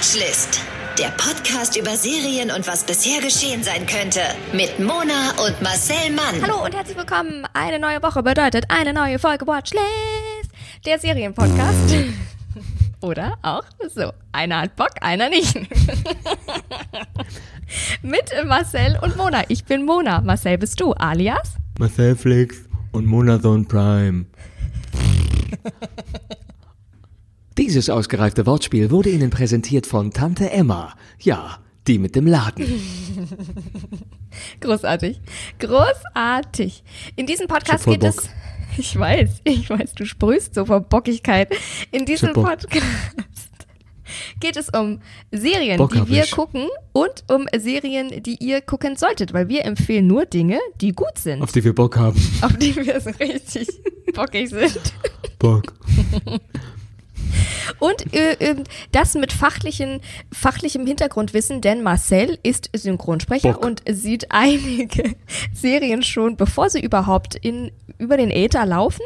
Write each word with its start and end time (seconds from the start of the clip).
Watchlist. 0.00 0.58
Der 0.98 1.08
Podcast 1.08 1.76
über 1.76 1.94
Serien 1.94 2.50
und 2.50 2.66
was 2.66 2.84
bisher 2.84 3.20
geschehen 3.20 3.62
sein 3.62 3.84
könnte. 3.84 4.22
Mit 4.54 4.78
Mona 4.78 5.32
und 5.46 5.60
Marcel 5.60 6.10
Mann. 6.12 6.40
Hallo 6.40 6.64
und 6.64 6.74
herzlich 6.74 6.96
willkommen. 6.96 7.46
Eine 7.52 7.78
neue 7.78 8.02
Woche 8.02 8.22
bedeutet 8.22 8.64
eine 8.70 8.94
neue 8.94 9.18
Folge 9.18 9.46
Watchlist. 9.46 9.84
Der 10.86 10.98
Serienpodcast. 10.98 11.96
Oder 13.02 13.36
auch 13.42 13.64
so. 13.94 14.10
Einer 14.32 14.62
hat 14.62 14.74
Bock, 14.74 14.92
einer 15.02 15.28
nicht. 15.28 15.54
Mit 18.00 18.32
Marcel 18.46 18.98
und 19.02 19.18
Mona. 19.18 19.42
Ich 19.48 19.66
bin 19.66 19.84
Mona. 19.84 20.22
Marcel 20.22 20.56
bist 20.56 20.80
du, 20.80 20.94
alias? 20.94 21.56
Marcel 21.78 22.16
Flix 22.16 22.56
und 22.92 23.04
Monazon 23.04 23.68
Prime. 23.68 24.24
Dieses 27.60 27.90
ausgereifte 27.90 28.46
Wortspiel 28.46 28.90
wurde 28.90 29.10
Ihnen 29.10 29.28
präsentiert 29.28 29.86
von 29.86 30.14
Tante 30.14 30.50
Emma. 30.50 30.94
Ja, 31.18 31.58
die 31.86 31.98
mit 31.98 32.16
dem 32.16 32.26
Laden. 32.26 32.64
Großartig. 34.62 35.20
Großartig. 35.58 36.82
In 37.16 37.26
diesem 37.26 37.48
Podcast 37.48 37.84
geht 37.84 38.02
es. 38.02 38.16
Bock. 38.16 38.24
Ich 38.78 38.96
weiß, 38.96 39.40
ich 39.42 39.68
weiß, 39.68 39.94
du 39.94 40.06
sprühst 40.06 40.54
so 40.54 40.64
vor 40.64 40.80
Bockigkeit. 40.80 41.52
In 41.90 42.06
diesem. 42.06 42.32
Podcast 42.32 42.68
geht 44.40 44.56
es 44.56 44.68
um 44.70 45.00
Serien, 45.32 45.76
Bock 45.76 45.92
die 45.92 46.08
wir 46.08 46.24
gucken 46.28 46.66
und 46.92 47.24
um 47.28 47.46
Serien, 47.58 48.22
die 48.22 48.36
ihr 48.36 48.60
gucken 48.60 48.94
solltet, 48.96 49.32
weil 49.34 49.48
wir 49.48 49.64
empfehlen 49.64 50.06
nur 50.06 50.24
Dinge, 50.24 50.60
die 50.80 50.92
gut 50.92 51.18
sind, 51.18 51.42
Auf 51.42 51.50
die 51.50 51.64
wir 51.64 51.74
Bock 51.74 51.98
haben. 51.98 52.18
auf 52.42 52.56
die 52.58 52.74
wir 52.76 53.00
so 53.00 53.10
richtig 53.10 53.68
bockig 54.14 54.50
sind. 54.50 54.94
Bock. 55.40 55.74
Und 57.78 58.14
äh, 58.14 58.36
ähm, 58.40 58.64
das 58.92 59.14
mit 59.14 59.32
fachlichen, 59.32 60.00
fachlichem 60.32 60.86
Hintergrundwissen, 60.86 61.60
denn 61.60 61.82
Marcel 61.82 62.38
ist 62.42 62.70
Synchronsprecher 62.74 63.54
Bock. 63.54 63.64
und 63.64 63.82
sieht 63.88 64.26
einige 64.30 65.14
Serien 65.52 66.02
schon, 66.02 66.36
bevor 66.36 66.70
sie 66.70 66.80
überhaupt 66.80 67.36
in, 67.36 67.70
über 67.98 68.16
den 68.16 68.30
Äther 68.30 68.66
laufen. 68.66 69.02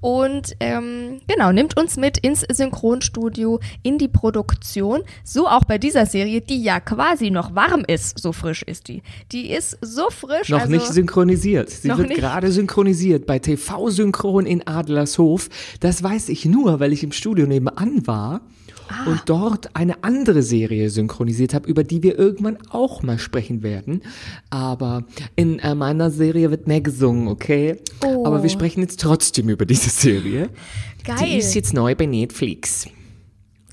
Und 0.00 0.56
ähm, 0.60 1.20
genau, 1.26 1.52
nimmt 1.52 1.76
uns 1.76 1.96
mit 1.96 2.18
ins 2.18 2.44
Synchronstudio, 2.50 3.60
in 3.82 3.98
die 3.98 4.08
Produktion. 4.08 5.02
So 5.24 5.48
auch 5.48 5.64
bei 5.64 5.78
dieser 5.78 6.06
Serie, 6.06 6.40
die 6.40 6.62
ja 6.62 6.80
quasi 6.80 7.30
noch 7.30 7.54
warm 7.54 7.84
ist. 7.86 8.18
So 8.18 8.32
frisch 8.32 8.62
ist 8.62 8.88
die. 8.88 9.02
Die 9.32 9.50
ist 9.50 9.78
so 9.80 10.10
frisch. 10.10 10.48
Noch 10.48 10.60
also, 10.60 10.72
nicht 10.72 10.86
synchronisiert. 10.86 11.70
Sie 11.70 11.88
wird 11.88 12.08
nicht. 12.08 12.20
gerade 12.20 12.50
synchronisiert 12.50 13.26
bei 13.26 13.38
TV-Synchron 13.38 14.46
in 14.46 14.66
Adlershof. 14.66 15.48
Das 15.80 16.02
weiß 16.02 16.28
ich 16.28 16.44
nur, 16.44 16.80
weil 16.80 16.92
ich 16.92 17.02
im 17.02 17.12
Studio 17.12 17.46
nebenan 17.64 18.06
war 18.06 18.40
Ah. 18.88 19.06
und 19.10 19.22
dort 19.26 19.74
eine 19.74 20.04
andere 20.04 20.42
Serie 20.42 20.90
synchronisiert 20.90 21.54
habe, 21.54 21.68
über 21.68 21.84
die 21.84 22.02
wir 22.02 22.18
irgendwann 22.18 22.58
auch 22.68 23.02
mal 23.02 23.18
sprechen 23.18 23.62
werden. 23.62 24.02
Aber 24.50 25.04
in 25.36 25.58
äh, 25.58 25.74
meiner 25.74 26.10
Serie 26.10 26.50
wird 26.50 26.66
mehr 26.66 26.82
gesungen, 26.82 27.28
okay? 27.28 27.76
Oh. 28.04 28.26
Aber 28.26 28.42
wir 28.42 28.50
sprechen 28.50 28.82
jetzt 28.82 29.00
trotzdem 29.00 29.48
über 29.48 29.64
diese 29.64 29.88
Serie. 29.88 30.50
Geil. 31.02 31.16
Die 31.24 31.38
ist 31.38 31.54
jetzt 31.54 31.72
neu 31.72 31.94
bei 31.94 32.04
Netflix. 32.04 32.86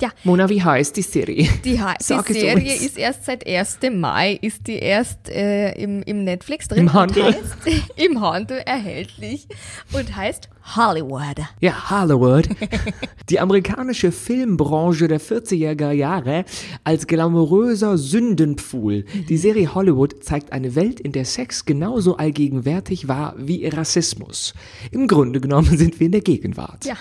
Ja, 0.02 0.10
Mona, 0.24 0.50
wie 0.50 0.62
heißt 0.62 0.98
die 0.98 1.04
Serie? 1.04 1.48
Die, 1.64 1.80
Sag 2.00 2.26
die 2.26 2.34
Serie 2.34 2.74
ist 2.74 2.98
erst 2.98 3.26
seit 3.26 3.48
1. 3.48 3.80
Mai, 3.94 4.38
ist 4.42 4.68
die 4.68 4.80
erst 4.80 5.30
äh, 5.30 5.72
im, 5.74 6.02
im 6.04 6.24
Netflix 6.24 6.68
drin. 6.68 6.80
Im 6.80 6.94
Handel. 6.94 7.26
Heißt, 7.26 7.38
Im 7.96 8.20
Handel 8.20 8.58
erhältlich 8.66 9.48
und 9.94 10.16
heißt 10.16 10.50
Hollywood. 10.76 11.38
Ja, 11.60 11.90
Hollywood. 11.90 12.50
Die 13.30 13.40
amerikanische 13.40 14.12
Filmbranche 14.12 15.08
der 15.08 15.20
40er 15.20 15.92
Jahre 15.92 16.46
als 16.84 17.08
glamouröser 17.08 17.98
Sündenpfuhl. 17.98 19.06
Die 19.30 19.38
Serie 19.38 19.74
Hollywood 19.74 20.24
zeigt 20.24 20.52
eine 20.52 20.76
Welt, 20.76 21.00
in 21.00 21.12
der 21.12 21.26
Sex 21.26 21.66
genauso 21.66 22.18
allgegenwärtig 22.18 23.08
war 23.08 23.36
wie 23.38 23.68
Rassismus. 23.68 24.54
Im 24.92 25.08
Grunde 25.08 25.42
genommen 25.42 25.78
sind 25.78 26.00
wir 26.00 26.06
in 26.06 26.12
der 26.12 26.22
Gegenwart. 26.22 26.86
Ja. 26.86 26.96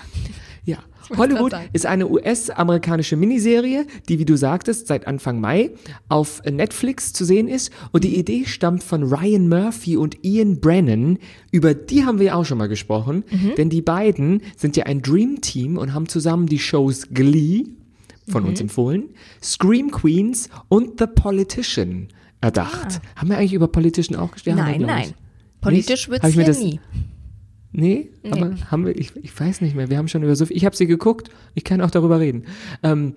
Ja. 0.63 0.77
Hollywood 1.17 1.53
ist 1.73 1.85
eine 1.87 2.07
US-amerikanische 2.07 3.15
Miniserie, 3.15 3.85
die, 4.07 4.19
wie 4.19 4.25
du 4.25 4.37
sagtest, 4.37 4.87
seit 4.87 5.07
Anfang 5.07 5.41
Mai 5.41 5.71
auf 6.07 6.41
Netflix 6.43 7.13
zu 7.13 7.25
sehen 7.25 7.47
ist. 7.47 7.71
Und 7.91 8.03
die 8.03 8.15
Idee 8.17 8.45
stammt 8.45 8.83
von 8.83 9.03
Ryan 9.03 9.49
Murphy 9.49 9.97
und 9.97 10.23
Ian 10.23 10.59
Brennan. 10.61 11.17
Über 11.51 11.73
die 11.73 12.05
haben 12.05 12.19
wir 12.19 12.35
auch 12.37 12.45
schon 12.45 12.59
mal 12.59 12.67
gesprochen. 12.69 13.23
Mhm. 13.31 13.53
Denn 13.57 13.69
die 13.69 13.81
beiden 13.81 14.41
sind 14.55 14.77
ja 14.77 14.85
ein 14.85 15.01
Dream 15.01 15.41
Team 15.41 15.77
und 15.77 15.93
haben 15.93 16.07
zusammen 16.07 16.45
die 16.45 16.59
Shows 16.59 17.07
Glee, 17.11 17.65
von 18.29 18.43
Mhm. 18.43 18.49
uns 18.49 18.61
empfohlen, 18.61 19.09
Scream 19.41 19.89
Queens 19.91 20.49
und 20.69 20.99
The 20.99 21.07
Politician 21.07 22.09
erdacht. 22.39 23.01
Haben 23.15 23.29
wir 23.29 23.37
eigentlich 23.37 23.53
über 23.53 23.67
Politician 23.67 24.17
auch 24.17 24.31
gesprochen? 24.31 24.59
Ah. 24.59 24.63
Nein, 24.69 24.81
nein. 24.81 25.13
Politisch 25.59 26.07
wird 26.09 26.23
es 26.23 26.59
nie. 26.59 26.79
Nee, 27.73 28.09
aber 28.29 28.55
haben 28.69 28.85
wir, 28.85 28.97
ich, 28.97 29.15
ich 29.15 29.39
weiß 29.39 29.61
nicht 29.61 29.75
mehr, 29.75 29.89
wir 29.89 29.97
haben 29.97 30.09
schon 30.09 30.23
über 30.23 30.35
so 30.35 30.45
viel, 30.45 30.57
ich 30.57 30.65
habe 30.65 30.75
sie 30.75 30.87
geguckt, 30.87 31.29
ich 31.53 31.63
kann 31.63 31.81
auch 31.81 31.91
darüber 31.91 32.19
reden. 32.19 32.45
Ähm, 32.83 33.13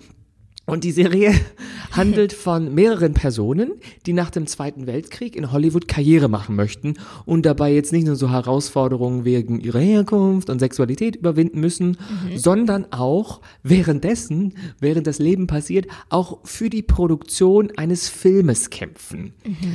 und 0.67 0.85
die 0.85 0.93
Serie 0.93 1.35
handelt 1.93 2.33
von 2.33 2.75
mehreren 2.75 3.15
Personen, 3.15 3.73
die 4.07 4.13
nach 4.13 4.31
dem 4.31 4.47
Zweiten 4.47 4.87
Weltkrieg 4.87 5.37
in 5.37 5.53
Hollywood 5.53 5.89
Karriere 5.89 6.29
machen 6.29 6.57
möchten 6.57 6.95
und 7.27 7.45
dabei 7.45 7.73
jetzt 7.73 7.93
nicht 7.93 8.07
nur 8.07 8.17
so 8.17 8.31
Herausforderungen 8.31 9.25
wegen 9.25 9.61
ihrer 9.61 9.81
Herkunft 9.81 10.51
und 10.51 10.59
Sexualität 10.59 11.17
überwinden 11.17 11.61
müssen, 11.61 11.99
sondern 12.35 12.87
auch 12.93 13.41
währenddessen, 13.63 14.55
während 14.81 15.07
das 15.07 15.19
Leben 15.19 15.47
passiert, 15.47 15.87
auch 16.09 16.39
für 16.45 16.71
die 16.71 16.83
Produktion 16.83 17.71
eines 17.77 18.09
Filmes 18.09 18.71
kämpfen. 18.71 19.35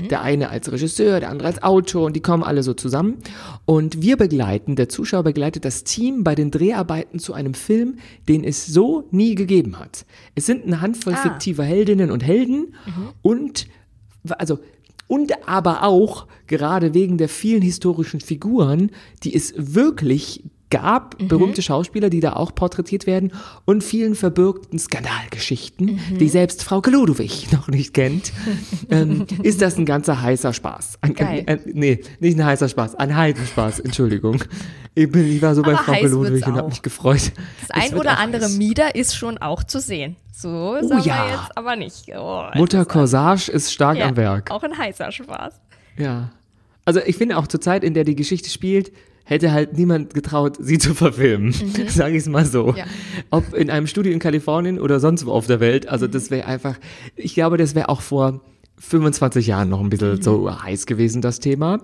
Der 0.09 0.21
eine 0.21 0.49
als 0.49 0.71
Regisseur, 0.71 1.19
der 1.19 1.29
andere 1.29 1.47
als 1.49 1.63
Autor 1.63 2.05
und 2.05 2.15
die 2.15 2.21
kommen 2.21 2.43
alle 2.43 2.63
so 2.63 2.73
zusammen. 2.73 3.17
Und 3.65 4.01
wir 4.01 4.17
begleiten, 4.17 4.75
der 4.75 4.89
Zuschauer 4.89 5.23
begleitet 5.23 5.65
das 5.65 5.83
Team 5.83 6.23
bei 6.23 6.35
den 6.35 6.51
Dreharbeiten 6.51 7.19
zu 7.19 7.33
einem 7.33 7.53
Film, 7.53 7.97
den 8.27 8.43
es 8.43 8.65
so 8.65 9.07
nie 9.11 9.35
gegeben 9.35 9.79
hat. 9.79 10.05
Es 10.35 10.45
sind 10.45 10.67
eine 10.79 10.81
Handvoll 10.81 11.13
Ah. 11.13 11.17
fiktiver 11.17 11.63
Heldinnen 11.63 12.11
und 12.11 12.23
Helden 12.23 12.73
und 13.21 13.67
also 14.37 14.59
und 15.07 15.31
aber 15.47 15.83
auch 15.83 16.27
gerade 16.47 16.93
wegen 16.93 17.17
der 17.17 17.29
vielen 17.29 17.61
historischen 17.61 18.19
Figuren, 18.21 18.91
die 19.23 19.33
es 19.33 19.53
wirklich 19.57 20.43
gab, 20.69 21.17
berühmte 21.27 21.61
Schauspieler, 21.61 22.09
die 22.09 22.19
da 22.19 22.33
auch 22.33 22.53
porträtiert 22.53 23.07
werden 23.07 23.33
und 23.65 23.83
vielen 23.83 24.15
verbürgten 24.15 24.77
Skandalgeschichten, 24.77 25.99
die 26.19 26.29
selbst 26.29 26.63
Frau 26.63 26.81
Ludwig 26.85 27.47
noch 27.51 27.67
nicht 27.67 27.93
kennt, 27.93 28.31
ähm, 28.89 29.25
ist 29.43 29.61
das 29.61 29.77
ein 29.77 29.85
ganzer 29.85 30.21
heißer 30.21 30.53
Spaß. 30.53 30.99
Ein, 31.01 31.13
Geil. 31.13 31.43
Ein, 31.47 31.59
nee, 31.65 32.01
nicht 32.19 32.37
ein 32.37 32.45
heißer 32.45 32.69
Spaß, 32.69 32.95
ein 32.95 33.15
Heidenspaß, 33.15 33.79
Entschuldigung. 33.79 34.43
Ich, 34.95 35.11
bin, 35.11 35.25
ich 35.31 35.41
war 35.41 35.55
so 35.55 35.61
bei 35.61 35.73
Aber 35.73 35.83
Frau 35.83 35.93
heiß 35.93 36.03
wird's 36.03 36.13
Ludwig 36.13 36.47
und 36.47 36.55
habe 36.55 36.69
mich 36.69 36.81
gefreut. 36.81 37.31
Das 37.61 37.71
ein 37.71 37.97
oder 37.97 38.17
andere 38.19 38.49
Mieder 38.49 38.95
ist 38.95 39.15
schon 39.15 39.37
auch 39.37 39.63
zu 39.63 39.79
sehen. 39.79 40.15
So 40.31 40.75
sagen 40.81 41.03
ja. 41.03 41.25
wir 41.25 41.31
jetzt 41.31 41.57
aber 41.57 41.75
nicht. 41.75 42.09
Oh, 42.17 42.45
Mutter 42.55 42.85
Corsage 42.85 43.51
ist 43.51 43.73
stark 43.73 43.97
ja, 43.97 44.07
am 44.07 44.15
Werk. 44.15 44.51
Auch 44.51 44.63
ein 44.63 44.77
heißer 44.77 45.11
Spaß. 45.11 45.59
Ja. 45.97 46.31
Also 46.85 47.01
ich 47.05 47.17
finde 47.17 47.37
auch 47.37 47.47
zur 47.47 47.61
Zeit, 47.61 47.83
in 47.83 47.93
der 47.93 48.03
die 48.03 48.15
Geschichte 48.15 48.49
spielt, 48.49 48.91
hätte 49.29 49.51
halt 49.51 49.77
niemand 49.77 50.13
getraut, 50.13 50.57
sie 50.59 50.77
zu 50.79 50.93
verfilmen. 50.95 51.51
Sage 51.87 52.13
ich 52.15 52.23
es 52.23 52.27
mal 52.27 52.45
so. 52.45 52.67
Mhm. 52.71 52.77
Ja. 52.77 52.85
Ob 53.29 53.53
in 53.53 53.69
einem 53.69 53.87
Studio 53.87 54.11
in 54.11 54.19
Kalifornien 54.19 54.79
oder 54.79 54.99
sonst 54.99 55.25
wo 55.25 55.31
auf 55.31 55.45
der 55.47 55.59
Welt. 55.59 55.87
Also 55.87 56.07
Mhm. 56.07 56.11
das 56.11 56.31
wäre 56.31 56.47
einfach, 56.47 56.77
ich 57.15 57.33
glaube, 57.35 57.57
das 57.57 57.75
wäre 57.75 57.89
auch 57.89 58.01
vor 58.01 58.41
25 58.79 59.45
Jahren 59.47 59.69
noch 59.69 59.81
ein 59.81 59.89
bisschen 59.89 60.15
Mhm. 60.15 60.21
so 60.21 60.63
heiß 60.63 60.85
gewesen, 60.85 61.21
das 61.21 61.39
Thema. 61.39 61.81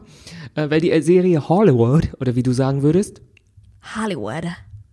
Äh, 0.55 0.69
weil 0.69 0.81
die 0.81 0.99
Serie 1.01 1.47
Hollywood, 1.47 2.09
oder 2.19 2.35
wie 2.35 2.43
du 2.43 2.51
sagen 2.53 2.81
würdest, 2.81 3.21
Hollywood. 3.95 4.45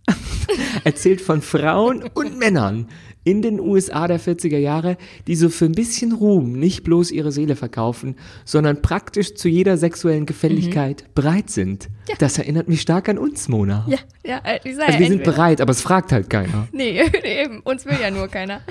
erzählt 0.83 1.21
von 1.21 1.41
Frauen 1.41 2.03
und 2.13 2.37
Männern 2.37 2.87
in 3.23 3.41
den 3.41 3.59
USA 3.59 4.07
der 4.07 4.19
40er 4.19 4.57
Jahre, 4.57 4.97
die 5.27 5.35
so 5.35 5.49
für 5.49 5.65
ein 5.65 5.73
bisschen 5.73 6.11
Ruhm 6.13 6.53
nicht 6.53 6.83
bloß 6.83 7.11
ihre 7.11 7.31
Seele 7.31 7.55
verkaufen, 7.55 8.15
sondern 8.45 8.81
praktisch 8.81 9.35
zu 9.35 9.47
jeder 9.47 9.77
sexuellen 9.77 10.25
Gefälligkeit 10.25 11.05
bereit 11.15 11.49
sind. 11.49 11.89
Das 12.19 12.37
erinnert 12.37 12.67
mich 12.67 12.81
stark 12.81 13.09
an 13.09 13.17
uns, 13.17 13.47
Mona. 13.47 13.85
Ja, 13.87 13.97
ja, 14.25 14.41
äh, 14.43 14.59
ich 14.63 14.75
sag 14.75 14.87
Also 14.87 14.93
ja, 14.93 14.99
wir 14.99 15.07
sind 15.07 15.23
bereit, 15.23 15.61
aber 15.61 15.71
es 15.71 15.81
fragt 15.81 16.11
halt 16.11 16.29
keiner. 16.29 16.67
Nee, 16.83 17.01
eben, 17.23 17.61
uns 17.61 17.85
will 17.85 17.97
ja 18.01 18.11
nur 18.11 18.27
keiner. 18.27 18.61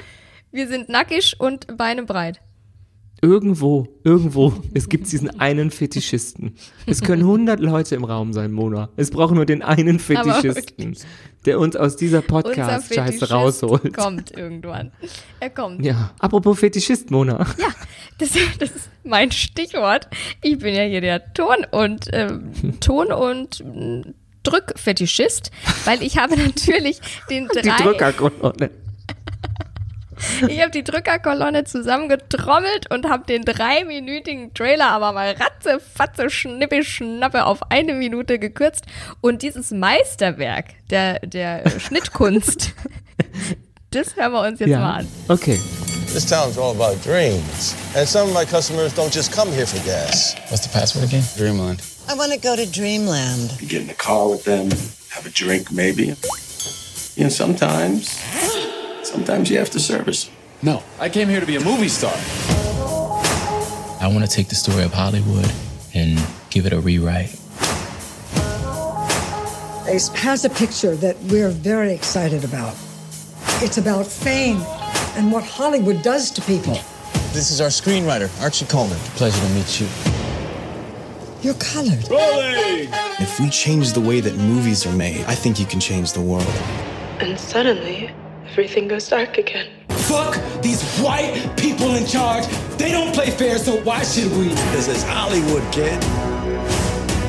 Wir 0.50 0.68
sind 0.68 0.88
nackig 0.88 1.36
und 1.38 1.76
Beine 1.78 2.02
breit. 2.02 2.40
Irgendwo, 3.24 3.86
irgendwo, 4.02 4.52
es 4.74 4.88
gibt 4.88 5.10
diesen 5.12 5.38
einen 5.38 5.70
Fetischisten. 5.70 6.56
Es 6.86 7.02
können 7.02 7.22
100 7.22 7.60
Leute 7.60 7.94
im 7.94 8.02
Raum 8.02 8.32
sein, 8.32 8.50
Mona. 8.50 8.88
Es 8.96 9.12
braucht 9.12 9.32
nur 9.32 9.46
den 9.46 9.62
einen 9.62 10.00
Fetischisten, 10.00 10.96
der 11.46 11.60
uns 11.60 11.76
aus 11.76 11.94
dieser 11.94 12.20
Podcast-Scheiße 12.20 13.30
rausholt. 13.30 13.94
kommt 13.96 14.36
irgendwann. 14.36 14.90
Er 15.38 15.50
kommt. 15.50 15.84
Ja, 15.84 16.10
apropos 16.18 16.58
Fetischist, 16.58 17.12
Mona. 17.12 17.46
Ja, 17.58 17.68
das, 18.18 18.30
das 18.58 18.70
ist 18.70 18.90
mein 19.04 19.30
Stichwort. 19.30 20.08
Ich 20.42 20.58
bin 20.58 20.74
ja 20.74 20.82
hier 20.82 21.00
der 21.00 21.32
Ton- 21.32 21.64
und 21.70 22.08
ähm, 22.12 22.50
Ton- 22.80 23.12
und 23.12 23.64
mm, 23.64 24.14
Drückfetischist, 24.42 25.52
weil 25.84 26.02
ich 26.02 26.18
habe 26.18 26.36
natürlich 26.36 27.00
den 27.30 27.48
Die 27.54 27.68
drei, 27.68 27.76
Drückergrundordnung. 27.84 28.70
Ich 30.48 30.60
habe 30.60 30.70
die 30.70 30.84
Drückerkolonne 30.84 31.64
zusammengetrommelt 31.64 32.90
und 32.90 33.08
habe 33.08 33.24
den 33.26 33.44
dreiminütigen 33.44 34.54
Trailer 34.54 34.88
aber 34.88 35.12
mal 35.12 35.32
ratze, 35.32 35.80
fatze, 35.80 36.30
schnippi, 36.30 36.84
schnappe 36.84 37.44
auf 37.44 37.70
eine 37.70 37.94
Minute 37.94 38.38
gekürzt. 38.38 38.84
Und 39.20 39.42
dieses 39.42 39.70
Meisterwerk 39.70 40.66
der, 40.90 41.20
der 41.20 41.68
Schnittkunst, 41.78 42.72
das 43.90 44.16
hören 44.16 44.32
wir 44.32 44.40
uns 44.42 44.60
jetzt 44.60 44.70
mal 44.70 45.00
an. 45.00 45.08
Okay. 45.28 45.58
This 46.12 46.26
town's 46.26 46.58
all 46.58 46.72
about 46.72 47.02
dreams. 47.02 47.74
And 47.96 48.06
some 48.06 48.28
of 48.28 48.34
my 48.34 48.44
customers 48.44 48.92
don't 48.94 49.14
just 49.14 49.32
come 49.32 49.50
here 49.50 49.64
for 49.66 49.78
gas. 49.84 50.34
What's 50.50 50.66
the 50.66 50.68
password 50.68 51.04
again? 51.06 51.22
Dreamland. 51.38 51.80
I 52.08 52.14
want 52.14 52.32
to 52.32 52.38
go 52.38 52.54
to 52.54 52.66
Dreamland. 52.66 53.58
You 53.60 53.66
get 53.68 53.80
in 53.80 53.86
the 53.86 53.94
car 53.94 54.28
with 54.28 54.44
them, 54.44 54.68
have 55.10 55.24
a 55.24 55.30
drink 55.30 55.72
maybe. 55.72 56.14
You 57.16 57.24
know, 57.24 57.28
sometimes, 57.30 58.20
sometimes 59.02 59.50
you 59.50 59.58
have 59.58 59.70
to 59.70 59.80
service. 59.80 60.30
No, 60.62 60.82
I 61.00 61.08
came 61.08 61.28
here 61.28 61.40
to 61.40 61.46
be 61.46 61.56
a 61.56 61.64
movie 61.64 61.88
star. 61.88 62.14
I 64.00 64.08
want 64.08 64.24
to 64.24 64.30
take 64.30 64.48
the 64.48 64.54
story 64.54 64.82
of 64.82 64.92
Hollywood 64.92 65.50
and 65.94 66.20
give 66.50 66.66
it 66.66 66.72
a 66.72 66.80
rewrite. 66.80 67.38
Ace 69.88 70.08
has 70.08 70.44
a 70.44 70.50
picture 70.50 70.96
that 70.96 71.16
we're 71.24 71.50
very 71.50 71.92
excited 71.92 72.44
about. 72.44 72.74
It's 73.60 73.78
about 73.78 74.06
fame 74.06 74.58
and 75.16 75.30
what 75.30 75.44
Hollywood 75.44 76.02
does 76.02 76.30
to 76.32 76.42
people. 76.42 76.74
This 77.32 77.50
is 77.50 77.60
our 77.60 77.68
screenwriter, 77.68 78.30
Archie 78.42 78.66
Coleman. 78.66 78.98
Pleasure 79.16 79.40
to 79.40 79.52
meet 79.54 79.80
you. 79.80 79.88
You're 81.42 81.54
colored. 81.54 82.04
If 83.20 83.40
we 83.40 83.50
change 83.50 83.92
the 83.92 84.00
way 84.00 84.20
that 84.20 84.36
movies 84.36 84.86
are 84.86 84.92
made, 84.92 85.24
I 85.26 85.34
think 85.34 85.58
you 85.58 85.66
can 85.66 85.80
change 85.80 86.12
the 86.12 86.20
world. 86.20 86.46
And 87.20 87.38
suddenly, 87.38 88.10
everything 88.52 88.86
goes 88.86 89.08
dark 89.08 89.38
again. 89.38 89.66
Fuck 89.88 90.36
these 90.60 90.82
white 90.98 91.50
people 91.56 91.94
in 91.94 92.06
charge. 92.06 92.46
They 92.76 92.92
don't 92.92 93.14
play 93.14 93.30
fair, 93.30 93.56
so 93.56 93.80
why 93.82 94.02
should 94.02 94.30
we? 94.32 94.48
This 94.76 94.88
is 94.88 95.02
Hollywood, 95.04 95.62
kid. 95.72 95.98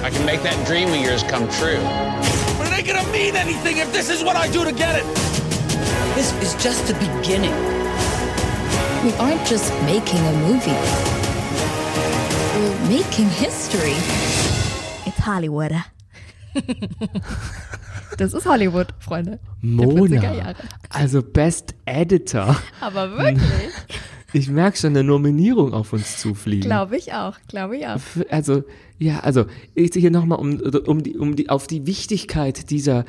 I 0.03 0.09
can 0.09 0.25
make 0.25 0.43
that 0.43 0.67
dream 0.67 0.89
of 0.89 0.97
yours 0.97 1.23
come 1.23 1.47
true. 1.47 1.79
But 2.57 2.67
it 2.67 2.73
ain't 2.77 2.87
gonna 2.87 3.09
mean 3.09 3.37
anything 3.37 3.77
if 3.77 3.93
this 3.93 4.09
is 4.09 4.21
what 4.21 4.35
I 4.35 4.51
do 4.51 4.65
to 4.65 4.73
get 4.73 4.97
it. 4.97 5.05
This 6.13 6.33
is 6.43 6.61
just 6.61 6.87
the 6.87 6.93
beginning. 6.95 7.55
We 9.05 9.13
aren't 9.13 9.47
just 9.47 9.71
making 9.83 10.19
a 10.19 10.33
movie. 10.43 10.75
We're 12.59 12.89
making 12.89 13.29
history. 13.29 13.95
It's 15.07 15.19
Hollywood. 15.19 15.71
Das 18.17 18.33
ist 18.33 18.45
Hollywood, 18.45 18.87
Freunde. 18.99 19.39
Der 19.61 19.87
40er 19.87 20.31
Mona. 20.31 20.53
Also 20.89 21.21
Best 21.21 21.75
Editor. 21.85 22.55
Aber 22.81 23.11
wirklich, 23.17 23.41
Ich 24.33 24.49
merke 24.49 24.77
schon 24.77 24.91
eine 24.91 25.03
Nominierung 25.03 25.73
auf 25.73 25.93
uns 25.93 26.17
zufliegen. 26.17 26.63
glaube 26.63 26.97
ich 26.97 27.13
auch, 27.13 27.37
glaube 27.47 27.77
ich 27.77 27.87
auch. 27.87 27.99
Also, 28.29 28.63
ja, 28.97 29.19
also, 29.19 29.45
ich 29.75 29.91
hier 29.93 30.09
nochmal, 30.11 30.39
um, 30.39 30.59
um, 30.59 31.03
die, 31.03 31.17
um 31.17 31.35
die, 31.35 31.49
auf 31.49 31.67
die 31.67 31.85
Wichtigkeit 31.85 32.71
dieser 32.71 33.05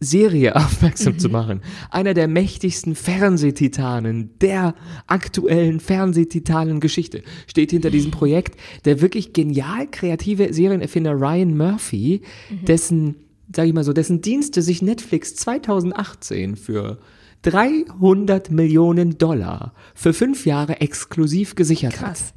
Serie 0.00 0.56
aufmerksam 0.56 1.18
zu 1.18 1.28
machen. 1.28 1.62
Einer 1.90 2.12
der 2.12 2.26
mächtigsten 2.26 2.96
Fernsehtitanen 2.96 4.30
der 4.40 4.74
aktuellen 5.06 5.78
Fernsehtitanen-Geschichte 5.78 7.22
steht 7.46 7.70
hinter 7.70 7.90
diesem 7.90 8.10
Projekt 8.10 8.58
der 8.84 9.00
wirklich 9.00 9.32
genial 9.32 9.86
kreative 9.90 10.52
Serienerfinder 10.52 11.12
Ryan 11.12 11.56
Murphy, 11.56 12.22
dessen, 12.66 13.16
sag 13.54 13.66
ich 13.66 13.72
mal 13.72 13.84
so, 13.84 13.92
dessen 13.92 14.20
Dienste 14.20 14.62
sich 14.62 14.82
Netflix 14.82 15.34
2018 15.36 16.56
für 16.56 16.98
300 17.42 18.50
Millionen 18.50 19.18
Dollar 19.18 19.74
für 19.94 20.12
fünf 20.12 20.46
Jahre 20.46 20.80
exklusiv 20.80 21.54
gesichert 21.54 22.00
hat. 22.00 22.06
Krass. 22.08 22.34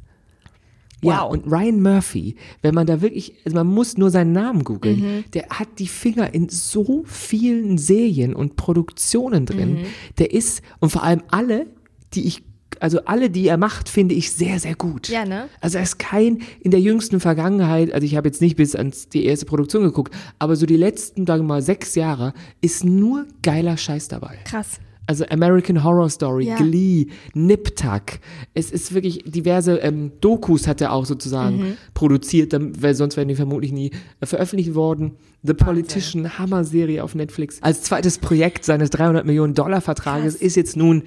Ja, 1.03 1.21
Wow. 1.25 1.31
und 1.33 1.45
Ryan 1.51 1.79
Murphy, 1.81 2.35
wenn 2.63 2.73
man 2.73 2.87
da 2.87 3.01
wirklich, 3.01 3.35
also 3.45 3.55
man 3.55 3.67
muss 3.67 3.97
nur 3.97 4.09
seinen 4.09 4.31
Namen 4.31 4.63
googeln, 4.63 4.99
Mhm. 4.99 5.23
der 5.33 5.47
hat 5.49 5.67
die 5.77 5.87
Finger 5.87 6.33
in 6.33 6.49
so 6.49 7.03
vielen 7.05 7.77
Serien 7.77 8.33
und 8.33 8.55
Produktionen 8.55 9.45
drin. 9.45 9.73
Mhm. 9.81 9.85
Der 10.17 10.33
ist, 10.33 10.63
und 10.79 10.89
vor 10.89 11.03
allem 11.03 11.21
alle, 11.29 11.67
die 12.15 12.25
ich, 12.25 12.41
also 12.79 12.99
alle, 13.05 13.29
die 13.29 13.47
er 13.47 13.57
macht, 13.57 13.89
finde 13.89 14.13
ich 14.15 14.31
sehr, 14.31 14.59
sehr 14.59 14.75
gut. 14.75 15.09
Ja, 15.09 15.25
ne? 15.25 15.47
Also 15.61 15.77
er 15.77 15.83
ist 15.83 15.97
kein, 15.99 16.39
in 16.59 16.71
der 16.71 16.79
jüngsten 16.79 17.19
Vergangenheit, 17.19 17.91
also 17.93 18.05
ich 18.05 18.15
habe 18.15 18.27
jetzt 18.27 18.41
nicht 18.41 18.55
bis 18.55 18.75
ans 18.75 19.09
die 19.09 19.25
erste 19.25 19.45
Produktion 19.45 19.83
geguckt, 19.83 20.13
aber 20.39 20.55
so 20.55 20.65
die 20.65 20.77
letzten, 20.77 21.25
sagen 21.25 21.43
wir 21.43 21.47
mal, 21.55 21.61
sechs 21.61 21.95
Jahre 21.95 22.33
ist 22.61 22.83
nur 22.83 23.25
geiler 23.41 23.77
Scheiß 23.77 24.09
dabei. 24.09 24.37
Krass. 24.45 24.79
Also 25.09 25.23
American 25.29 25.85
Horror 25.85 26.09
Story, 26.09 26.47
Ja. 26.47 26.57
Glee, 26.57 27.07
Nip 27.33 27.77
Tuck. 27.77 28.19
Es 28.53 28.71
ist 28.71 28.93
wirklich 28.93 29.23
diverse 29.25 29.77
ähm, 29.77 30.11
Dokus 30.19 30.67
hat 30.67 30.81
er 30.81 30.91
auch 30.91 31.05
sozusagen 31.05 31.57
Mhm. 31.59 31.77
produziert, 31.93 32.53
weil 32.81 32.93
sonst 32.93 33.15
wären 33.15 33.29
die 33.29 33.35
vermutlich 33.35 33.71
nie 33.71 33.91
äh, 34.19 34.25
veröffentlicht 34.25 34.75
worden. 34.75 35.13
The 35.43 35.53
Politician, 35.53 36.37
Hammer-Serie 36.37 37.01
auf 37.05 37.15
Netflix. 37.15 37.59
Als 37.63 37.83
zweites 37.83 38.17
Projekt 38.17 38.65
seines 38.65 38.89
300 38.89 39.25
Millionen 39.25 39.53
Dollar 39.53 39.79
Vertrages 39.79 40.35
ist 40.35 40.57
jetzt 40.57 40.75
nun 40.75 41.03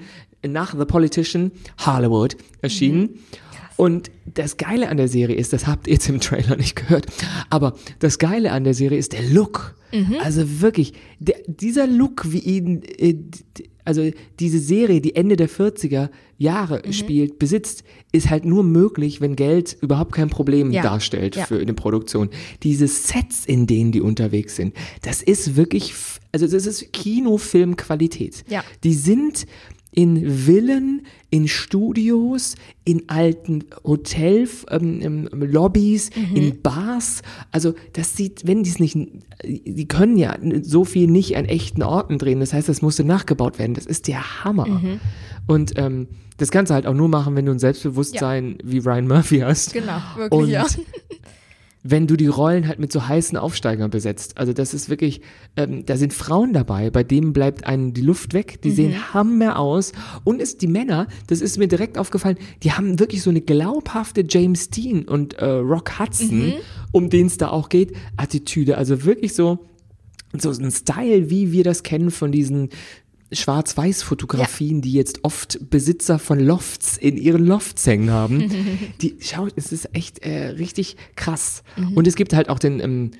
nach 0.47 0.77
The 0.77 0.85
Politician 0.85 1.51
Hollywood 1.85 2.35
erschienen. 2.61 3.01
Mhm. 3.01 3.09
Und 3.77 4.11
das 4.31 4.57
Geile 4.57 4.89
an 4.89 4.97
der 4.97 5.07
Serie 5.07 5.35
ist, 5.35 5.53
das 5.53 5.65
habt 5.65 5.87
ihr 5.87 5.93
jetzt 5.93 6.07
im 6.07 6.19
Trailer 6.19 6.55
nicht 6.55 6.75
gehört, 6.75 7.07
aber 7.49 7.75
das 7.99 8.19
Geile 8.19 8.51
an 8.51 8.63
der 8.63 8.75
Serie 8.75 8.99
ist 8.99 9.13
der 9.13 9.23
Look. 9.23 9.75
Mhm. 9.91 10.17
Also 10.23 10.61
wirklich, 10.61 10.93
der, 11.19 11.35
dieser 11.47 11.87
Look, 11.87 12.31
wie 12.31 12.39
ihn, 12.39 12.83
äh, 12.99 13.15
also 13.83 14.07
diese 14.39 14.59
Serie, 14.59 15.01
die 15.01 15.15
Ende 15.15 15.35
der 15.35 15.49
40er 15.49 16.09
Jahre 16.37 16.83
Mhm. 16.85 16.93
spielt, 16.93 17.39
besitzt, 17.39 17.83
ist 18.11 18.29
halt 18.29 18.45
nur 18.45 18.63
möglich, 18.63 19.19
wenn 19.19 19.35
Geld 19.35 19.77
überhaupt 19.81 20.11
kein 20.11 20.29
Problem 20.29 20.71
Ja. 20.71 20.83
darstellt 20.83 21.35
Ja. 21.35 21.45
für 21.45 21.59
eine 21.59 21.73
Produktion. 21.73 22.29
Diese 22.61 22.87
Sets, 22.87 23.45
in 23.47 23.65
denen 23.65 23.91
die 23.91 24.01
unterwegs 24.01 24.55
sind, 24.57 24.75
das 25.01 25.23
ist 25.23 25.55
wirklich, 25.55 25.93
also 26.31 26.45
das 26.47 26.67
ist 26.67 26.93
Kinofilmqualität. 26.93 28.43
Ja. 28.47 28.63
Die 28.83 28.93
sind 28.93 29.45
in 29.93 30.29
Villen, 30.45 31.05
in 31.29 31.47
Studios, 31.47 32.55
in 32.85 33.09
alten 33.09 33.65
Hotel 33.83 34.47
ähm, 34.69 34.99
ähm, 35.01 35.29
Mhm. 35.33 36.35
in 36.35 36.61
Bars. 36.61 37.21
Also 37.51 37.73
das 37.93 38.15
sieht, 38.15 38.47
wenn 38.47 38.63
die 38.63 38.69
es 38.69 38.79
nicht, 38.79 38.97
die 39.43 39.87
können 39.87 40.17
ja 40.17 40.37
so 40.61 40.85
viel 40.85 41.07
nicht 41.07 41.35
an 41.35 41.45
echten 41.45 41.83
Orten 41.83 42.17
drehen. 42.17 42.39
Das 42.39 42.53
heißt, 42.53 42.69
das 42.69 42.81
musste 42.81 43.03
nachgebaut 43.03 43.59
werden. 43.59 43.73
Das 43.73 43.85
ist 43.85 44.07
der 44.07 44.43
Hammer. 44.43 44.67
Mhm. 44.67 44.99
Und 45.47 45.73
ähm, 45.77 46.07
das 46.37 46.51
kannst 46.51 46.69
du 46.69 46.73
halt 46.73 46.87
auch 46.87 46.93
nur 46.93 47.09
machen, 47.09 47.35
wenn 47.35 47.45
du 47.45 47.51
ein 47.51 47.59
Selbstbewusstsein 47.59 48.57
wie 48.63 48.79
Ryan 48.79 49.07
Murphy 49.07 49.39
hast. 49.39 49.73
Genau, 49.73 49.99
wirklich, 50.15 50.31
Und 50.41 50.49
ja. 50.49 50.65
wenn 51.83 52.05
du 52.05 52.15
die 52.15 52.27
Rollen 52.27 52.67
halt 52.67 52.77
mit 52.79 52.91
so 52.91 53.07
heißen 53.07 53.37
Aufsteigern 53.37 53.89
besetzt. 53.89 54.37
Also 54.37 54.53
das 54.53 54.73
ist 54.73 54.89
wirklich, 54.89 55.21
ähm, 55.57 55.85
da 55.85 55.97
sind 55.97 56.13
Frauen 56.13 56.53
dabei, 56.53 56.91
bei 56.91 57.03
denen 57.03 57.33
bleibt 57.33 57.65
einem 57.65 57.93
die 57.93 58.01
Luft 58.01 58.33
weg, 58.33 58.61
die 58.61 58.69
Mhm. 58.69 58.73
sehen 58.75 59.13
Hammer 59.13 59.57
aus. 59.57 59.91
Und 60.23 60.41
es, 60.41 60.57
die 60.57 60.67
Männer, 60.67 61.07
das 61.27 61.41
ist 61.41 61.57
mir 61.57 61.67
direkt 61.67 61.97
aufgefallen, 61.97 62.37
die 62.63 62.71
haben 62.71 62.99
wirklich 62.99 63.23
so 63.23 63.31
eine 63.31 63.41
glaubhafte 63.41 64.23
James 64.29 64.69
Dean 64.69 65.05
und 65.05 65.33
äh, 65.35 65.45
Rock 65.45 65.97
Hudson, 65.99 66.47
Mhm. 66.47 66.53
um 66.91 67.09
den 67.09 67.25
es 67.27 67.37
da 67.37 67.49
auch 67.49 67.69
geht, 67.69 67.93
Attitüde. 68.15 68.77
Also 68.77 69.03
wirklich 69.03 69.33
so, 69.33 69.57
so 70.37 70.49
ein 70.51 70.71
Style, 70.71 71.29
wie 71.29 71.51
wir 71.51 71.63
das 71.63 71.83
kennen 71.83 72.11
von 72.11 72.31
diesen 72.31 72.69
Schwarz-Weiß-Fotografien, 73.31 74.81
die 74.81 74.93
jetzt 74.93 75.23
oft 75.23 75.69
Besitzer 75.69 76.19
von 76.19 76.39
Lofts 76.39 76.97
in 76.97 77.17
ihren 77.17 77.45
Lofts 77.45 77.85
hängen 77.87 78.11
haben. 78.11 78.49
die, 79.01 79.17
schau, 79.19 79.47
es 79.55 79.71
ist 79.71 79.95
echt 79.95 80.19
äh, 80.19 80.47
richtig 80.49 80.97
krass. 81.15 81.63
Mhm. 81.77 81.93
Und 81.93 82.07
es 82.07 82.15
gibt 82.15 82.33
halt 82.33 82.49
auch 82.49 82.59
den 82.59 82.79
ähm, 82.79 83.11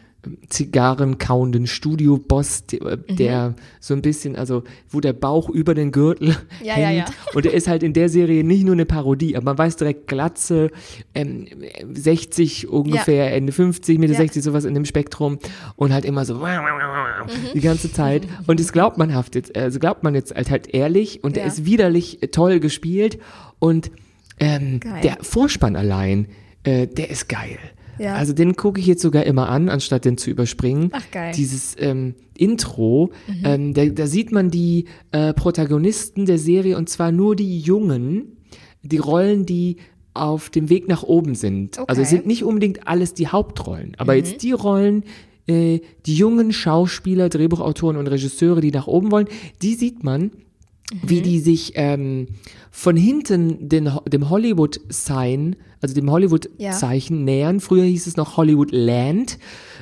Zigarrenkauenden 0.49 1.65
Studio-Boss, 1.67 2.65
der, 2.67 2.81
äh, 2.81 2.97
Mhm. 2.97 3.15
der 3.15 3.55
so 3.79 3.93
ein 3.93 4.01
bisschen, 4.01 4.35
also 4.35 4.63
wo 4.89 4.99
der 4.99 5.13
Bauch 5.13 5.49
über 5.49 5.73
den 5.73 5.91
Gürtel 5.91 6.35
Ja, 6.63 6.77
ja, 6.79 6.87
hängt. 6.87 7.09
ja. 7.09 7.15
Und 7.33 7.45
der 7.45 7.53
ist 7.53 7.67
halt 7.67 7.81
in 7.83 7.93
der 7.93 8.07
Serie 8.09 8.43
nicht 8.43 8.63
nur 8.63 8.73
eine 8.73 8.85
Parodie, 8.85 9.35
aber 9.35 9.45
man 9.45 9.57
weiß 9.57 9.77
direkt 9.77 10.07
Glatze, 10.07 10.69
ähm, 11.15 11.47
60 11.93 12.67
ungefähr, 12.69 13.33
Ende 13.33 13.51
50, 13.51 13.97
Mitte 13.99 14.13
Ja. 14.13 14.19
60, 14.19 14.43
sowas 14.43 14.65
in 14.65 14.73
dem 14.75 14.85
Spektrum 14.85 15.39
und 15.75 15.93
halt 15.93 16.05
immer 16.05 16.25
so 16.25 16.35
Mhm. 16.35 16.41
die 17.53 17.61
ganze 17.61 17.91
Zeit. 17.91 18.27
Und 18.47 18.59
das 18.59 18.71
glaubt 18.71 18.97
man 18.97 19.13
haft 19.15 19.35
jetzt, 19.35 19.55
also 19.55 19.79
glaubt 19.79 20.03
man 20.03 20.13
jetzt 20.15 20.35
halt, 20.35 20.49
halt 20.51 20.67
ehrlich 20.73 21.23
und 21.23 21.35
der 21.35 21.43
Ja. 21.43 21.47
ist 21.49 21.65
widerlich 21.65 22.21
äh, 22.21 22.27
toll 22.27 22.59
gespielt 22.59 23.17
und 23.59 23.91
ähm, 24.39 24.79
der 25.03 25.17
Vorspann 25.21 25.75
allein, 25.75 26.27
äh, 26.63 26.87
der 26.87 27.09
ist 27.09 27.29
geil. 27.29 27.57
Ja. 28.01 28.15
Also 28.15 28.33
den 28.33 28.55
gucke 28.55 28.79
ich 28.79 28.87
jetzt 28.87 29.01
sogar 29.01 29.23
immer 29.25 29.49
an, 29.49 29.69
anstatt 29.69 30.05
den 30.05 30.17
zu 30.17 30.29
überspringen. 30.29 30.89
Ach, 30.93 31.03
geil. 31.11 31.33
Dieses 31.35 31.75
ähm, 31.79 32.15
Intro, 32.37 33.11
Mhm. 33.27 33.33
ähm, 33.43 33.73
da, 33.73 33.85
da 33.85 34.07
sieht 34.07 34.31
man 34.31 34.49
die 34.49 34.85
äh, 35.11 35.33
Protagonisten 35.33 36.25
der 36.25 36.37
Serie 36.37 36.77
und 36.77 36.89
zwar 36.89 37.11
nur 37.11 37.35
die 37.35 37.59
Jungen, 37.59 38.37
die 38.83 38.97
Rollen, 38.97 39.45
die 39.45 39.77
auf 40.13 40.49
dem 40.49 40.69
Weg 40.69 40.87
nach 40.87 41.03
oben 41.03 41.35
sind. 41.35 41.77
Also 41.87 42.01
es 42.01 42.07
Okay. 42.09 42.17
sind 42.17 42.25
nicht 42.27 42.43
unbedingt 42.43 42.87
alles 42.87 43.13
die 43.13 43.27
Hauptrollen, 43.27 43.93
aber 43.97 44.13
Mhm. 44.13 44.17
jetzt 44.19 44.43
die 44.43 44.51
Rollen, 44.51 45.03
äh, 45.47 45.79
die 46.05 46.15
jungen 46.15 46.51
Schauspieler, 46.51 47.29
Drehbuchautoren 47.29 47.95
und 47.97 48.07
Regisseure, 48.07 48.59
die 48.61 48.71
nach 48.71 48.87
oben 48.87 49.11
wollen, 49.11 49.27
die 49.61 49.75
sieht 49.75 50.03
man 50.03 50.31
wie 51.03 51.21
die 51.21 51.39
sich 51.39 51.71
ähm, 51.75 52.27
von 52.69 52.97
hinten 52.97 53.69
den, 53.69 53.89
dem 54.11 54.29
Hollywood-Sign, 54.29 55.55
also 55.81 55.95
dem 55.95 56.09
Hollywood-Zeichen 56.09 57.25
nähern. 57.25 57.59
Früher 57.59 57.83
hieß 57.83 58.07
es 58.07 58.17
noch 58.17 58.37
Hollywood 58.37 58.71
Land. 58.71 59.39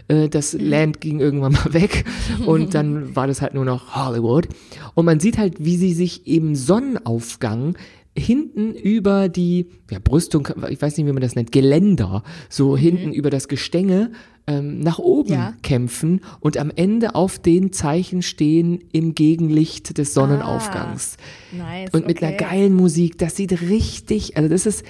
Äh, 0.07 0.29
das 0.29 0.53
Land 0.53 1.01
ging 1.01 1.19
irgendwann 1.19 1.53
mal 1.65 1.73
weg 1.73 2.05
und 2.45 2.73
dann 2.73 3.15
war 3.15 3.27
das 3.27 3.41
halt 3.41 3.53
nur 3.53 3.65
noch 3.65 3.95
Hollywood. 3.95 4.47
Und 4.95 5.05
man 5.05 5.19
sieht 5.19 5.37
halt, 5.37 5.63
wie 5.63 5.77
sie 5.77 5.93
sich 5.93 6.27
im 6.27 6.55
Sonnenaufgang 6.55 7.75
hinten 8.17 8.73
über 8.73 9.29
die 9.29 9.67
ja, 9.89 9.99
Brüstung, 10.03 10.47
ich 10.69 10.81
weiß 10.81 10.97
nicht, 10.97 11.05
wie 11.05 11.11
man 11.11 11.21
das 11.21 11.35
nennt, 11.35 11.51
Geländer, 11.51 12.23
so 12.49 12.75
hinten 12.75 13.13
über 13.13 13.29
das 13.29 13.47
Gestänge 13.47 14.11
ähm, 14.47 14.79
nach 14.79 14.99
oben 14.99 15.33
Ja. 15.33 15.53
kämpfen 15.61 16.21
und 16.39 16.57
am 16.57 16.71
Ende 16.75 17.15
auf 17.15 17.39
den 17.39 17.71
Zeichen 17.71 18.21
stehen 18.21 18.79
im 18.91 19.15
Gegenlicht 19.15 19.97
des 19.97 20.13
Sonnenaufgangs. 20.13 21.17
Nice. 21.51 21.91
und 21.93 22.07
mit 22.07 22.21
einer 22.21 22.33
okay. 22.33 22.45
geilen 22.49 22.73
Musik, 22.73 23.17
das 23.17 23.35
sieht 23.35 23.61
richtig, 23.61 24.37
also 24.37 24.49
das 24.49 24.65
ist, 24.65 24.83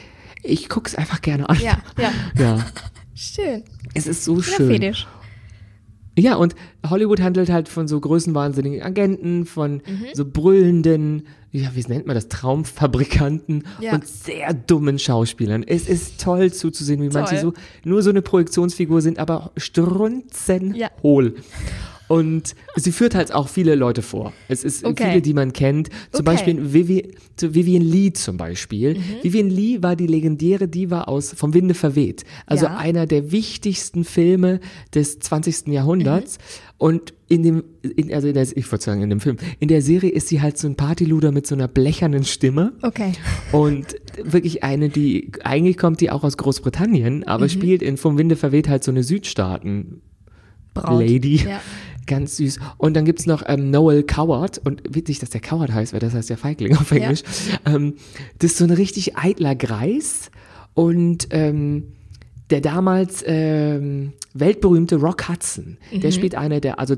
ich 0.43 0.69
guck's 0.69 0.96
einfach 0.96 1.22
gerne 1.22 1.50
an. 1.50 1.60
Ja, 1.62 1.79
ja. 1.98 2.12
Ja, 2.38 2.65
Schön. 3.15 3.63
es 3.93 4.08
ist 4.08 4.24
so 4.24 4.41
schön. 4.41 4.67
Fetisch. 4.67 5.08
Ja, 6.17 6.36
und 6.36 6.53
Hollywood 6.89 7.22
handelt 7.22 7.50
halt 7.50 7.69
von 7.69 7.88
so 7.88 7.98
größenwahnsinnigen 8.00 8.81
Agenten, 8.81 9.46
von 9.46 9.75
Mhm. 9.75 10.05
so 10.13 10.25
brüllenden, 10.25 11.27
ja, 11.51 11.69
wie 11.75 11.81
nennt 11.88 12.08
man 12.08 12.15
das, 12.15 12.27
Traumfabrikanten 12.27 13.63
Ja. 13.79 13.93
und 13.93 14.05
sehr 14.05 14.53
dummen 14.53 15.00
Schauspielern. 15.00 15.63
Es 15.63 15.88
ist 15.88 16.19
toll 16.19 16.51
zuzusehen, 16.51 17.01
wie 17.01 17.10
manche 17.10 17.38
so 17.39 17.51
Toll. 17.51 17.62
nur 17.86 18.01
so 18.03 18.10
eine 18.10 18.22
Projektionsfigur 18.22 19.01
sind, 19.01 19.17
aber 19.17 19.51
strunzen 19.55 20.75
Ja. 20.75 20.89
Und 22.09 22.55
sie 22.75 22.91
führt 22.91 23.13
halt 23.15 23.33
auch 23.33 23.47
viele 23.47 23.75
Leute 23.75 24.01
vor. 24.01 24.33
Es 24.49 24.63
ist 24.65 24.83
Okay. 24.83 25.09
viele, 25.09 25.21
die 25.21 25.33
man 25.35 25.53
kennt. 25.53 25.89
Zum 26.11 26.21
Okay. 26.27 26.35
Beispiel 26.35 26.73
Vivi, 26.73 27.11
zu 27.37 27.53
Vivian 27.53 27.83
Lee 27.83 28.11
zum 28.11 28.35
Beispiel. 28.35 28.95
Mhm. 28.95 29.03
Vivian 29.21 29.49
Lee 29.49 29.81
war 29.83 29.95
die 29.95 30.07
legendäre 30.07 30.67
Diva 30.67 31.03
aus 31.03 31.31
Vom 31.33 31.53
Winde 31.53 31.75
verweht. 31.75 32.23
Also 32.47 32.65
Ja. 32.65 32.77
einer 32.77 33.05
der 33.05 33.31
wichtigsten 33.31 34.03
Filme 34.03 34.59
des 34.93 35.19
20. 35.19 35.67
Jahrhunderts. 35.71 36.39
Und 36.79 37.13
in 37.27 37.43
dem, 37.43 37.63
in, 37.83 38.11
also 38.13 38.27
in 38.27 38.33
der, 38.33 38.43
ich 38.57 38.71
würde 38.71 38.83
sagen 38.83 39.01
in 39.03 39.09
dem 39.11 39.19
Film, 39.19 39.37
in 39.59 39.67
der 39.67 39.83
Serie 39.83 40.09
ist 40.09 40.29
sie 40.29 40.41
halt 40.41 40.57
so 40.57 40.67
ein 40.67 40.75
Partyluder 40.75 41.31
mit 41.31 41.45
so 41.45 41.53
einer 41.53 41.67
blechernen 41.67 42.23
Stimme. 42.23 42.73
Okay. 42.81 43.11
Und 43.51 43.85
wirklich 44.23 44.63
eine, 44.63 44.89
die, 44.89 45.31
eigentlich 45.43 45.77
kommt 45.77 46.01
die 46.01 46.09
auch 46.09 46.23
aus 46.23 46.37
Großbritannien, 46.37 47.23
aber 47.27 47.45
Mhm. 47.45 47.49
spielt 47.49 47.81
in 47.83 47.97
Vom 47.97 48.17
Winde 48.17 48.35
verweht 48.35 48.67
halt 48.67 48.83
so 48.83 48.89
eine 48.89 49.03
Südstaaten. 49.03 50.01
Braut. 50.73 51.01
Lady. 51.01 51.37
Ja. 51.37 51.61
Ganz 52.09 52.35
süß. 52.37 52.59
Und 52.77 52.95
dann 52.95 53.05
gibt's 53.05 53.25
noch 53.25 53.43
ähm, 53.47 53.71
Noel 53.71 54.03
Coward. 54.03 54.57
Und 54.65 54.81
witzig, 54.89 55.19
dass 55.19 55.29
der 55.29 55.39
Coward 55.41 55.71
heißt, 55.71 55.93
weil 55.93 55.99
das 56.01 56.13
heißt 56.13 56.29
ja 56.29 56.35
Feigling 56.35 56.75
auf 56.75 56.91
Englisch. 56.91 57.21
Ähm, 57.65 57.93
das 58.39 58.51
ist 58.51 58.57
so 58.57 58.65
ein 58.65 58.71
richtig 58.71 59.15
eitler 59.15 59.55
Greis. 59.55 60.31
Und 60.73 61.27
ähm, 61.31 61.93
der 62.49 62.61
damals 62.61 63.23
ähm, 63.27 64.13
weltberühmte 64.33 64.95
Rock 64.95 65.29
Hudson, 65.29 65.77
der 65.91 66.09
Mhm. 66.09 66.13
spielt 66.13 66.35
eine 66.35 66.59
der, 66.61 66.79
also 66.79 66.95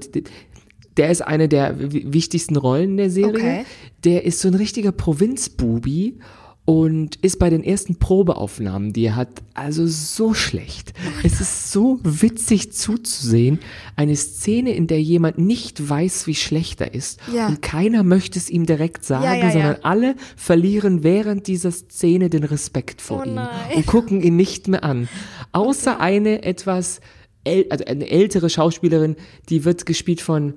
der 0.98 1.10
ist 1.12 1.22
eine 1.22 1.48
der 1.50 1.92
wi- 1.92 2.06
wichtigsten 2.14 2.56
Rollen 2.56 2.96
der 2.98 3.10
Serie. 3.10 3.34
Okay. 3.36 3.66
Der 4.06 4.24
ist 4.26 4.40
so 4.40 4.48
ein 4.48 4.56
richtiger 4.56 4.92
Provinzbubi 4.94 6.20
und 6.64 7.16
ist 7.18 7.40
bei 7.40 7.50
den 7.50 7.64
ersten 7.64 7.96
Probeaufnahmen, 7.96 8.94
die 8.94 9.06
er 9.06 9.16
hat, 9.16 9.30
also 9.56 9.88
so 9.88 10.36
schlecht. 10.36 10.94
Es 11.24 11.42
ist 11.42 11.72
so 11.72 12.00
witzig 12.04 12.72
zuzusehen. 12.72 13.60
Eine 13.96 14.16
Szene, 14.16 14.74
in 14.76 14.86
der 14.86 15.02
jemand 15.02 15.40
nicht 15.40 15.90
weiß, 15.90 16.28
wie 16.28 16.36
schlecht 16.36 16.80
er 16.80 16.94
ist. 16.94 17.20
Ja. 17.34 17.48
Und 17.48 17.64
keiner 17.64 18.04
möchte 18.04 18.38
es 18.38 18.50
ihm 18.50 18.68
direkt 18.68 19.04
sagen, 19.04 19.24
Ja, 19.24 19.36
ja, 19.36 19.52
sondern 19.52 19.78
alle 19.82 20.16
verlieren 20.36 21.04
während 21.04 21.48
dieser 21.48 21.72
Szene 21.72 22.30
den 22.30 22.44
Respekt 22.44 23.02
vor 23.02 23.24
Oh 23.26 23.28
ihm 23.28 23.40
und 23.76 23.88
gucken 23.88 24.22
ihn 24.22 24.36
nicht 24.36 24.68
mehr 24.68 24.84
an. 24.84 25.10
Außer 25.54 26.00
eine 26.00 26.44
etwas, 26.44 27.02
äl 27.44 27.66
also 27.72 27.86
eine 27.86 28.08
ältere 28.08 28.52
Schauspielerin, 28.52 29.16
die 29.50 29.66
wird 29.66 29.88
gespielt 29.88 30.22
von, 30.22 30.54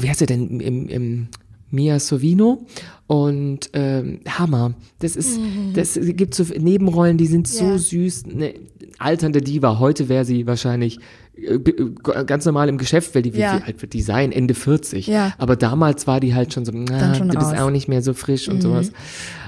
wie 0.00 0.08
heißt 0.08 0.20
er 0.20 0.28
denn, 0.28 0.60
im, 0.60 0.88
im 0.88 1.28
Mia 1.70 1.98
Sovino 2.00 2.66
und 3.06 3.70
ähm, 3.74 4.20
Hammer. 4.28 4.74
Das 5.00 5.16
ist, 5.16 5.38
das 5.74 5.98
gibt 6.02 6.34
so 6.34 6.44
Nebenrollen, 6.58 7.16
die 7.18 7.26
sind 7.26 7.46
so 7.48 7.64
Mhm. 7.64 7.78
Süß. 7.78 8.24
Eine 8.32 8.54
alternde 8.98 9.40
Diva. 9.40 9.78
Heute 9.78 10.08
wäre 10.08 10.24
sie 10.24 10.46
wahrscheinlich 10.46 10.98
äh, 11.36 11.54
äh, 11.54 12.24
ganz 12.26 12.44
normal 12.46 12.68
im 12.68 12.78
Geschäft, 12.78 13.14
weil 13.14 13.22
die, 13.22 13.34
wie, 13.34 13.38
Ja. 13.40 13.58
wie 13.58 13.62
alt 13.64 13.80
wird 13.82 13.92
die 13.92 14.02
sein? 14.02 14.32
Ende 14.32 14.54
40. 14.54 15.06
Ja. 15.06 15.34
Aber 15.38 15.56
damals 15.56 16.06
war 16.06 16.20
die 16.20 16.34
halt 16.34 16.52
schon 16.52 16.64
so, 16.64 16.72
na, 16.74 17.14
schon 17.14 17.28
du 17.28 17.38
bist 17.38 17.52
raus. 17.52 17.58
auch 17.60 17.70
nicht 17.70 17.86
mehr 17.88 18.02
so 18.02 18.12
frisch 18.14 18.48
und 18.48 18.56
Mhm. 18.56 18.60
sowas. 18.62 18.92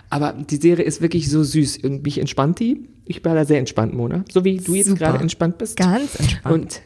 Aber 0.09 0.33
die 0.33 0.57
Serie 0.57 0.85
ist 0.85 1.01
wirklich 1.03 1.31
so 1.31 1.43
süß 1.43 1.79
und 1.85 2.03
mich 2.05 2.19
entspannt 2.19 2.59
die. 2.61 2.89
Ich 3.07 3.23
bin 3.23 3.35
da 3.35 3.45
sehr 3.45 3.59
entspannt, 3.59 3.95
Mona. 3.95 4.25
So 4.33 4.45
wie 4.45 4.57
du 4.59 4.75
jetzt 4.75 4.95
gerade 4.97 5.19
entspannt 5.19 5.59
bist. 5.59 5.77
Ganz 5.77 6.15
entspannt. 6.17 6.55
Und 6.55 6.81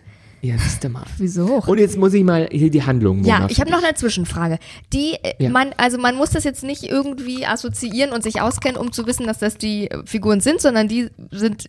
ja, 0.45 0.59
siehst 0.59 0.85
du 0.85 0.89
mal. 0.91 1.05
Wieso? 1.19 1.63
Und 1.67 1.79
jetzt 1.79 1.97
muss 1.97 2.13
ich 2.15 2.23
mal 2.23 2.49
hier 2.53 2.71
die 2.71 2.83
Handlung 2.83 3.19
Mona, 3.23 3.29
Ja, 3.41 3.47
ich 3.49 3.61
habe 3.61 3.71
noch 3.71 3.83
eine 3.83 3.95
Zwischenfrage. 3.95 4.59
Die, 4.93 5.15
äh, 5.23 5.43
Ja. 5.45 5.51
man, 5.51 5.71
also 5.77 5.99
man 5.99 6.17
muss 6.17 6.31
das 6.31 6.45
jetzt 6.45 6.63
nicht 6.63 6.85
irgendwie 6.85 7.47
assoziieren 7.47 8.13
und 8.13 8.23
sich 8.23 8.41
auskennen, 8.41 8.77
um 8.81 8.93
zu 8.93 9.07
wissen, 9.07 9.27
dass 9.27 9.39
das 9.39 9.57
die 9.57 9.89
Figuren 10.05 10.41
sind, 10.41 10.61
sondern 10.61 10.87
die 10.89 11.09
sind 11.31 11.69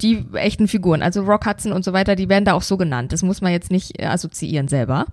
die 0.00 0.24
echten 0.34 0.66
Figuren. 0.68 1.02
Also 1.02 1.22
Rock 1.22 1.46
Hudson 1.46 1.72
und 1.72 1.84
so 1.84 1.92
weiter, 1.92 2.16
die 2.16 2.28
werden 2.28 2.44
da 2.44 2.54
auch 2.54 2.62
so 2.62 2.76
genannt. 2.76 3.12
Das 3.12 3.22
muss 3.22 3.40
man 3.40 3.52
jetzt 3.52 3.70
nicht 3.70 4.00
äh, 4.00 4.06
assoziieren 4.06 4.68
selber. 4.68 5.06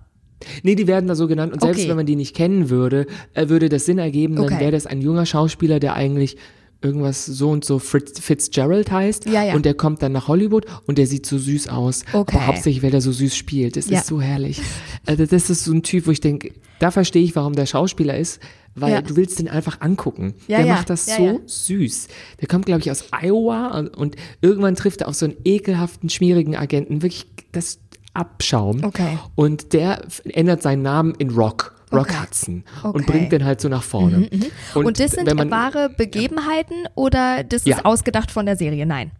Nee, 0.64 0.74
die 0.74 0.88
werden 0.88 1.06
da 1.06 1.14
so 1.14 1.28
genannt. 1.28 1.52
Und 1.52 1.60
selbst 1.60 1.80
Okay. 1.80 1.88
wenn 1.88 1.96
man 1.96 2.06
die 2.06 2.16
nicht 2.16 2.34
kennen 2.34 2.68
würde, 2.68 3.06
äh, 3.34 3.48
würde 3.48 3.68
das 3.68 3.84
Sinn 3.84 3.98
ergeben, 3.98 4.34
dann 4.34 4.46
Okay. 4.46 4.58
wäre 4.58 4.72
das 4.72 4.86
ein 4.86 5.00
junger 5.00 5.24
Schauspieler, 5.26 5.78
der 5.78 5.94
eigentlich 5.94 6.36
irgendwas 6.82 7.26
so 7.26 7.50
und 7.50 7.64
so 7.64 7.78
Fritz, 7.78 8.18
Fitzgerald 8.20 8.90
heißt. 8.90 9.26
Ja, 9.26 9.42
ja. 9.44 9.54
Und 9.54 9.64
der 9.64 9.74
kommt 9.74 10.02
dann 10.02 10.12
nach 10.12 10.28
Hollywood 10.28 10.66
und 10.86 10.98
der 10.98 11.06
sieht 11.06 11.26
so 11.26 11.38
süß 11.38 11.68
aus. 11.68 12.04
Okay. 12.12 12.36
Aber 12.36 12.46
hauptsächlich, 12.48 12.82
weil 12.82 12.94
er 12.94 13.00
so 13.00 13.12
süß 13.12 13.34
spielt. 13.36 13.76
Das 13.76 13.88
Ja. 13.88 13.98
ist 14.00 14.06
so 14.06 14.20
herrlich. 14.20 14.60
Also 15.06 15.26
das 15.26 15.50
ist 15.50 15.64
so 15.64 15.72
ein 15.72 15.82
Typ, 15.82 16.06
wo 16.06 16.10
ich 16.10 16.20
denke, 16.20 16.52
da 16.78 16.90
verstehe 16.90 17.22
ich, 17.22 17.34
warum 17.36 17.54
der 17.54 17.66
Schauspieler 17.66 18.16
ist. 18.16 18.40
Weil 18.74 18.92
Ja. 18.92 19.02
du 19.02 19.16
willst 19.16 19.38
den 19.38 19.48
einfach 19.48 19.80
angucken. 19.82 20.32
Ja, 20.48 20.58
der 20.58 20.66
ja. 20.66 20.74
macht 20.74 20.88
das 20.88 21.04
so 21.04 21.40
süß. 21.44 22.08
Der 22.40 22.48
kommt, 22.48 22.64
glaube 22.64 22.80
ich, 22.80 22.90
aus 22.90 23.04
Iowa 23.12 23.68
und, 23.78 23.88
und 23.96 24.16
irgendwann 24.40 24.76
trifft 24.76 25.02
er 25.02 25.08
auf 25.08 25.14
so 25.14 25.26
einen 25.26 25.36
ekelhaften, 25.44 26.08
schmierigen 26.08 26.56
Agenten. 26.56 27.02
Wirklich 27.02 27.26
das 27.52 27.78
Abschaum. 28.14 28.82
Okay. 28.84 29.18
Und 29.34 29.74
der 29.74 30.02
ändert 30.24 30.62
seinen 30.62 30.82
Namen 30.82 31.14
in 31.18 31.30
Rock. 31.30 31.74
Rock 31.92 32.08
Okay. 32.08 32.16
Hudson. 32.22 32.64
Okay. 32.82 32.96
Und 32.98 33.06
bringt 33.06 33.32
den 33.32 33.44
halt 33.44 33.60
so 33.60 33.68
nach 33.68 33.82
vorne. 33.82 34.28
Und, 34.74 34.98
das 34.98 35.12
sind 35.12 35.32
man- 35.34 35.50
wahre 35.50 35.90
Begebenheiten 35.96 36.76
oder 36.94 37.44
das 37.44 37.64
Ja. 37.64 37.76
ist 37.76 37.84
ausgedacht 37.84 38.30
von 38.30 38.46
der 38.46 38.56
Serie? 38.56 38.86
Nein. 38.86 39.10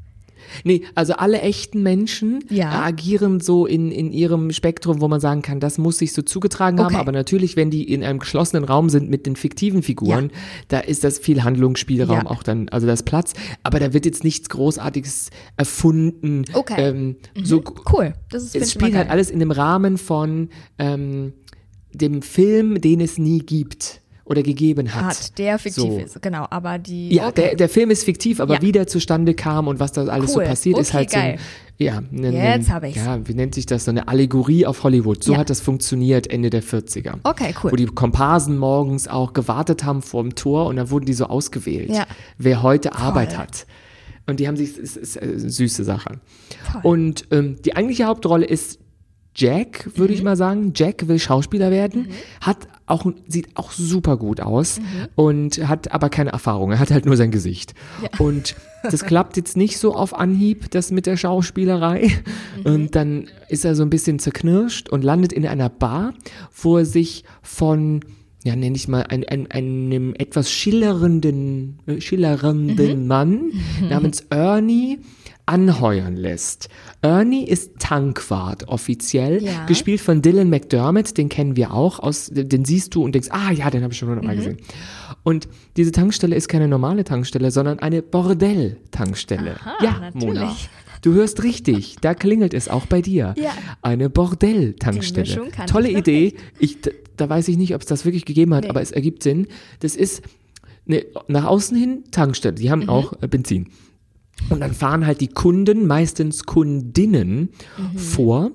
Nee, 0.64 0.82
also 0.96 1.14
alle 1.14 1.40
echten 1.40 1.82
Menschen 1.82 2.44
Ja. 2.50 2.82
agieren 2.82 3.40
so 3.40 3.64
in, 3.64 3.90
in 3.90 4.12
ihrem 4.12 4.50
Spektrum, 4.52 5.00
wo 5.00 5.08
man 5.08 5.18
sagen 5.20 5.40
kann, 5.40 5.60
das 5.60 5.78
muss 5.78 5.98
sich 5.98 6.12
so 6.12 6.20
zugetragen 6.20 6.78
haben. 6.78 6.86
Okay. 6.86 6.96
Aber 6.96 7.12
natürlich, 7.12 7.56
wenn 7.56 7.70
die 7.70 7.84
in 7.90 8.02
einem 8.04 8.18
geschlossenen 8.18 8.64
Raum 8.64 8.90
sind 8.90 9.08
mit 9.08 9.24
den 9.24 9.36
fiktiven 9.36 9.82
Figuren, 9.82 10.30
da 10.68 10.80
ist 10.80 11.04
das 11.04 11.18
viel 11.20 11.42
Handlungsspielraum 11.44 12.16
Ja. 12.24 12.26
auch 12.26 12.42
dann, 12.42 12.68
also 12.68 12.86
das 12.86 13.02
Platz. 13.02 13.32
Aber 13.62 13.78
da 13.78 13.94
wird 13.94 14.04
jetzt 14.04 14.24
nichts 14.24 14.48
Großartiges 14.50 15.30
erfunden. 15.56 16.44
Okay. 16.52 16.74
Ähm, 16.88 17.16
so, 17.42 17.62
Cool. 17.90 18.12
Das 18.30 18.42
ist, 18.42 18.56
es 18.56 18.72
spielt 18.72 18.94
halt 18.94 19.08
alles 19.10 19.30
in 19.30 19.38
dem 19.38 19.52
Rahmen 19.52 19.96
von 19.96 20.48
ähm, 20.78 21.32
dem 21.94 22.22
Film, 22.22 22.80
den 22.80 23.00
es 23.00 23.18
nie 23.18 23.40
gibt 23.40 24.00
oder 24.24 24.42
gegeben 24.42 24.94
hat. 24.94 25.04
Hat, 25.04 25.38
der 25.38 25.58
fiktiv 25.58 25.82
So. 25.82 25.98
ist, 25.98 26.22
genau. 26.22 26.46
Aber 26.50 26.78
die. 26.78 27.10
Ja, 27.14 27.28
okay. 27.28 27.40
der, 27.48 27.54
der 27.56 27.68
Film 27.68 27.90
ist 27.90 28.04
fiktiv, 28.04 28.40
aber 28.40 28.54
Ja. 28.54 28.62
wie 28.62 28.72
der 28.72 28.86
zustande 28.86 29.34
kam 29.34 29.66
und 29.68 29.80
was 29.80 29.92
da 29.92 30.04
alles 30.06 30.34
Cool. 30.36 30.44
so 30.44 30.48
passiert, 30.50 30.78
ist 30.78 30.88
Okay, 30.90 30.96
halt 30.96 31.10
so 31.10 31.16
ein, 31.18 31.22
geil. 31.22 31.38
ja, 31.78 31.98
ein, 31.98 32.32
Jetzt 32.60 32.70
hab 32.70 32.84
ich's. 32.84 32.96
ja, 32.96 33.18
wie 33.26 33.34
nennt 33.34 33.54
sich 33.54 33.66
das, 33.66 33.84
so 33.84 33.90
eine 33.90 34.06
Allegorie 34.08 34.64
auf 34.64 34.84
Hollywood. 34.84 35.24
So 35.24 35.32
Ja. 35.32 35.38
hat 35.38 35.50
das 35.50 35.60
funktioniert 35.60 36.30
Ende 36.30 36.50
der 36.50 36.62
40er. 36.62 37.14
Okay, 37.24 37.52
cool. 37.62 37.72
Wo 37.72 37.76
die 37.76 37.86
Komparsen 37.86 38.56
morgens 38.58 39.08
auch 39.08 39.32
gewartet 39.32 39.84
haben 39.84 40.02
vor 40.02 40.22
dem 40.22 40.34
Tor 40.36 40.66
und 40.66 40.76
dann 40.76 40.90
wurden 40.90 41.04
die 41.04 41.14
so 41.14 41.26
ausgewählt, 41.26 41.90
Ja. 41.90 42.06
wer 42.38 42.62
heute 42.62 42.94
Arbeit 42.94 43.36
hat. 43.36 43.66
Und 44.28 44.38
die 44.38 44.46
haben 44.46 44.56
sich, 44.56 44.78
es 44.78 44.96
ist 44.96 45.20
eine 45.20 45.36
süße 45.50 45.82
Sache. 45.82 46.20
Toll. 46.70 46.80
Und 46.84 47.24
ähm, 47.32 47.56
die 47.64 47.74
eigentliche 47.74 48.04
Hauptrolle 48.04 48.46
ist 48.46 48.78
Jack, 49.34 49.88
würde 49.96 50.12
Mhm. 50.12 50.18
ich 50.18 50.22
mal 50.24 50.36
sagen. 50.36 50.72
Jack 50.74 51.08
will 51.08 51.18
Schauspieler 51.18 51.70
werden, 51.70 52.08
hat 52.40 52.68
auch, 52.86 53.06
sieht 53.26 53.48
auch 53.56 53.72
super 53.72 54.16
gut 54.18 54.40
aus 54.40 54.78
Mhm. 54.80 54.84
und 55.14 55.68
hat 55.68 55.92
aber 55.92 56.10
keine 56.10 56.30
Erfahrung. 56.32 56.72
Er 56.72 56.78
hat 56.78 56.90
halt 56.90 57.06
nur 57.06 57.16
sein 57.16 57.30
Gesicht. 57.30 57.74
Ja. 58.02 58.10
Und 58.18 58.54
das 58.82 59.04
klappt 59.06 59.36
jetzt 59.36 59.56
nicht 59.56 59.78
so 59.78 59.94
auf 59.94 60.12
Anhieb, 60.18 60.70
das 60.72 60.90
mit 60.90 61.06
der 61.06 61.16
Schauspielerei. 61.16 62.10
Mhm. 62.58 62.66
Und 62.72 62.94
dann 62.94 63.28
ist 63.48 63.64
er 63.64 63.74
so 63.74 63.82
ein 63.82 63.90
bisschen 63.90 64.18
zerknirscht 64.18 64.88
und 64.90 65.02
landet 65.04 65.32
in 65.32 65.46
einer 65.46 65.68
Bar, 65.68 66.12
wo 66.60 66.78
er 66.78 66.84
sich 66.84 67.24
von 67.42 68.00
ja, 68.44 68.56
nenne 68.56 68.74
ich 68.74 68.88
mal, 68.88 69.02
ein, 69.04 69.22
ein, 69.28 69.48
einem 69.52 70.14
etwas 70.18 70.50
schillernden, 70.50 71.78
äh, 71.86 72.00
schillernden 72.00 73.02
Mhm. 73.02 73.06
Mann 73.06 73.40
namens 73.88 74.26
Ernie 74.30 74.98
anheuern 75.46 76.16
lässt. 76.16 76.68
Ernie 77.02 77.44
ist 77.46 77.72
Tankwart 77.78 78.68
offiziell, 78.68 79.42
Ja. 79.42 79.66
gespielt 79.66 80.00
von 80.00 80.22
Dylan 80.22 80.48
McDermott, 80.50 81.16
den 81.18 81.28
kennen 81.28 81.56
wir 81.56 81.72
auch, 81.74 81.98
aus, 81.98 82.30
den 82.32 82.64
siehst 82.64 82.94
du 82.94 83.02
und 83.04 83.12
denkst, 83.14 83.28
ah 83.32 83.50
ja, 83.50 83.68
den 83.70 83.82
habe 83.82 83.92
ich 83.92 83.98
schon 83.98 84.08
hundertmal 84.08 84.34
Mhm. 84.36 84.38
gesehen. 84.38 84.56
Und 85.24 85.48
diese 85.76 85.92
Tankstelle 85.92 86.34
ist 86.36 86.48
keine 86.48 86.68
normale 86.68 87.04
Tankstelle, 87.04 87.50
sondern 87.50 87.78
eine 87.80 88.02
Bordell-Tankstelle. 88.02 89.56
Ja, 89.82 89.98
natürlich. 90.00 90.24
Mona. 90.34 90.56
Du 91.02 91.14
hörst 91.14 91.42
richtig, 91.42 91.96
da 92.00 92.14
klingelt 92.14 92.54
es 92.54 92.68
auch 92.68 92.86
bei 92.86 93.02
dir. 93.02 93.34
Ja. 93.36 93.50
Eine 93.82 94.08
Bordell-Tankstelle. 94.08 95.50
Tolle 95.66 95.88
ich 95.88 95.96
Idee. 95.96 96.34
Ich, 96.60 96.78
da, 97.16 97.28
weiß 97.28 97.48
ich 97.48 97.56
nicht, 97.56 97.74
ob 97.74 97.80
es 97.82 97.88
das 97.88 98.04
wirklich 98.04 98.24
gegeben 98.24 98.54
hat, 98.54 98.64
Nee. 98.64 98.70
aber 98.70 98.80
es 98.80 98.92
ergibt 98.92 99.22
Sinn. 99.24 99.48
Das 99.80 99.96
ist 99.96 100.22
eine, 100.88 101.04
nach 101.26 101.44
außen 101.44 101.76
hin 101.76 102.04
Tankstelle. 102.12 102.54
Die 102.54 102.66
Mhm. 102.66 102.70
haben 102.70 102.88
auch 102.88 103.14
äh, 103.20 103.26
Benzin. 103.26 103.68
Und 104.50 104.60
dann 104.60 104.72
fahren 104.74 105.06
halt 105.06 105.20
die 105.20 105.28
Kunden, 105.28 105.86
meistens 105.86 106.44
Kundinnen, 106.44 107.50
Mhm. 107.78 107.98
vor 107.98 108.50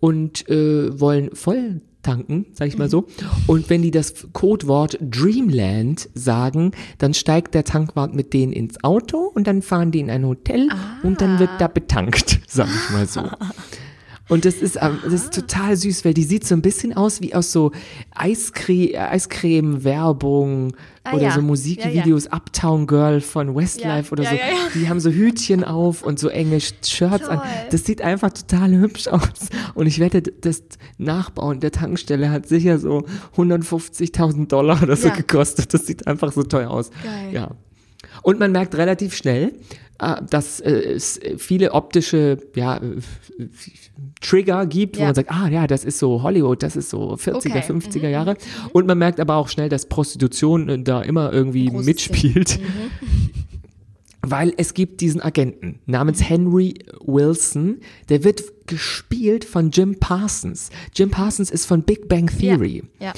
und 0.00 0.48
äh, 0.48 0.98
wollen 1.00 1.30
voll 1.34 1.80
tanken, 2.02 2.46
sag 2.54 2.66
ich 2.68 2.76
mal 2.78 2.90
so. 2.90 3.06
Und 3.46 3.70
wenn 3.70 3.82
die 3.82 3.92
das 3.92 4.26
Codewort 4.32 4.98
Dreamland 5.00 6.08
sagen, 6.14 6.72
dann 6.98 7.14
steigt 7.14 7.54
der 7.54 7.64
Tankwart 7.64 8.14
mit 8.14 8.32
denen 8.32 8.52
ins 8.52 8.82
Auto 8.82 9.18
und 9.34 9.46
dann 9.46 9.62
fahren 9.62 9.92
die 9.92 10.00
in 10.00 10.10
ein 10.10 10.26
Hotel 10.26 10.68
und 11.04 11.20
dann 11.20 11.38
wird 11.38 11.50
da 11.60 11.68
betankt, 11.68 12.40
sag 12.48 12.66
ich 12.68 12.90
mal 12.92 13.06
so. 13.06 13.22
Und 14.28 14.44
das 14.44 14.54
ist, 14.56 14.76
ähm, 14.80 14.98
das 15.04 15.12
ist 15.14 15.34
total 15.34 15.76
süß, 15.76 16.04
weil 16.04 16.14
die 16.14 16.22
sieht 16.22 16.46
so 16.46 16.54
ein 16.54 16.62
bisschen 16.62 16.92
aus 16.94 17.20
wie 17.20 17.34
aus 17.34 17.50
so 17.52 17.72
Eiscreme-Werbung 18.14 20.74
Ah, 21.04 21.14
oder 21.14 21.22
ja. 21.24 21.30
so 21.32 21.42
Musikvideos, 21.42 22.28
Uptown 22.28 22.86
Girl 22.86 23.20
von 23.20 23.56
Westlife 23.56 24.06
Ja, 24.06 24.12
oder 24.12 24.22
ja, 24.22 24.30
so. 24.30 24.36
ja, 24.36 24.42
ja. 24.46 24.54
Die 24.76 24.88
haben 24.88 25.00
so 25.00 25.10
Hütchen 25.10 25.64
auf 25.64 26.04
und 26.04 26.20
so 26.20 26.28
enge 26.28 26.60
Shirts 26.60 27.28
an. 27.28 27.38
Toll. 27.38 27.46
Das 27.72 27.84
sieht 27.84 28.02
einfach 28.02 28.30
total 28.32 28.70
hübsch 28.70 29.08
aus. 29.08 29.48
Und 29.74 29.88
ich 29.88 29.98
wette, 29.98 30.22
das 30.22 30.62
Nachbauen 30.98 31.58
der 31.58 31.72
Tankstelle 31.72 32.30
hat 32.30 32.46
sicher 32.46 32.78
so 32.78 33.04
150.000 33.36 34.46
Dollar 34.46 34.80
oder 34.80 34.94
so 34.94 35.08
Ja. 35.08 35.14
gekostet. 35.16 35.74
Das 35.74 35.84
sieht 35.86 36.06
einfach 36.06 36.30
so 36.30 36.44
teuer 36.44 36.70
aus. 36.70 36.90
Geil. 37.02 37.32
Ja. 37.32 37.50
Und 38.22 38.38
man 38.38 38.52
merkt 38.52 38.76
relativ 38.76 39.16
schnell, 39.16 39.54
äh, 39.98 40.22
dass 40.30 40.60
äh, 40.60 40.70
es 40.70 41.18
viele 41.36 41.72
optische 41.72 42.38
ja, 42.54 42.76
äh, 42.76 43.00
Trigger 44.20 44.66
gibt, 44.66 44.96
wo 44.96 45.00
Ja. 45.00 45.06
man 45.06 45.14
sagt, 45.14 45.30
ah 45.30 45.48
ja, 45.48 45.66
das 45.66 45.84
ist 45.84 45.98
so 45.98 46.22
Hollywood, 46.22 46.62
das 46.62 46.76
ist 46.76 46.90
so 46.90 47.14
40er, 47.16 47.36
Okay. 47.58 47.72
50er 47.72 48.08
Jahre. 48.08 48.36
Und 48.72 48.86
man 48.86 48.98
merkt 48.98 49.20
aber 49.20 49.36
auch 49.36 49.48
schnell, 49.48 49.68
dass 49.68 49.86
Prostitution 49.86 50.68
äh, 50.68 50.82
da 50.82 51.02
immer 51.02 51.32
irgendwie 51.32 51.66
Großes 51.66 51.86
mitspielt. 51.86 52.60
Weil 54.24 54.54
es 54.56 54.74
gibt 54.74 55.00
diesen 55.00 55.20
Agenten 55.20 55.80
namens 55.86 56.22
Henry 56.28 56.74
Wilson, 57.04 57.78
der 58.08 58.22
wird 58.22 58.40
gespielt 58.68 59.44
von 59.44 59.70
Jim 59.72 59.98
Parsons. 59.98 60.70
Jim 60.94 61.10
Parsons 61.10 61.50
ist 61.50 61.66
von 61.66 61.82
Big 61.82 62.08
Bang 62.08 62.28
Theory. 62.28 62.84
Ja. 63.00 63.12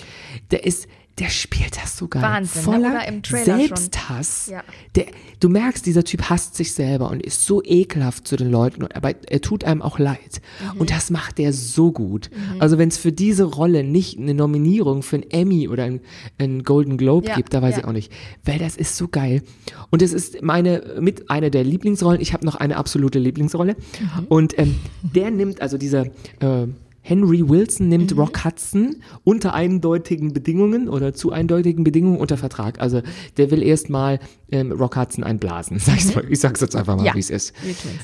Der 0.50 0.64
ist, 0.64 0.86
der 1.18 1.28
spielt 1.28 1.76
das 1.80 1.96
so 1.96 2.08
geil. 2.08 2.22
Wahnsinn, 2.22 2.62
ne? 2.62 2.64
Voller. 2.64 3.44
Selbsthass. 3.44 4.48
Ja. 4.50 4.62
Der, 4.96 5.06
du 5.38 5.48
merkst, 5.48 5.86
dieser 5.86 6.02
Typ 6.02 6.28
hasst 6.28 6.56
sich 6.56 6.72
selber 6.74 7.10
und 7.10 7.22
ist 7.22 7.46
so 7.46 7.62
ekelhaft 7.62 8.26
zu 8.26 8.36
den 8.36 8.50
Leuten, 8.50 8.82
und- 8.82 8.96
aber 8.96 9.14
er 9.30 9.40
tut 9.40 9.62
einem 9.64 9.80
auch 9.80 9.98
leid. 9.98 10.40
Mhm. 10.74 10.80
Und 10.80 10.90
das 10.90 11.10
macht 11.10 11.38
er 11.38 11.52
so 11.52 11.92
gut. 11.92 12.30
Also 12.58 12.78
wenn 12.78 12.88
es 12.88 12.98
für 12.98 13.12
diese 13.12 13.44
Rolle 13.44 13.84
nicht 13.84 14.18
eine 14.18 14.34
Nominierung 14.34 15.02
für 15.02 15.16
einen 15.16 15.30
Emmy 15.30 15.68
oder 15.68 15.84
einen, 15.84 16.00
einen 16.38 16.62
Golden 16.64 16.96
Globe 16.96 17.28
Ja, 17.28 17.36
gibt, 17.36 17.54
da 17.54 17.62
weiß 17.62 17.74
ja. 17.74 17.78
ich 17.80 17.84
auch 17.86 17.92
nicht. 17.92 18.12
Weil 18.44 18.58
das 18.58 18.76
ist 18.76 18.96
so 18.96 19.06
geil. 19.08 19.42
Und 19.90 20.02
es 20.02 20.12
ist 20.12 20.42
meine, 20.42 20.96
mit 21.00 21.30
einer 21.30 21.50
der 21.50 21.62
Lieblingsrollen. 21.64 22.20
Ich 22.20 22.32
habe 22.32 22.44
noch 22.44 22.56
eine 22.56 22.76
absolute 22.76 23.18
Lieblingsrolle. 23.20 23.76
Mhm. 24.18 24.24
Und 24.28 24.58
ähm, 24.58 24.76
der 25.02 25.30
nimmt, 25.30 25.60
also 25.62 25.78
dieser 25.78 26.06
äh, 26.40 26.66
Henry 27.06 27.46
Wilson 27.46 27.88
nimmt 27.88 28.12
Mhm. 28.12 28.18
Rock 28.18 28.44
Hudson 28.46 28.96
unter 29.24 29.52
eindeutigen 29.52 30.32
Bedingungen 30.32 30.88
oder 30.88 31.12
zu 31.12 31.32
eindeutigen 31.32 31.84
Bedingungen 31.84 32.16
unter 32.18 32.38
Vertrag. 32.38 32.80
Also 32.80 33.02
der 33.36 33.50
will 33.50 33.62
erstmal 33.62 34.20
ähm, 34.50 34.72
Rock 34.72 34.96
Hudson 34.96 35.22
einblasen. 35.22 35.78
Sag 35.80 35.96
ich's 35.96 36.14
mal. 36.14 36.24
Ich 36.30 36.40
sag's 36.40 36.60
jetzt 36.62 36.74
einfach 36.74 36.96
mal, 36.96 37.02
Mhm. 37.02 37.06
Ja, 37.06 37.14
wie 37.14 37.18
es 37.20 37.28
ist. 37.30 37.52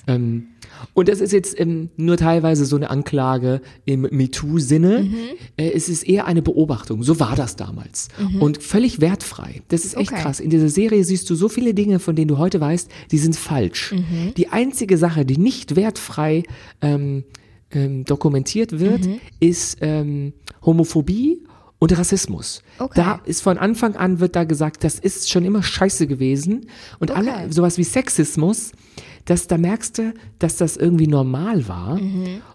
Ähm, 0.06 0.48
und 0.94 1.08
das 1.08 1.20
ist 1.22 1.32
jetzt 1.32 1.58
ähm, 1.58 1.88
nur 1.96 2.18
teilweise 2.18 2.66
so 2.66 2.76
eine 2.76 2.90
Anklage 2.90 3.62
im 3.86 4.02
MeToo-Sinne. 4.02 5.04
Mhm. 5.04 5.14
Äh, 5.56 5.70
es 5.72 5.88
ist 5.88 6.02
eher 6.02 6.26
eine 6.26 6.42
Beobachtung. 6.42 7.02
So 7.02 7.18
war 7.20 7.34
das 7.36 7.56
damals. 7.56 8.08
Und 8.38 8.62
völlig 8.62 9.00
wertfrei. 9.00 9.62
Das 9.68 9.84
ist 9.86 9.96
echt 9.96 10.12
Okay. 10.12 10.22
krass. 10.22 10.40
In 10.40 10.50
dieser 10.50 10.68
Serie 10.68 11.04
siehst 11.04 11.28
du 11.30 11.34
so 11.34 11.48
viele 11.48 11.72
Dinge, 11.72 12.00
von 12.00 12.16
denen 12.16 12.28
du 12.28 12.36
heute 12.38 12.60
weißt, 12.60 12.90
die 13.10 13.18
sind 13.18 13.34
falsch. 13.36 13.92
Mhm. 13.92 14.34
Die 14.36 14.48
einzige 14.48 14.98
Sache, 14.98 15.24
die 15.24 15.38
nicht 15.38 15.76
wertfrei 15.76 16.42
ähm, 16.82 17.24
ähm, 17.72 18.04
dokumentiert 18.04 18.78
wird, 18.78 19.06
Mhm. 19.06 19.20
ist 19.40 19.78
ähm, 19.80 20.32
Homophobie 20.64 21.44
und 21.78 21.96
Rassismus. 21.96 22.62
Okay. 22.78 22.92
Da 22.94 23.20
ist 23.24 23.40
von 23.42 23.56
Anfang 23.58 23.96
an 23.96 24.20
wird 24.20 24.36
da 24.36 24.44
gesagt, 24.44 24.84
das 24.84 24.98
ist 24.98 25.30
schon 25.30 25.44
immer 25.44 25.62
scheiße 25.62 26.06
gewesen. 26.06 26.66
Und 26.98 27.10
Okay. 27.10 27.20
alle, 27.30 27.52
sowas 27.52 27.78
wie 27.78 27.84
Sexismus, 27.84 28.72
das, 29.24 29.46
da 29.46 29.56
merkst 29.58 29.98
du, 29.98 30.14
dass 30.38 30.56
das 30.56 30.76
irgendwie 30.76 31.06
normal 31.06 31.68
war. 31.68 31.98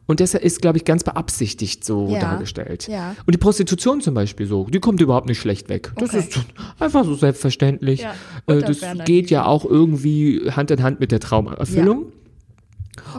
Und 0.07 0.19
deshalb 0.19 0.43
ist, 0.43 0.61
glaube 0.61 0.77
ich, 0.77 0.85
ganz 0.85 1.03
beabsichtigt 1.03 1.83
so 1.83 2.05
Mhm. 2.07 2.13
Ja. 2.13 2.19
dargestellt. 2.19 2.87
Ja. 2.87 3.15
Und 3.25 3.33
die 3.33 3.37
Prostitution 3.39 4.01
zum 4.01 4.13
Beispiel 4.13 4.45
so, 4.45 4.65
die 4.65 4.79
kommt 4.79 4.99
überhaupt 5.01 5.27
nicht 5.27 5.39
schlecht 5.39 5.69
weg. 5.69 5.91
Das 5.97 6.09
Okay. 6.09 6.19
ist 6.19 6.39
einfach 6.79 7.03
so 7.05 7.15
selbstverständlich. 7.15 8.01
Ja. 8.01 8.13
Äh, 8.47 8.61
das 8.61 8.77
ferner 8.79 9.05
geht 9.05 9.29
ja 9.31 9.45
auch 9.45 9.65
irgendwie 9.65 10.51
Hand 10.51 10.69
in 10.71 10.83
Hand 10.83 10.99
mit 10.99 11.11
der 11.11 11.19
Traumerfüllung. 11.19 12.11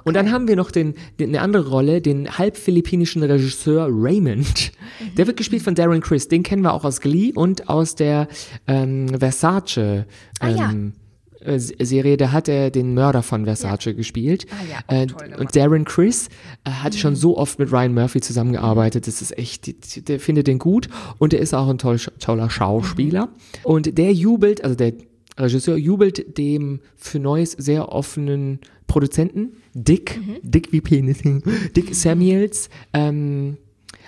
Und 0.04 0.14
dann 0.14 0.30
haben 0.32 0.48
wir 0.48 0.56
noch 0.56 0.70
den, 0.70 0.94
den, 1.18 1.30
eine 1.30 1.40
andere 1.40 1.68
Rolle, 1.68 2.00
den 2.00 2.38
halb 2.38 2.56
philippinischen 2.56 3.22
Regisseur 3.22 3.88
Raymond. 3.90 4.72
Der 5.16 5.26
wird 5.26 5.37
gespielt 5.37 5.62
von 5.62 5.74
Darren 5.74 6.00
Criss. 6.00 6.28
Den 6.28 6.42
kennen 6.42 6.62
wir 6.62 6.72
auch 6.72 6.85
aus 6.85 7.00
Glee 7.00 7.32
und 7.35 7.68
aus 7.68 7.94
der 7.94 8.28
ähm, 8.66 9.09
Versace 9.18 10.04
Ah, 10.40 10.48
ja. 10.48 10.70
ähm, 10.70 10.92
äh, 11.40 11.59
Serie. 11.59 12.16
Da 12.16 12.32
hat 12.32 12.48
er 12.48 12.70
den 12.70 12.94
Mörder 12.94 13.22
von 13.22 13.44
Versace 13.44 13.94
gespielt. 13.94 14.46
Ah, 14.50 14.82
ja, 14.92 15.02
äh, 15.02 15.06
und 15.38 15.54
Darren 15.54 15.85
Criss 15.85 16.28
äh, 16.64 16.70
hat 16.70 16.94
schon 16.94 17.14
so 17.16 17.37
oft 17.37 17.59
mit 17.59 17.72
Ryan 17.72 17.94
Murphy 17.94 18.20
zusammengearbeitet. 18.20 19.06
Das 19.06 19.22
ist 19.22 19.37
echt, 19.38 19.66
die- 19.66 19.78
die- 19.78 20.02
der 20.04 20.18
findet 20.20 20.46
den 20.46 20.59
gut 20.59 20.88
und 21.18 21.32
der 21.32 21.40
ist 21.40 21.54
auch 21.54 21.68
ein 21.68 21.78
toll, 21.78 21.98
toller 22.18 22.50
Schauspieler. 22.50 23.28
Und 23.62 23.96
der 23.98 24.12
jubelt, 24.12 24.62
also 24.64 24.74
der 24.76 24.94
Regisseur 25.38 25.76
jubelt 25.76 26.38
dem 26.38 26.80
für 26.96 27.18
Neues 27.18 27.52
sehr 27.52 27.92
offenen 27.92 28.59
Produzenten, 28.87 29.52
Dick, 29.76 30.18
Dick 30.42 30.72
wie 30.72 30.80
Penis, 30.80 31.18
Dick 31.76 31.94
Samuels, 31.94 32.70
ähm, 32.94 33.58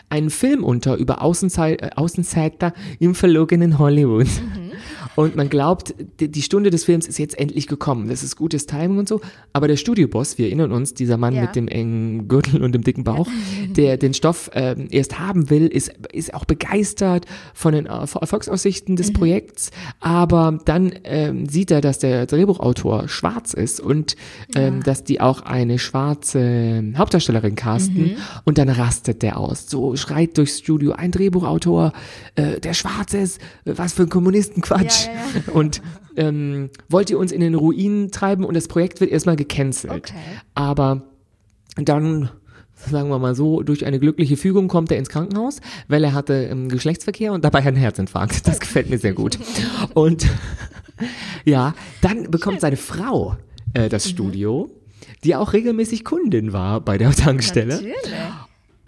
einen 0.08 0.30
Film 0.30 0.64
unter 0.64 0.96
über 0.96 1.18
äh, 1.18 1.90
Außenseiter 1.94 2.72
im 2.98 3.14
verlogenen 3.14 3.78
Hollywood. 3.78 4.28
Und 5.18 5.34
man 5.34 5.48
glaubt, 5.48 5.96
die, 6.20 6.42
Stunde 6.42 6.70
des 6.70 6.84
Films 6.84 7.08
ist 7.08 7.18
jetzt 7.18 7.36
endlich 7.36 7.66
gekommen. 7.66 8.08
Das 8.08 8.22
ist 8.22 8.36
gutes 8.36 8.66
Timing 8.66 8.98
und 8.98 9.08
so. 9.08 9.20
Aber 9.52 9.66
der 9.66 9.74
Studioboss, 9.74 10.38
wir 10.38 10.46
erinnern 10.46 10.70
uns, 10.70 10.94
dieser 10.94 11.16
Mann 11.16 11.34
Ja. 11.34 11.40
mit 11.40 11.56
dem 11.56 11.66
engen 11.66 12.28
Gürtel 12.28 12.62
und 12.62 12.70
dem 12.70 12.84
dicken 12.84 13.02
Bauch, 13.02 13.26
der 13.76 13.96
den 13.96 14.14
Stoff 14.14 14.48
ähm, 14.54 14.86
erst 14.92 15.18
haben 15.18 15.50
will, 15.50 15.66
ist, 15.66 15.92
ist 16.12 16.34
auch 16.34 16.44
begeistert 16.44 17.26
von 17.52 17.72
den 17.72 17.86
äh, 17.86 17.88
Erfolgsaussichten 17.88 18.94
des 18.94 19.12
Projekts. 19.12 19.72
Aber 19.98 20.60
dann 20.64 20.92
ähm, 21.02 21.46
sieht 21.46 21.72
er, 21.72 21.80
dass 21.80 21.98
der 21.98 22.26
Drehbuchautor 22.26 23.08
schwarz 23.08 23.54
ist 23.54 23.80
und 23.80 24.14
ähm, 24.54 24.84
dass 24.84 25.02
die 25.02 25.20
auch 25.20 25.42
eine 25.42 25.80
schwarze 25.80 26.92
Hauptdarstellerin 26.96 27.56
casten. 27.56 28.18
Und 28.44 28.56
dann 28.58 28.68
rastet 28.68 29.22
der 29.22 29.38
aus. 29.38 29.68
So 29.68 29.96
schreit 29.96 30.38
durchs 30.38 30.60
Studio, 30.60 30.92
ein 30.92 31.10
Drehbuchautor, 31.10 31.92
äh, 32.36 32.60
der 32.60 32.72
schwarz 32.72 33.14
ist, 33.14 33.40
was 33.64 33.94
für 33.94 34.04
ein 34.04 34.10
Kommunistenquatsch. 34.10 35.07
Ja, 35.14 35.40
ja, 35.46 35.52
Und 35.52 35.82
ähm, 36.16 36.70
wollt 36.88 37.10
ihr 37.10 37.18
uns 37.18 37.32
in 37.32 37.40
den 37.40 37.54
Ruinen 37.54 38.10
treiben 38.10 38.44
und 38.44 38.54
das 38.54 38.68
Projekt 38.68 39.00
wird 39.00 39.10
erstmal 39.10 39.36
gecancelt. 39.36 39.92
Okay. 39.92 40.14
Aber 40.54 41.02
dann, 41.76 42.30
sagen 42.74 43.08
wir 43.08 43.18
mal 43.18 43.34
so, 43.34 43.62
durch 43.62 43.86
eine 43.86 43.98
glückliche 43.98 44.36
Fügung 44.36 44.68
kommt 44.68 44.90
er 44.90 44.98
ins 44.98 45.08
Krankenhaus, 45.08 45.60
weil 45.88 46.02
er 46.04 46.12
hatte 46.12 46.34
ähm, 46.34 46.68
Geschlechtsverkehr 46.68 47.32
und 47.32 47.44
dabei 47.44 47.60
einen 47.60 47.76
Herzinfarkt. 47.76 48.46
Das 48.46 48.60
gefällt 48.60 48.90
mir 48.90 48.98
sehr 48.98 49.12
gut. 49.12 49.38
Und 49.94 50.26
ja, 51.44 51.74
dann 52.00 52.30
bekommt 52.30 52.60
seine 52.60 52.76
Frau 52.76 53.36
äh, 53.74 53.84
Mhm. 53.84 53.88
das 53.90 54.08
Studio, 54.08 54.70
die 55.24 55.36
auch 55.36 55.52
regelmäßig 55.52 56.04
Kundin 56.04 56.52
war 56.52 56.80
bei 56.80 56.96
der 56.98 57.12
Tankstelle 57.12 57.74
Natürlich. 57.74 57.94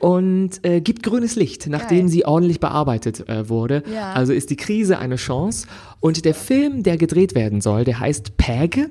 Und 0.01 0.65
äh, 0.65 0.81
gibt 0.81 1.03
grünes 1.03 1.37
Licht, 1.37 1.67
nachdem 1.69 2.01
Geil. 2.01 2.09
sie 2.09 2.25
ordentlich 2.25 2.59
bearbeitet 2.59 3.29
äh, 3.29 3.49
wurde. 3.49 3.83
Ja. 3.93 4.13
Also 4.15 4.33
ist 4.33 4.51
die 4.51 4.57
Krise 4.57 4.99
eine 4.99 5.17
Chance. 5.17 5.67
Und 6.01 6.25
der 6.25 6.35
Film, 6.35 6.83
der 6.83 6.97
gedreht 6.97 7.35
werden 7.35 7.61
soll, 7.61 7.85
der 7.85 8.01
heißt 8.01 8.37
Peg 8.39 8.89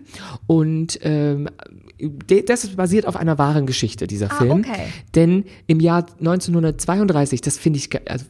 und 0.48 1.00
ähm, 1.02 1.50
das 2.48 2.68
basiert 2.76 3.06
auf 3.08 3.16
einer 3.18 3.38
wahren 3.38 3.66
Geschichte, 3.66 4.08
dieser 4.08 4.32
Ah, 4.32 4.36
Film. 4.36 4.52
okay. 4.60 4.86
Denn 5.16 5.44
im 5.68 5.80
Jahr 5.80 6.06
1932, 6.20 7.42
das 7.42 7.58
finde 7.58 7.78
ich, 7.80 7.90
ge- 7.90 8.02
also, 8.08 8.26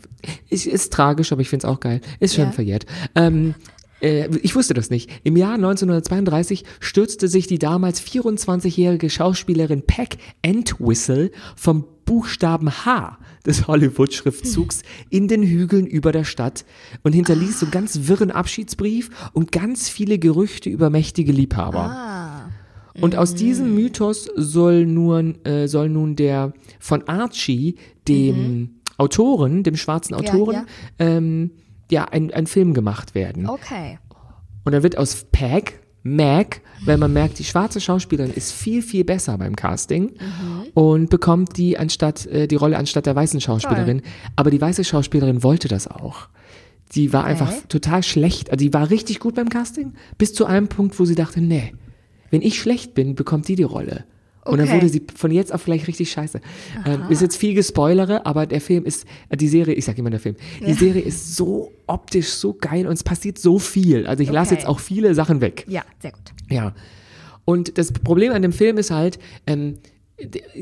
ist, 0.50 0.66
ist 0.66 0.92
tragisch, 0.94 1.32
aber 1.32 1.42
ich 1.42 1.50
finde 1.50 1.68
es 1.68 1.72
auch 1.74 1.80
geil, 1.80 2.02
ist 2.20 2.36
schon 2.36 2.46
Ja. 2.46 2.52
verjährt. 2.52 2.86
Ähm, 3.16 3.54
äh, 4.02 4.30
ich 4.42 4.56
wusste 4.56 4.74
das 4.74 4.90
nicht. 4.90 5.10
Im 5.24 5.36
Jahr 5.38 5.56
1932 5.56 6.64
stürzte 6.80 7.28
sich 7.28 7.48
die 7.48 7.60
damals 7.60 8.02
24-jährige 8.02 9.10
Schauspielerin 9.10 9.84
Peck 9.84 10.18
Entwistle 10.42 11.32
vom 11.56 11.86
Buchstaben 12.06 12.72
H 12.86 13.20
des 13.46 13.68
Hollywood-Schriftzugs 13.68 14.82
in 15.10 15.28
den 15.28 15.44
Hügeln 15.44 15.86
über 15.86 16.12
der 16.12 16.24
Stadt 16.24 16.66
und 17.04 17.14
hinterließ 17.14 17.60
so 17.60 17.68
einen 17.68 17.72
ganz 17.72 18.08
wirren 18.08 18.32
Abschiedsbrief 18.32 19.10
und 19.34 19.52
ganz 19.52 19.90
viele 19.90 20.18
Gerüchte 20.18 20.70
über 20.70 20.90
mächtige 20.90 21.32
Liebhaber. 21.32 21.80
Ah. 21.80 22.50
Und 23.00 23.16
aus 23.16 23.36
diesem 23.36 23.76
Mythos 23.76 24.30
soll 24.36 24.86
nun, 24.86 25.44
äh, 25.46 25.68
soll 25.68 25.90
nun 25.90 26.16
der 26.16 26.54
von 26.80 27.08
Archie, 27.08 27.76
dem 28.08 28.82
Autoren, 28.98 29.64
dem 29.64 29.78
schwarzen 29.78 30.16
Mhm. 30.16 30.24
Ja, 30.24 30.34
Autoren, 30.34 30.56
ja. 30.56 30.66
Ähm, 31.00 31.52
ja, 31.92 32.06
ein, 32.06 32.32
ein 32.34 32.48
Film 32.48 32.74
gemacht 32.74 33.16
werden. 33.16 33.48
Okay. 33.50 34.00
Und 34.66 34.72
dann 34.74 34.84
wird 34.84 34.98
aus 34.98 35.26
Peg 35.32 35.80
Mac, 36.04 36.62
weil 36.86 36.98
man 36.98 37.12
merkt, 37.12 37.40
die 37.40 37.44
schwarze 37.44 37.82
Schauspielerin 37.82 38.32
ist 38.34 38.54
viel, 38.54 38.82
viel 38.82 39.04
besser 39.04 39.38
beim 39.38 39.56
Casting 39.56 40.12
Mhm. 40.12 40.68
und 40.74 41.10
bekommt 41.10 41.58
die 41.58 41.78
anstatt 41.78 42.26
äh, 42.28 42.48
die 42.48 42.56
Rolle 42.56 42.78
anstatt 42.78 43.06
der 43.06 43.16
weißen 43.16 43.42
Schauspielerin. 43.42 44.02
Aber 44.36 44.50
die 44.50 44.62
weiße 44.62 44.84
Schauspielerin 44.86 45.44
wollte 45.44 45.68
das 45.68 45.88
auch. 45.90 46.30
Die 46.94 47.12
war 47.14 47.26
einfach 47.26 47.52
total 47.68 48.02
schlecht. 48.04 48.50
Also 48.52 48.64
die 48.66 48.74
war 48.74 48.90
richtig 48.90 49.20
gut 49.20 49.36
beim 49.36 49.50
Casting, 49.50 49.94
bis 50.18 50.34
zu 50.34 50.46
einem 50.46 50.68
Punkt, 50.70 50.98
wo 51.00 51.06
sie 51.06 51.16
dachte, 51.16 51.42
nee, 51.42 51.74
wenn 52.32 52.42
ich 52.42 52.60
schlecht 52.60 52.94
bin, 52.94 53.16
bekommt 53.16 53.48
die 53.48 53.56
die 53.56 53.64
Rolle. 53.64 54.06
Und 54.50 54.58
dann 54.60 54.68
Okay. 54.68 54.78
wurde 54.78 54.90
sie 54.90 55.02
von 55.16 55.32
jetzt 55.32 55.54
auf 55.54 55.64
gleich 55.66 55.88
richtig 55.88 56.12
scheiße. 56.12 56.42
Ähm, 56.86 57.04
ist 57.10 57.22
jetzt 57.22 57.38
viel 57.38 57.54
gespoilere, 57.54 58.26
aber 58.26 58.46
der 58.46 58.62
Film 58.62 58.86
ist, 58.86 59.06
äh, 59.30 59.38
die 59.38 59.48
Serie, 59.48 59.74
ich 59.76 59.86
sag 59.86 59.98
immer 59.98 60.10
der 60.10 60.20
Film, 60.20 60.36
die 60.60 60.72
Ja. 60.72 60.74
Serie 60.76 61.02
ist 61.02 61.36
so 61.36 61.72
optisch 61.88 62.30
so 62.30 62.54
geil 62.54 62.86
und 62.88 62.94
es 62.94 63.04
passiert 63.04 63.38
so 63.40 63.60
viel. 63.60 64.06
Also 64.08 64.24
ich 64.24 64.32
lasse 64.32 64.54
Okay. 64.54 64.62
jetzt 64.62 64.68
auch 64.68 64.80
viele 64.80 65.16
Sachen 65.16 65.42
weg. 65.42 65.66
Ja, 65.68 65.84
sehr 66.02 66.12
gut. 66.12 66.22
Ja. 66.50 66.74
Und 67.46 67.78
das 67.78 67.92
Problem 67.92 68.32
an 68.34 68.42
dem 68.42 68.52
Film 68.54 68.78
ist 68.78 68.92
halt, 68.92 69.18
ähm, 69.48 69.78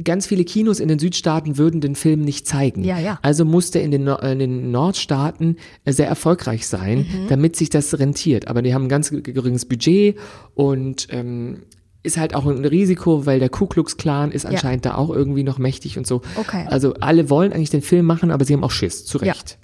ganz 0.04 0.28
viele 0.28 0.44
Kinos 0.46 0.80
in 0.80 0.88
den 0.88 1.00
Südstaaten 1.00 1.58
würden 1.58 1.82
den 1.82 1.96
Film 1.96 2.22
nicht 2.22 2.46
zeigen. 2.46 2.84
Ja, 2.84 3.00
ja. 3.00 3.18
Also 3.24 3.44
musste 3.44 3.80
in 3.80 3.90
den, 3.90 4.04
Nor- 4.04 4.22
in 4.22 4.38
den 4.38 4.70
Nordstaaten 4.70 5.58
äh, 5.84 5.92
sehr 5.94 6.08
erfolgreich 6.08 6.68
sein, 6.68 7.00
Mhm. 7.00 7.28
damit 7.30 7.56
sich 7.56 7.70
das 7.72 7.98
rentiert. 7.98 8.48
Aber 8.48 8.62
die 8.62 8.76
haben 8.76 8.84
ein 8.86 8.90
ganz 8.90 9.10
ge- 9.10 9.22
geringes 9.22 9.66
Budget 9.66 10.16
und 10.54 11.08
ähm, 11.10 11.64
ist 12.04 12.18
halt 12.18 12.36
auch 12.36 12.46
ein 12.46 12.64
Risiko, 12.64 13.26
weil 13.26 13.40
der 13.40 13.50
Ku 13.50 13.66
Klux 13.68 13.98
Klan 13.98 14.32
ist 14.32 14.44
Ja. 14.44 14.52
anscheinend 14.52 14.86
da 14.86 14.96
auch 14.96 15.10
irgendwie 15.10 15.44
noch 15.44 15.58
mächtig 15.58 15.98
und 15.98 16.08
so. 16.08 16.22
Okay. 16.36 16.66
Also 16.70 16.94
alle 16.96 17.30
wollen 17.30 17.52
eigentlich 17.54 17.70
den 17.70 17.82
Film 17.82 18.06
machen, 18.06 18.32
aber 18.32 18.46
sie 18.46 18.54
haben 18.54 18.64
auch 18.64 18.72
Schiss, 18.72 19.06
zu 19.06 19.18
Ja. 19.20 19.34
Recht. 19.34 19.58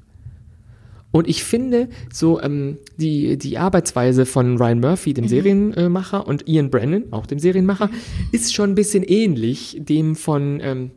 Und 1.12 1.28
ich 1.30 1.44
finde, 1.44 1.90
so 2.12 2.42
ähm, 2.42 2.80
die, 2.98 3.38
die 3.38 3.60
Arbeitsweise 3.60 4.26
von 4.26 4.58
Ryan 4.58 4.80
Murphy, 4.80 5.12
Mhm. 5.12 5.14
dem 5.14 5.28
Serienmacher, 5.28 6.28
und 6.28 6.48
Ian 6.48 6.72
Brennan, 6.72 7.04
auch 7.12 7.28
dem 7.28 7.38
Serienmacher, 7.38 7.90
ist 8.32 8.54
schon 8.54 8.72
ein 8.72 8.76
bisschen 8.76 9.04
ähnlich 9.04 9.78
dem 9.80 10.16
von 10.16 10.60
ähm, 10.62 10.92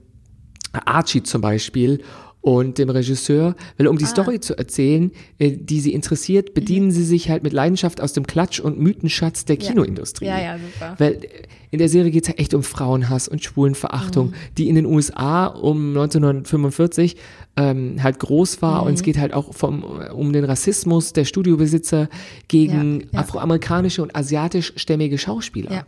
Archie 0.87 1.22
zum 1.22 1.42
Beispiel 1.42 2.01
und 2.47 2.79
dem 2.79 2.91
Regisseur, 2.91 3.57
weil 3.77 3.89
Ah. 3.89 3.91
um 3.91 3.99
die 3.99 4.05
Story 4.05 4.39
zu 4.39 4.57
erzählen, 4.57 5.11
äh, 5.41 5.51
die 5.51 5.81
sie 5.81 5.93
interessiert, 5.93 6.55
bedienen 6.55 6.93
sie 6.93 7.03
sich 7.03 7.29
halt 7.29 7.43
mit 7.43 7.53
Leidenschaft 7.53 8.01
aus 8.01 8.13
dem 8.13 8.25
Klatsch- 8.25 8.61
und 8.61 8.79
Mythenschatz 8.79 9.45
der 9.47 9.57
Mhm. 9.57 9.63
Ja. 9.63 9.69
Kinoindustrie. 9.71 10.27
Ja, 10.27 10.41
ja, 10.41 10.57
super. 10.57 10.95
Weil 10.99 11.13
äh, 11.15 11.29
in 11.73 11.81
der 11.81 11.89
Serie 11.89 12.13
geht 12.13 12.23
es 12.23 12.29
ja 12.29 12.35
echt 12.35 12.55
um 12.55 12.63
Frauenhass 12.63 13.27
und 13.27 13.43
Schwulenverachtung, 13.43 14.29
Mhm. 14.29 14.33
die 14.59 14.69
in 14.69 14.77
den 14.77 14.87
USA 14.87 15.47
um 15.47 15.93
1945 15.93 17.17
ähm, 17.57 17.97
halt 18.03 18.21
groß 18.21 18.63
war 18.63 18.85
und 18.85 18.93
es 18.95 19.01
Mhm. 19.01 19.05
geht 19.07 19.19
halt 19.19 19.33
auch 19.35 19.53
vom, 19.53 19.83
um 19.83 20.33
den 20.33 20.45
Rassismus 20.45 21.13
der 21.15 21.25
Studiobesitzer 21.25 22.09
gegen 22.47 23.01
Ja, 23.01 23.07
ja. 23.13 23.19
afroamerikanische 23.21 24.03
und 24.03 24.15
asiatischstämmige 24.15 25.19
Schauspieler. 25.19 25.73
Ja. 25.73 25.85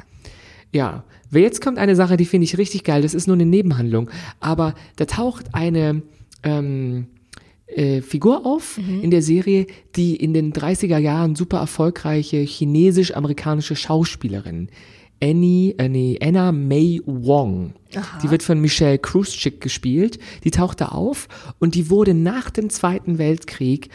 Ja, 0.73 1.05
jetzt 1.31 1.61
kommt 1.63 1.79
eine 1.79 1.95
Sache, 1.95 2.17
die 2.17 2.25
finde 2.25 2.45
ich 2.47 2.59
richtig 2.59 2.83
geil. 2.85 3.03
Das 3.03 3.15
ist 3.15 3.27
nur 3.29 3.37
eine 3.37 3.47
Nebenhandlung. 3.47 4.11
Aber 4.41 4.75
da 4.97 5.05
taucht 5.05 5.47
eine 5.55 6.03
ähm, 6.43 7.07
äh, 7.67 8.01
Figur 8.01 8.47
auf 8.47 8.79
Mhm. 8.79 9.03
in 9.03 9.11
der 9.11 9.23
Serie, 9.23 9.67
die 9.97 10.17
in 10.17 10.33
den 10.33 10.53
30er 10.53 10.99
Jahren 10.99 11.35
super 11.35 11.59
erfolgreiche 11.59 12.39
chinesisch-amerikanische 12.39 13.77
Schauspielerin 13.77 14.69
Annie, 15.21 15.75
äh, 15.79 15.89
nee, 15.89 16.17
Anna 16.23 16.53
May 16.53 17.03
Wong. 17.05 17.73
Die 18.23 18.31
wird 18.31 18.45
von 18.45 18.61
Michelle 18.61 18.99
Krusczyk 18.99 19.61
gespielt. 19.61 20.21
Die 20.45 20.53
taucht 20.53 20.81
da 20.81 20.87
auf 20.91 21.27
und 21.59 21.75
die 21.75 21.91
wurde 21.91 22.15
nach 22.15 22.51
dem 22.51 22.71
Zweiten 22.71 23.19
Weltkrieg 23.19 23.89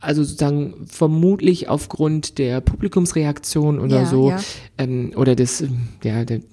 also 0.00 0.24
sozusagen 0.24 0.74
vermutlich 0.86 1.68
aufgrund 1.68 2.38
der 2.38 2.60
Publikumsreaktion 2.60 3.78
oder 3.78 4.00
Ja, 4.00 4.06
so 4.06 4.30
ja. 4.30 4.40
ähm, 4.78 5.12
oder 5.16 5.34
des 5.36 5.64
ja 6.04 6.24
de- 6.24 6.40
de- 6.40 6.48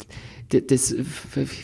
des 0.51 0.95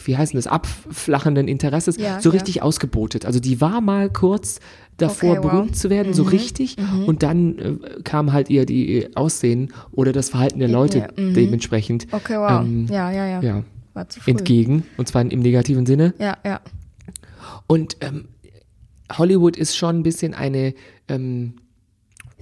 wie 0.05 0.17
heißt 0.17 0.33
denn 0.33 0.37
das 0.37 0.47
abflachenden 0.47 1.47
Interesses 1.47 1.97
Ja, 1.97 2.21
so 2.21 2.29
ja. 2.29 2.33
richtig 2.33 2.61
ausgebotet. 2.61 3.25
Also 3.25 3.39
die 3.39 3.61
war 3.61 3.81
mal 3.81 4.09
kurz 4.09 4.59
davor 4.97 5.31
Okay, 5.37 5.43
wow. 5.43 5.51
berühmt 5.51 5.75
zu 5.75 5.89
werden, 5.89 6.13
so 6.13 6.23
Mhm, 6.23 6.29
richtig 6.29 6.75
mhm. 6.77 7.05
und 7.05 7.23
dann 7.23 7.57
äh, 7.59 7.75
kam 8.03 8.33
halt 8.33 8.49
ihr 8.49 8.65
die 8.65 9.07
Aussehen 9.15 9.71
oder 9.91 10.11
das 10.11 10.29
Verhalten 10.29 10.59
der 10.59 10.67
Leute 10.69 10.99
Ja, 10.99 11.07
mhm. 11.23 11.33
dementsprechend 11.33 12.07
Okay, 12.11 12.37
wow. 12.37 12.61
ähm, 12.61 12.87
ja, 12.89 13.11
ja, 13.11 13.27
ja. 13.27 13.41
ja 13.41 13.63
entgegen 14.25 14.83
und 14.97 15.07
zwar 15.07 15.21
im 15.29 15.39
negativen 15.39 15.85
Sinne. 15.85 16.13
Ja, 16.19 16.37
ja. 16.45 16.61
Und 17.67 17.97
ähm, 18.01 18.25
Hollywood 19.17 19.57
ist 19.57 19.75
schon 19.75 19.97
ein 19.99 20.03
bisschen 20.03 20.33
eine 20.33 20.73
ähm, 21.07 21.53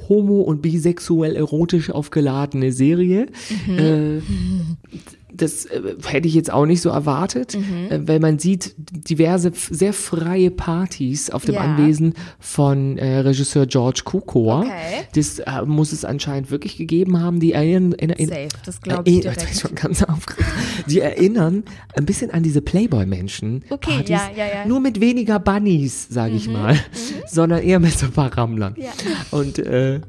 homo- 0.10 0.42
und 0.42 0.62
bisexuell 0.62 1.36
erotisch 1.36 1.90
aufgeladene 1.90 2.72
Serie. 2.72 3.28
Mhm. 3.68 3.80
Äh, 3.80 4.22
das 5.34 5.66
äh, 5.66 5.82
hätte 6.06 6.28
ich 6.28 6.34
jetzt 6.34 6.52
auch 6.52 6.66
nicht 6.66 6.82
so 6.82 6.90
erwartet, 6.90 7.56
Mhm. 7.56 7.92
äh, 7.92 8.08
weil 8.08 8.20
man 8.20 8.40
sieht 8.40 8.76
diverse 8.78 9.52
sehr 9.54 9.92
freie 9.94 10.52
Partys 10.52 11.30
auf 11.30 11.44
dem 11.44 11.56
Ja. 11.56 11.62
Anwesen 11.62 12.14
von 12.40 12.98
äh, 12.98 13.18
Regisseur 13.20 13.66
George 13.66 14.02
Cukor. 14.06 14.62
Okay. 14.62 15.06
Das 15.16 15.40
äh, 15.40 15.66
muss 15.66 15.92
es 15.92 16.06
anscheinend 16.06 16.50
wirklich 16.50 16.78
gegeben 16.78 17.20
haben. 17.20 17.40
Die 17.42 17.52
erinnern, 17.52 17.92
erinnern, 17.94 18.28
Safe, 18.30 18.48
das 18.66 18.82
glaube 18.82 19.10
ich 19.10 19.22
bin 19.22 19.34
ich 19.52 19.60
schon 19.60 19.76
ganz 19.76 20.02
aufgeregt. 20.04 20.50
Die 20.88 21.02
erinnern 21.02 21.64
ein 21.96 22.06
bisschen 22.06 22.32
an 22.32 22.44
diese 22.44 22.62
Playboy-Menschen. 22.62 23.64
Okay, 23.70 23.92
Partys, 23.92 24.10
ja, 24.10 24.30
ja, 24.36 24.46
ja. 24.46 24.66
Nur 24.66 24.80
mit 24.80 25.02
weniger 25.02 25.40
Bunnies, 25.40 26.08
sage 26.10 26.36
ich 26.36 26.48
Mhm, 26.48 26.54
mal, 26.54 26.80
sondern 27.28 27.62
eher 27.64 27.80
mit 27.80 27.92
so 27.98 28.06
ein 28.06 28.12
paar 28.14 28.36
Rammlern. 28.38 28.76
Ja. 28.78 28.92
Und 29.32 29.60
äh, 29.60 30.00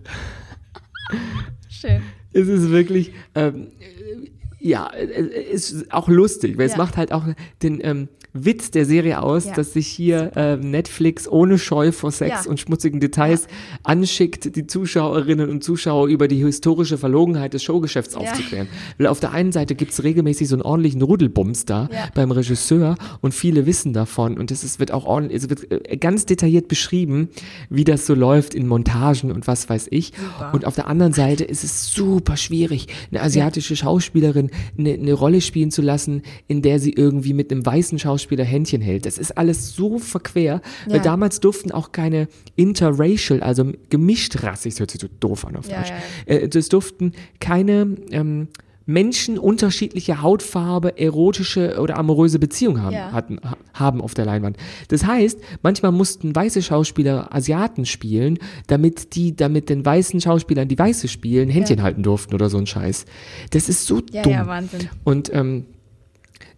Schön. 1.68 2.02
es 2.32 2.48
ist 2.48 2.70
wirklich, 2.70 3.12
ähm, 3.34 3.68
äh, 3.80 4.30
ja, 4.68 4.90
es 4.92 5.70
ist 5.72 5.92
auch 5.92 6.08
lustig, 6.08 6.58
weil 6.58 6.66
es 6.66 6.72
Ja. 6.72 6.78
macht 6.78 6.96
halt 6.96 7.12
auch 7.12 7.24
den 7.62 7.80
ähm, 7.82 8.08
Witz 8.44 8.70
der 8.70 8.84
Serie 8.84 9.22
aus, 9.22 9.46
Ja. 9.46 9.54
dass 9.54 9.72
sich 9.72 9.86
hier 9.86 10.32
ähm, 10.36 10.70
Netflix 10.70 11.28
ohne 11.28 11.58
Scheu 11.58 11.92
vor 11.92 12.10
Sex 12.12 12.44
Ja. 12.44 12.50
und 12.50 12.60
schmutzigen 12.60 13.00
Details 13.00 13.46
anschickt, 13.82 14.54
die 14.56 14.66
Zuschauerinnen 14.66 15.48
und 15.48 15.64
Zuschauer 15.64 16.08
über 16.08 16.28
die 16.28 16.36
historische 16.44 16.98
Verlogenheit 16.98 17.54
des 17.54 17.62
Showgeschäfts 17.62 18.14
Ja. 18.14 18.20
aufzuklären. 18.20 18.68
Weil 18.98 19.06
auf 19.06 19.20
der 19.20 19.32
einen 19.32 19.52
Seite 19.52 19.74
gibt's 19.74 20.02
regelmäßig 20.02 20.48
so 20.48 20.54
einen 20.56 20.62
ordentlichen 20.62 21.02
Rudelbums 21.02 21.64
da 21.64 21.88
Ja. 21.92 22.08
beim 22.14 22.30
Regisseur 22.30 22.96
und 23.20 23.32
viele 23.34 23.66
wissen 23.66 23.92
davon 23.92 24.38
und 24.38 24.50
es 24.50 24.64
ist, 24.64 24.78
wird 24.80 24.92
auch 24.92 25.04
ordentlich, 25.04 25.42
es 25.42 25.48
wird 25.50 25.70
äh, 25.70 25.96
ganz 25.96 26.26
detailliert 26.26 26.68
beschrieben, 26.68 27.28
wie 27.70 27.84
das 27.84 28.06
so 28.06 28.14
läuft 28.14 28.54
in 28.54 28.66
Montagen 28.66 29.32
und 29.32 29.46
was 29.46 29.68
weiß 29.68 29.88
ich. 29.90 30.12
Super. 30.16 30.52
Und 30.52 30.64
auf 30.66 30.74
der 30.74 30.86
anderen 30.88 31.12
Seite 31.12 31.44
ist 31.44 31.64
es 31.64 31.92
super 31.92 32.36
schwierig, 32.36 32.86
eine 33.10 33.22
asiatische 33.22 33.76
Schauspielerin 33.76 34.50
eine, 34.78 34.92
eine 34.94 35.12
Rolle 35.12 35.40
spielen 35.40 35.70
zu 35.70 35.82
lassen, 35.82 36.22
in 36.46 36.62
der 36.62 36.78
sie 36.80 36.92
irgendwie 36.92 37.32
mit 37.34 37.50
einem 37.50 37.64
weißen 37.64 37.98
Schauspieler 37.98 38.27
Händchen 38.44 38.80
hält. 38.80 39.06
Das 39.06 39.18
ist 39.18 39.36
alles 39.38 39.74
so 39.74 39.98
verquer, 39.98 40.60
weil 40.86 40.96
Ja. 40.96 41.02
damals 41.02 41.40
durften 41.40 41.72
auch 41.72 41.92
keine 41.92 42.28
interracial, 42.56 43.42
also 43.42 43.72
gemischtrassig, 43.90 44.74
das 44.74 44.80
hört 44.80 44.90
sich 44.90 45.00
so 45.00 45.08
doof 45.20 45.44
an 45.46 45.56
auf 45.56 45.68
Ja, 45.68 45.78
Deutsch, 45.78 45.90
ja. 46.28 46.34
äh, 46.34 46.48
es 46.52 46.68
durften 46.68 47.12
keine 47.40 47.96
ähm, 48.10 48.48
Menschen 48.90 49.38
unterschiedlicher 49.38 50.22
Hautfarbe, 50.22 50.98
erotische 50.98 51.78
oder 51.78 51.98
amoröse 51.98 52.38
Beziehungen 52.38 52.80
haben, 52.82 52.94
Ja. 52.94 53.12
hatten, 53.12 53.38
ha- 53.44 53.58
haben 53.74 54.00
auf 54.00 54.14
der 54.14 54.24
Leinwand. 54.24 54.56
Das 54.88 55.04
heißt, 55.04 55.38
manchmal 55.62 55.92
mussten 55.92 56.34
weiße 56.34 56.62
Schauspieler 56.62 57.34
Asiaten 57.34 57.84
spielen, 57.84 58.38
damit 58.66 59.14
die, 59.14 59.36
damit 59.36 59.68
den 59.68 59.84
weißen 59.84 60.22
Schauspielern, 60.22 60.68
die 60.68 60.78
weiße 60.78 61.06
spielen, 61.06 61.50
Händchen 61.50 61.78
Ja. 61.78 61.84
halten 61.84 62.02
durften 62.02 62.34
oder 62.34 62.48
so 62.48 62.56
ein 62.56 62.66
Scheiß. 62.66 63.04
Das 63.50 63.68
ist 63.68 63.84
so 63.86 64.00
Ja, 64.10 64.22
dumm. 64.22 64.32
ja, 64.32 64.46
Wahnsinn. 64.46 64.88
Und 65.04 65.30
ähm, 65.34 65.66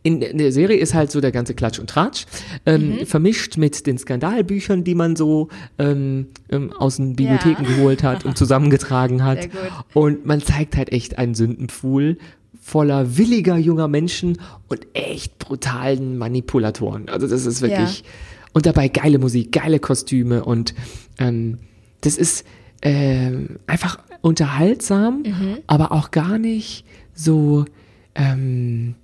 in, 0.02 0.22
in 0.22 0.38
der 0.38 0.50
Serie 0.52 0.78
ist 0.78 0.94
halt 0.94 1.10
so 1.10 1.20
der 1.20 1.30
ganze 1.32 1.54
Klatsch 1.54 1.78
und 1.78 1.90
Tratsch, 1.90 2.24
ähm, 2.66 3.00
Mhm. 3.00 3.06
vermischt 3.06 3.56
mit 3.58 3.86
den 3.86 3.98
Skandalbüchern, 3.98 4.82
die 4.84 4.94
man 4.94 5.14
so 5.16 5.48
ähm, 5.78 6.28
ähm, 6.50 6.72
aus 6.72 6.96
den 6.96 7.16
Bibliotheken 7.16 7.64
Ja. 7.64 7.68
geholt 7.76 8.02
hat 8.02 8.24
und 8.24 8.38
zusammengetragen 8.38 9.22
hat. 9.24 9.48
Und 9.92 10.24
man 10.24 10.40
zeigt 10.40 10.76
halt 10.76 10.90
echt 10.92 11.18
einen 11.18 11.34
Sündenpfuhl 11.34 12.16
voller 12.62 13.18
williger 13.18 13.56
junger 13.58 13.88
Menschen 13.88 14.38
und 14.68 14.86
echt 14.94 15.38
brutalen 15.38 16.16
Manipulatoren. 16.18 17.08
Also 17.08 17.26
das 17.26 17.44
ist 17.46 17.60
wirklich. 17.62 18.00
Ja. 18.00 18.06
Und 18.52 18.66
dabei 18.66 18.88
geile 18.88 19.18
Musik, 19.18 19.52
geile 19.52 19.78
Kostüme 19.80 20.44
und 20.44 20.74
ähm, 21.18 21.58
das 22.00 22.16
ist 22.16 22.44
ähm, 22.82 23.58
einfach 23.66 23.98
unterhaltsam, 24.22 25.22
Mhm. 25.22 25.58
aber 25.66 25.92
auch 25.92 26.10
gar 26.10 26.38
nicht 26.38 26.84
so 27.14 27.64
ähm, 28.14 28.94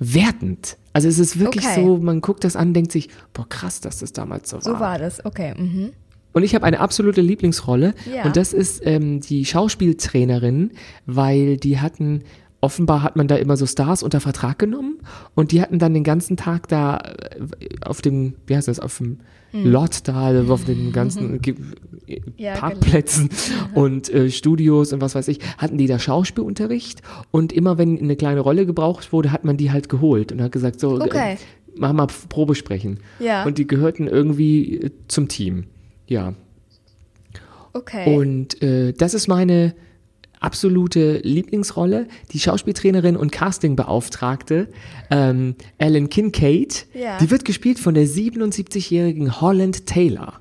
wertend. 0.00 0.76
Also 0.92 1.06
es 1.08 1.18
ist 1.20 1.38
wirklich 1.38 1.64
Okay. 1.64 1.84
so, 1.84 1.98
man 1.98 2.20
guckt 2.20 2.42
das 2.42 2.56
an, 2.56 2.74
denkt 2.74 2.90
sich, 2.90 3.08
boah 3.32 3.48
krass, 3.48 3.80
dass 3.80 3.98
das 3.98 4.12
damals 4.12 4.50
so 4.50 4.56
war. 4.56 4.62
So 4.62 4.80
war 4.80 4.98
das, 4.98 5.24
okay. 5.24 5.54
Mhm. 5.56 5.90
Und 6.32 6.42
ich 6.42 6.54
habe 6.54 6.64
eine 6.64 6.80
absolute 6.80 7.20
Lieblingsrolle 7.20 7.94
Ja. 8.12 8.24
und 8.24 8.36
das 8.36 8.52
ist 8.52 8.80
ähm, 8.84 9.20
die 9.20 9.44
Schauspieltrainerin, 9.44 10.72
weil 11.06 11.56
die 11.56 11.78
hatten, 11.80 12.22
offenbar 12.60 13.02
hat 13.02 13.16
man 13.16 13.26
da 13.28 13.36
immer 13.36 13.56
so 13.56 13.66
Stars 13.66 14.02
unter 14.02 14.20
Vertrag 14.20 14.58
genommen 14.58 14.98
und 15.34 15.52
die 15.52 15.62
hatten 15.62 15.78
dann 15.78 15.94
den 15.94 16.04
ganzen 16.04 16.36
Tag 16.36 16.68
da 16.68 16.98
äh, 16.98 17.40
auf 17.82 18.02
dem, 18.02 18.34
wie 18.46 18.56
heißt 18.56 18.68
das, 18.68 18.80
auf 18.80 18.98
dem 18.98 19.18
Hm. 19.52 19.66
Lot 19.68 20.06
da, 20.06 20.26
also 20.26 20.52
auf 20.52 20.64
den 20.64 20.92
ganzen 20.92 21.40
Ja, 22.36 22.54
Parkplätzen 22.54 23.30
und 23.74 24.08
äh, 24.08 24.30
Studios 24.30 24.92
und 24.92 25.00
was 25.00 25.14
weiß 25.16 25.26
ich, 25.28 25.40
hatten 25.58 25.76
die 25.76 25.86
da 25.88 25.98
Schauspielunterricht 25.98 27.02
und 27.32 27.52
immer 27.52 27.76
wenn 27.76 27.98
eine 27.98 28.14
kleine 28.16 28.40
Rolle 28.40 28.64
gebraucht 28.66 29.12
wurde, 29.12 29.32
hat 29.32 29.44
man 29.44 29.56
die 29.56 29.70
halt 29.72 29.88
geholt 29.88 30.30
und 30.32 30.40
hat 30.40 30.52
gesagt, 30.52 30.78
so, 30.80 31.00
Okay. 31.00 31.34
äh, 31.34 31.36
mach 31.76 31.92
mal 31.92 32.06
Probesprechen. 32.28 32.98
Ja. 33.18 33.44
Und 33.44 33.58
die 33.58 33.66
gehörten 33.66 34.06
irgendwie 34.06 34.76
äh, 34.76 34.90
zum 35.08 35.26
Team. 35.28 35.64
Ja. 36.06 36.34
Okay. 37.72 38.16
Und 38.16 38.62
äh, 38.62 38.92
das 38.92 39.14
ist 39.14 39.28
meine 39.28 39.74
absolute 40.40 41.18
Lieblingsrolle. 41.22 42.06
Die 42.32 42.40
Schauspieltrainerin 42.40 43.16
und 43.16 43.30
Castingbeauftragte 43.32 44.68
ähm, 45.10 45.54
Ellen 45.78 46.08
Kincaid, 46.08 46.86
Ja. 46.94 47.18
die 47.18 47.30
wird 47.30 47.44
gespielt 47.44 47.78
von 47.78 47.94
der 47.94 48.06
77-jährigen 48.06 49.40
Holland 49.40 49.86
Taylor. 49.86 50.34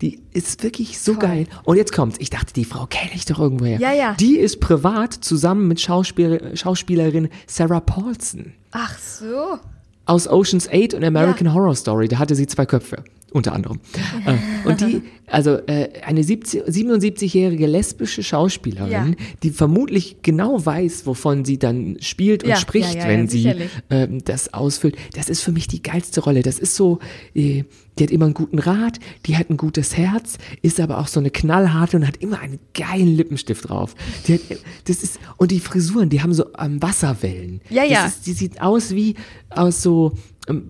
Die 0.00 0.18
ist 0.32 0.64
wirklich 0.64 0.98
so 0.98 1.14
geil. 1.14 1.46
Und 1.62 1.76
jetzt 1.76 1.92
kommt's. 1.92 2.16
Ich 2.18 2.28
dachte, 2.28 2.52
die 2.52 2.64
Frau 2.64 2.86
kenne 2.86 3.12
ich 3.14 3.24
doch 3.24 3.38
irgendwoher. 3.38 3.78
Ja, 3.78 3.92
ja. 3.92 4.14
Die 4.18 4.36
ist 4.36 4.58
privat 4.58 5.12
zusammen 5.14 5.68
mit 5.68 5.80
Schauspiel 5.80 6.56
Schauspielerin 6.56 7.28
Sarah 7.46 7.78
Paulson 7.78 8.52
Ach 8.72 8.98
so. 8.98 9.58
aus 10.06 10.26
Ocean's 10.26 10.68
8 10.68 10.94
und 10.94 11.04
American 11.04 11.54
Horror 11.54 11.76
Story. 11.76 12.08
Da 12.08 12.18
hatte 12.18 12.34
sie 12.34 12.48
zwei 12.48 12.66
Köpfe, 12.66 13.04
unter 13.32 13.52
anderem. 13.54 13.80
äh, 14.26 14.68
und 14.68 14.80
die, 14.80 15.02
also 15.26 15.52
äh, 15.66 15.88
eine 16.04 16.22
70 16.22 16.62
77-jährige 16.64 17.66
lesbische 17.66 18.22
Schauspielerin, 18.22 18.90
Ja. 18.90 19.06
die 19.42 19.50
vermutlich 19.50 20.16
genau 20.22 20.64
weiß, 20.64 21.06
wovon 21.06 21.44
sie 21.44 21.58
dann 21.58 21.96
spielt 22.00 22.44
und 22.44 22.50
Ja, 22.50 22.56
spricht, 22.56 22.94
ja, 22.94 23.08
wenn 23.08 23.28
sie 23.28 23.52
ähm, 23.90 24.22
das 24.24 24.52
ausfüllt. 24.52 24.96
Das 25.14 25.28
ist 25.28 25.40
für 25.40 25.52
mich 25.52 25.68
die 25.68 25.82
geilste 25.82 26.20
Rolle. 26.20 26.42
Das 26.42 26.58
ist 26.58 26.74
so, 26.74 26.98
äh, 27.34 27.64
die 27.98 28.02
hat 28.04 28.10
immer 28.10 28.24
einen 28.26 28.34
guten 28.34 28.58
Rat, 28.58 28.98
die 29.26 29.36
hat 29.36 29.50
ein 29.50 29.56
gutes 29.56 29.96
Herz, 29.96 30.38
ist 30.62 30.80
aber 30.80 30.98
auch 30.98 31.08
so 31.08 31.20
eine 31.20 31.30
knallharte 31.30 31.96
und 31.96 32.06
hat 32.06 32.16
immer 32.18 32.40
einen 32.40 32.58
geilen 32.74 33.16
Lippenstift 33.16 33.68
drauf. 33.68 33.94
Hat, 34.28 34.40
das 34.86 35.02
ist, 35.02 35.18
und 35.36 35.50
die 35.50 35.60
Frisuren, 35.60 36.08
die 36.08 36.22
haben 36.22 36.32
so 36.32 36.46
ähm, 36.58 36.80
Wasserwellen. 36.82 37.60
Ja, 37.70 37.84
ja. 37.84 38.06
Ist, 38.06 38.26
die 38.26 38.32
sieht 38.32 38.60
aus 38.60 38.94
wie 38.94 39.14
aus 39.50 39.82
so 39.82 40.12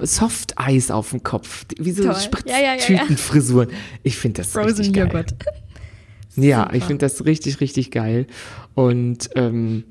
Soft-Eis 0.03 0.91
auf 0.91 1.11
dem 1.11 1.23
Kopf. 1.23 1.65
Wie 1.79 1.93
so 1.93 2.05
Toll. 2.05 2.15
Ja, 2.47 2.59
ja, 2.59 2.75
ja. 2.75 2.79
Spritztütenfrisuren. 2.79 3.71
Ich 4.03 4.17
finde 4.17 4.43
das 4.43 4.53
Frozen 4.53 4.69
richtig 4.69 4.93
geil. 4.93 5.07
Joghurt. 5.07 5.35
Ja, 6.35 6.63
Super. 6.63 6.77
ich 6.77 6.85
finde 6.85 6.99
das 7.05 7.27
richtig, 7.27 7.61
richtig 7.61 7.91
geil. 7.91 8.27
Und 8.73 9.29
ähm, 9.35 9.85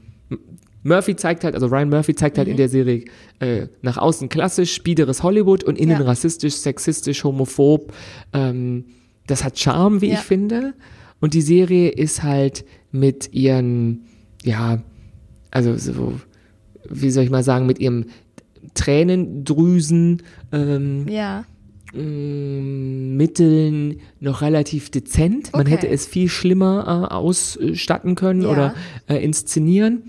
Murphy 0.83 1.15
zeigt 1.15 1.43
halt, 1.43 1.53
also 1.53 1.67
Ryan 1.67 1.89
Murphy 1.89 2.15
zeigt 2.15 2.37
halt 2.39 2.47
in 2.47 2.57
der 2.57 2.67
Serie 2.67 3.05
äh, 3.39 3.67
nach 3.83 3.97
außen 3.97 4.29
klassisch, 4.29 4.81
biederes 4.81 5.21
Hollywood 5.21 5.63
und 5.63 5.77
innen 5.77 6.01
rassistisch, 6.01 6.55
sexistisch, 6.55 7.23
homophob. 7.23 7.93
Ähm, 8.33 8.85
das 9.27 9.43
hat 9.43 9.59
Charme, 9.59 10.01
wie 10.01 10.11
ich 10.11 10.19
finde. 10.19 10.73
Und 11.19 11.35
die 11.35 11.41
Serie 11.41 11.89
ist 11.89 12.23
halt 12.23 12.65
mit 12.91 13.31
ihren, 13.33 14.05
ja, 14.43 14.81
also 15.51 15.77
so, 15.77 16.19
wie 16.89 17.11
soll 17.11 17.23
ich 17.23 17.29
mal 17.29 17.43
sagen, 17.43 17.67
mit 17.67 17.77
ihrem 17.77 18.05
Tränendrüsen, 18.73 20.23
ähm, 20.51 21.07
Ja. 21.07 21.45
mh, 21.93 21.99
Mitteln 23.17 23.99
noch 24.19 24.41
relativ 24.41 24.89
dezent. 24.89 25.51
Man 25.53 25.62
Okay. 25.62 25.71
hätte 25.71 25.88
es 25.89 26.05
viel 26.05 26.29
schlimmer 26.29 27.07
äh, 27.10 27.13
ausstatten 27.13 28.15
können 28.15 28.41
Ja. 28.43 28.49
oder 28.49 28.75
äh, 29.07 29.17
inszenieren. 29.23 30.03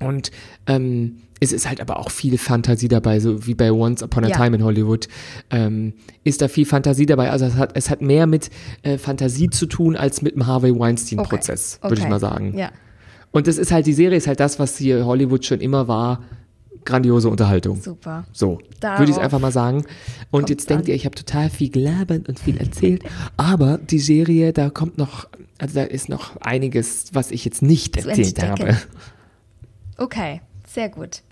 Und 0.00 0.30
ähm, 0.66 1.16
es 1.40 1.52
ist 1.52 1.68
halt 1.68 1.80
aber 1.80 1.98
auch 1.98 2.10
viel 2.10 2.38
Fantasie 2.38 2.88
dabei, 2.88 3.20
so 3.20 3.46
wie 3.46 3.54
bei 3.54 3.70
Once 3.70 4.02
Upon 4.02 4.24
a 4.24 4.28
Ja. 4.28 4.36
Time 4.36 4.56
in 4.56 4.64
Hollywood. 4.64 5.08
Ähm, 5.50 5.92
ist 6.24 6.40
da 6.42 6.48
viel 6.48 6.64
Fantasie 6.64 7.06
dabei. 7.06 7.30
Also 7.30 7.44
es 7.44 7.54
hat, 7.54 7.72
es 7.76 7.90
hat 7.90 8.00
mehr 8.02 8.26
mit 8.26 8.50
äh, 8.82 8.98
Fantasie 8.98 9.50
zu 9.50 9.66
tun 9.66 9.96
als 9.96 10.22
mit 10.22 10.34
dem 10.34 10.46
Harvey 10.46 10.76
Weinstein-Prozess, 10.78 11.78
Okay. 11.80 11.90
würde 11.90 11.98
ich 12.00 12.04
Okay. 12.06 12.10
mal 12.10 12.20
sagen. 12.20 12.56
Ja. 12.56 12.70
Und 13.30 13.46
das 13.46 13.58
ist 13.58 13.72
halt, 13.72 13.86
die 13.86 13.92
Serie 13.92 14.16
ist 14.16 14.26
halt 14.26 14.40
das, 14.40 14.58
was 14.58 14.78
hier 14.78 15.04
Hollywood 15.06 15.44
schon 15.44 15.60
immer 15.60 15.86
war. 15.88 16.22
Grandiose 16.84 17.28
Unterhaltung. 17.28 17.80
Super. 17.80 18.24
So, 18.32 18.58
Darauf 18.80 19.00
würde 19.00 19.10
ich 19.10 19.16
es 19.16 19.22
einfach 19.22 19.40
mal 19.40 19.52
sagen. 19.52 19.84
Und 20.30 20.50
jetzt 20.50 20.68
denkt 20.70 20.84
an. 20.84 20.88
ihr, 20.90 20.94
ich 20.94 21.04
habe 21.04 21.14
total 21.14 21.50
viel 21.50 21.70
gelabert 21.70 22.28
und 22.28 22.38
viel 22.38 22.56
erzählt. 22.58 23.02
Aber 23.36 23.78
die 23.78 23.98
Serie, 23.98 24.52
da 24.52 24.70
kommt 24.70 24.98
noch, 24.98 25.26
also 25.58 25.74
da 25.74 25.82
ist 25.84 26.08
noch 26.08 26.36
einiges, 26.40 27.06
was 27.12 27.30
ich 27.30 27.44
jetzt 27.44 27.62
nicht 27.62 28.00
Zu 28.00 28.08
erzählt 28.08 28.38
entdecken. 28.38 28.76
habe. 28.76 28.82
Okay, 29.96 30.40
sehr 30.66 30.88
gut. 30.88 31.22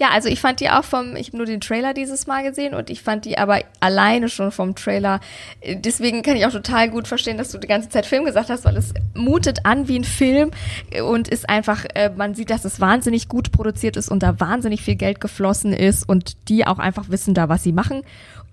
Ja, 0.00 0.08
also 0.12 0.30
ich 0.30 0.40
fand 0.40 0.60
die 0.60 0.70
auch 0.70 0.82
vom, 0.82 1.14
ich 1.14 1.26
habe 1.26 1.36
nur 1.36 1.44
den 1.44 1.60
Trailer 1.60 1.92
dieses 1.92 2.26
Mal 2.26 2.42
gesehen 2.42 2.72
und 2.72 2.88
ich 2.88 3.02
fand 3.02 3.26
die 3.26 3.36
aber 3.36 3.60
alleine 3.80 4.30
schon 4.30 4.50
vom 4.50 4.74
Trailer. 4.74 5.20
äh, 5.60 5.76
Deswegen 5.76 6.22
kann 6.22 6.36
ich 6.36 6.46
auch 6.46 6.52
total 6.52 6.88
gut 6.88 7.06
verstehen, 7.06 7.36
dass 7.36 7.50
du 7.50 7.58
die 7.58 7.66
ganze 7.66 7.90
Zeit 7.90 8.06
Film 8.06 8.24
gesagt 8.24 8.48
hast, 8.48 8.64
weil 8.64 8.78
es 8.78 8.94
mutet 9.14 9.66
an 9.66 9.88
wie 9.88 9.98
ein 9.98 10.04
Film 10.04 10.52
und 11.06 11.28
ist 11.28 11.50
einfach, 11.50 11.84
äh, 11.94 12.10
man 12.16 12.34
sieht, 12.34 12.48
dass 12.48 12.64
es 12.64 12.80
wahnsinnig 12.80 13.28
gut 13.28 13.52
produziert 13.52 13.98
ist 13.98 14.08
und 14.10 14.22
da 14.22 14.40
wahnsinnig 14.40 14.80
viel 14.80 14.96
Geld 14.96 15.20
geflossen 15.20 15.74
ist 15.74 16.08
und 16.08 16.48
die 16.48 16.66
auch 16.66 16.78
einfach 16.78 17.10
wissen 17.10 17.34
da, 17.34 17.50
was 17.50 17.62
sie 17.62 17.72
machen. 17.72 18.00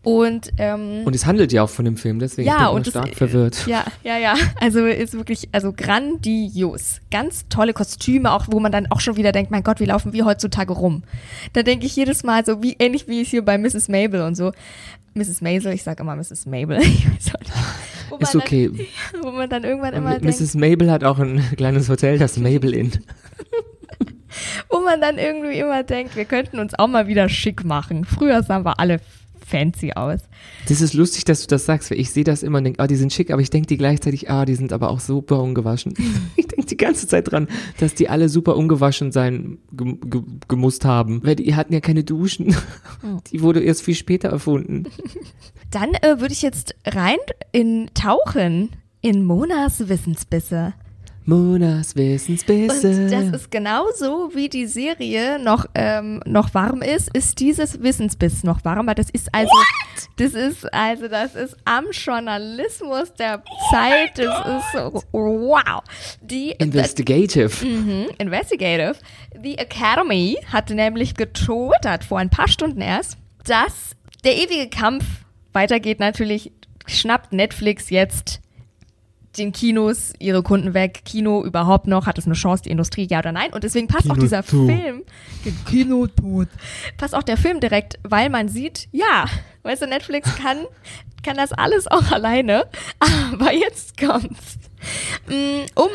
Und, 0.08 0.54
ähm, 0.58 1.02
Und 1.04 1.16
es 1.18 1.26
handelt 1.26 1.52
ja 1.52 1.64
auch 1.64 1.70
von 1.70 1.84
dem 1.84 1.98
Film, 1.98 2.20
deswegen 2.20 2.48
ja, 2.48 2.72
bin 2.72 2.82
ich 2.82 2.88
stark 2.88 3.14
verwirrt. 3.14 3.68
Ja, 3.68 3.84
ja, 4.06 4.18
ja. 4.18 4.36
Also 4.62 4.86
ist 4.86 5.16
wirklich, 5.16 5.50
also 5.52 5.74
grandios. 5.74 7.02
Ganz 7.12 7.50
tolle 7.50 7.74
Kostüme, 7.74 8.32
auch 8.32 8.46
wo 8.50 8.62
man 8.62 8.72
dann 8.72 8.90
auch 8.90 9.02
schon 9.02 9.18
wieder 9.18 9.34
denkt, 9.34 9.52
mein 9.52 9.64
Gott, 9.64 9.82
wie 9.82 9.86
laufen 9.86 10.14
wir 10.14 10.24
heutzutage 10.24 10.72
rum? 10.72 11.04
Da 11.52 11.62
denke 11.62 11.88
ich 11.88 11.94
jedes 11.98 12.24
Mal 12.24 12.46
so, 12.46 12.64
wie 12.64 12.78
ähnlich 12.80 13.10
wie 13.10 13.20
es 13.20 13.28
hier 13.28 13.44
bei 13.44 13.58
Mrs. 13.58 13.90
Mabel 13.90 14.22
und 14.22 14.36
so. 14.36 14.54
Mrs. 15.14 15.42
Maisel, 15.42 15.74
ich 15.74 15.84
sage 15.84 16.04
immer 16.04 16.16
Mrs. 16.16 16.46
Mabel. 16.46 16.80
Ich 16.82 17.06
weiß 17.06 17.36
auch 17.36 17.40
nicht. 17.42 17.52
Wo 18.10 18.16
Ist 18.16 18.36
okay. 18.38 18.72
Dann, 19.12 19.24
wo 19.24 19.32
man 19.32 19.50
dann 19.50 19.66
irgendwann 19.66 19.94
immer 19.94 20.18
denkt, 20.18 20.40
Mrs. 20.40 20.56
Mabel 20.56 20.90
hat 20.90 21.04
auch 21.04 21.20
ein 21.20 21.44
kleines 21.58 21.90
Hotel, 21.90 22.18
das 22.18 22.38
Mabel 22.38 22.74
Inn. 22.74 22.92
wo 24.70 24.80
man 24.80 25.02
dann 25.02 25.18
irgendwie 25.18 25.60
immer 25.60 25.84
denkt, 25.84 26.16
wir 26.16 26.24
könnten 26.24 26.60
uns 26.60 26.80
auch 26.80 26.88
mal 26.88 27.08
wieder 27.08 27.28
schick 27.28 27.66
machen. 27.66 28.06
Früher 28.06 28.42
sahen 28.42 28.64
wir 28.64 28.80
alle 28.80 29.02
fancy 29.48 29.94
aus. 29.94 30.22
Das 30.68 30.82
ist 30.82 30.94
lustig, 30.94 31.24
dass 31.26 31.42
du 31.42 31.48
das 31.48 31.66
sagst, 31.66 31.90
weil 31.90 32.00
ich 32.00 32.12
sehe 32.12 32.24
das 32.24 32.44
immer 32.44 32.58
und 32.58 32.66
denke, 32.66 32.80
ah, 32.80 32.88
die 32.88 32.96
sind 32.96 33.14
schick, 33.14 33.32
aber 33.32 33.42
ich 33.42 33.50
denke 33.50 33.68
die 33.68 33.78
gleichzeitig, 33.78 34.30
ah, 34.30 34.46
die 34.46 34.56
sind 34.56 34.74
aber 34.74 34.90
auch 34.90 35.00
super 35.00 35.42
ungewaschen. 35.42 35.94
ich 36.36 36.48
denke 36.48 36.66
die 36.66 36.78
ganze 36.78 37.08
Zeit 37.08 37.32
dran, 37.32 37.48
dass 37.80 37.96
die 37.96 38.10
alle 38.10 38.30
super 38.30 38.58
ungewaschen 38.58 39.12
sein 39.12 39.60
ge 39.72 39.96
ge 40.06 40.22
gemusst 40.48 40.84
haben, 40.86 41.24
weil 41.24 41.36
die 41.36 41.56
hatten 41.56 41.74
ja 41.74 41.80
keine 41.80 42.04
Duschen. 42.04 42.56
Die 43.32 43.42
wurde 43.42 43.62
erst 43.62 43.84
viel 43.84 43.96
später 43.96 44.30
erfunden. 44.30 44.86
Dann 45.72 45.94
äh, 45.96 46.20
würde 46.20 46.34
ich 46.34 46.42
jetzt 46.42 46.76
rein 46.86 47.18
in 47.52 47.90
Tauchen 47.94 48.70
in 49.02 49.24
Monas 49.24 49.88
Wissensbisse. 49.88 50.74
Monas 51.28 51.94
Wissensbisse. 51.98 52.88
Und 52.88 53.12
das 53.12 53.42
ist 53.42 53.52
genauso, 53.52 54.32
wie 54.34 54.48
die 54.48 54.66
Serie 54.66 55.38
noch, 55.38 55.66
ähm, 55.76 56.22
noch 56.26 56.54
warm 56.54 56.82
ist, 56.82 57.14
ist 57.14 57.42
dieses 57.42 57.82
Wissensbiss 57.84 58.46
noch 58.46 58.64
warmer. 58.64 58.96
Das 58.96 59.10
ist 59.10 59.28
also, 59.34 59.52
das 60.16 60.34
ist 60.34 60.74
also, 60.74 61.10
das 61.10 61.36
ist 61.36 61.58
am 61.66 61.88
Journalismus 61.92 63.14
der 63.16 63.44
Zeit. 63.70 64.18
Das 64.18 64.64
ist 64.64 64.72
so, 64.72 65.04
wow. 65.12 65.84
Die, 66.22 66.52
Investigative. 66.52 67.66
Mhm, 67.66 68.06
investigative. 68.18 68.96
The 69.44 69.58
Academy 69.58 70.38
hatte 70.50 70.76
nämlich 70.76 71.14
getwittert 71.14 72.06
vor 72.06 72.20
ein 72.20 72.30
paar 72.30 72.48
Stunden 72.48 72.80
erst, 72.80 73.18
dass 73.46 73.98
der 74.24 74.38
ewige 74.38 74.70
Kampf 74.70 75.04
weitergeht. 75.52 76.00
Natürlich 76.00 76.54
schnappt 76.86 77.34
Netflix 77.34 77.90
jetzt 77.90 78.40
den 79.38 79.52
Kinos 79.52 80.14
ihre 80.20 80.44
Kunden 80.44 80.74
weg. 80.74 81.02
Kino 81.06 81.44
überhaupt 81.44 81.88
noch, 81.88 82.06
hat 82.06 82.18
es 82.18 82.26
eine 82.26 82.36
Chance, 82.36 82.64
die 82.64 82.72
Industrie, 82.72 83.08
ja 83.10 83.20
oder 83.20 83.32
nein? 83.32 83.54
Und 83.54 83.64
deswegen 83.64 83.88
passt 83.88 84.10
auch 84.10 84.16
Kino 84.16 84.22
dieser 84.22 84.44
tot. 84.44 84.70
Film, 84.70 85.04
Kino 85.68 86.08
tot, 86.08 86.48
passt 86.98 87.16
auch 87.16 87.24
der 87.24 87.38
Film 87.38 87.60
direkt, 87.60 88.00
weil 88.04 88.30
man 88.30 88.50
sieht, 88.50 88.88
ja, 88.92 89.26
weißt 89.64 89.84
du, 89.84 89.88
Netflix 89.88 90.36
kann, 90.36 90.66
kann 91.24 91.38
das 91.38 91.54
alles 91.54 91.88
auch 91.88 92.12
alleine, 92.12 92.66
aber 93.00 93.54
jetzt 93.54 93.98
kommt's. 94.00 94.58
Mm, 95.28 95.66
Um 95.76 95.90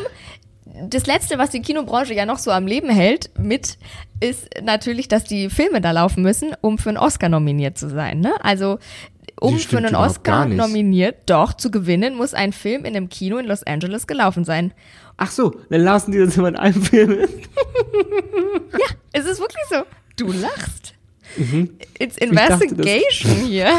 das 0.89 1.05
Letzte, 1.05 1.37
was 1.37 1.51
die 1.51 1.61
Kinobranche 1.61 2.13
ja 2.13 2.25
noch 2.25 2.39
so 2.39 2.51
am 2.51 2.65
Leben 2.65 2.89
hält, 2.89 3.29
mit, 3.37 3.77
ist 4.19 4.49
natürlich, 4.63 5.07
dass 5.07 5.23
die 5.23 5.49
Filme 5.49 5.81
da 5.81 5.91
laufen 5.91 6.23
müssen, 6.23 6.55
um 6.61 6.77
für 6.77 6.89
einen 6.89 6.97
Oscar 6.97 7.29
nominiert 7.29 7.77
zu 7.77 7.89
sein. 7.89 8.19
Ne? 8.19 8.33
Also 8.41 8.79
Um 9.43 9.59
für 9.59 9.77
einen 9.77 9.93
Oscar 9.93 10.45
nominiert, 10.45 11.23
doch, 11.25 11.53
zu 11.53 11.69
gewinnen, 11.69 12.15
muss 12.15 12.33
ein 12.33 12.53
Film 12.53 12.85
in 12.85 12.95
einem 12.95 13.09
Kino 13.09 13.37
in 13.37 13.45
Los 13.45 13.63
Angeles 13.63 14.07
gelaufen 14.07 14.45
sein. 14.45 14.73
Ach 15.17 15.31
so, 15.31 15.59
dann 15.69 15.81
lassen 15.81 16.13
die 16.13 16.19
das 16.19 16.37
immer 16.37 16.47
in 16.47 16.55
einem 16.55 16.81
Film. 16.81 17.27
Es 19.11 19.25
ist 19.25 19.41
wirklich 19.41 19.63
so. 19.69 19.83
Du 20.15 20.31
lachst. 20.31 20.93
Mhm. 21.35 21.77
It's 21.99 22.15
Ich 22.19 22.29
dachte, 22.31 22.63
investigation 22.63 23.35
hier. 23.45 23.69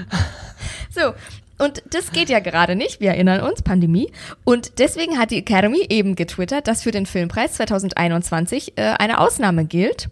so. 0.90 1.12
Und 1.58 1.82
das 1.90 2.12
geht 2.12 2.28
ja 2.28 2.40
gerade 2.40 2.76
nicht, 2.76 3.00
wir 3.00 3.10
erinnern 3.10 3.40
uns, 3.42 3.62
Pandemie. 3.62 4.10
Und 4.44 4.78
deswegen 4.78 5.18
hat 5.18 5.30
die 5.30 5.38
Academy 5.38 5.86
eben 5.88 6.14
getwittert, 6.14 6.66
dass 6.66 6.82
für 6.82 6.90
den 6.90 7.06
Filmpreis 7.06 7.54
2021 7.54 8.76
äh, 8.76 8.94
eine 8.98 9.20
Ausnahme 9.20 9.64
gilt. 9.64 10.08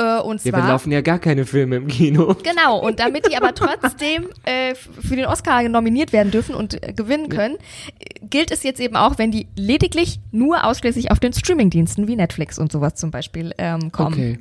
Äh, 0.00 0.20
und 0.20 0.42
Ja, 0.44 0.52
zwar. 0.52 0.62
wir 0.62 0.68
laufen 0.68 0.92
ja 0.92 1.00
gar 1.02 1.18
keine 1.18 1.44
Filme 1.44 1.76
im 1.76 1.86
Kino. 1.86 2.34
Genau, 2.42 2.78
und 2.78 3.00
damit 3.00 3.26
die 3.30 3.36
aber 3.36 3.54
trotzdem 3.54 4.28
äh, 4.44 4.74
für 4.74 5.16
den 5.16 5.26
Oscar 5.26 5.62
nominiert 5.68 6.12
werden 6.12 6.30
dürfen 6.30 6.54
und 6.54 6.82
äh, 6.82 6.92
gewinnen 6.92 7.28
können, 7.28 7.56
äh, 7.98 8.26
gilt 8.26 8.50
es 8.50 8.62
jetzt 8.62 8.80
eben 8.80 8.96
auch, 8.96 9.18
wenn 9.18 9.30
die 9.30 9.46
lediglich 9.56 10.20
nur 10.32 10.64
ausschließlich 10.64 11.10
auf 11.10 11.20
den 11.20 11.32
Streamingdiensten 11.32 12.08
wie 12.08 12.16
Netflix 12.16 12.58
und 12.58 12.72
sowas 12.72 12.94
zum 12.94 13.10
Beispiel 13.10 13.52
ähm, 13.58 13.92
kommen. 13.92 14.12
Okay. 14.14 14.38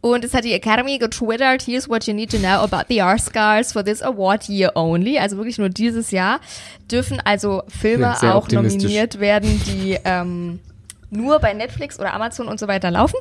Und 0.00 0.24
es 0.24 0.32
hat 0.32 0.44
die 0.44 0.52
Academy 0.52 0.98
getwittert, 0.98 1.66
here's 1.66 1.88
what 1.88 2.04
you 2.06 2.14
need 2.14 2.30
to 2.30 2.38
know 2.38 2.60
about 2.62 2.84
the 2.88 3.02
Oscars 3.02 3.72
for 3.72 3.84
this 3.84 4.00
award 4.00 4.48
year 4.48 4.70
only. 4.76 5.18
Also 5.18 5.36
wirklich 5.36 5.58
nur 5.58 5.70
dieses 5.70 6.12
Jahr 6.12 6.40
dürfen 6.90 7.20
also 7.24 7.62
Filme 7.66 8.14
Ja, 8.22 8.34
auch 8.34 8.48
nominiert 8.48 9.18
werden, 9.18 9.60
die 9.66 9.98
ähm, 10.04 10.60
nur 11.10 11.38
bei 11.40 11.52
Netflix 11.54 11.98
oder 11.98 12.12
Amazon 12.14 12.48
und 12.48 12.60
so 12.60 12.68
weiter 12.68 12.90
laufen. 12.90 13.18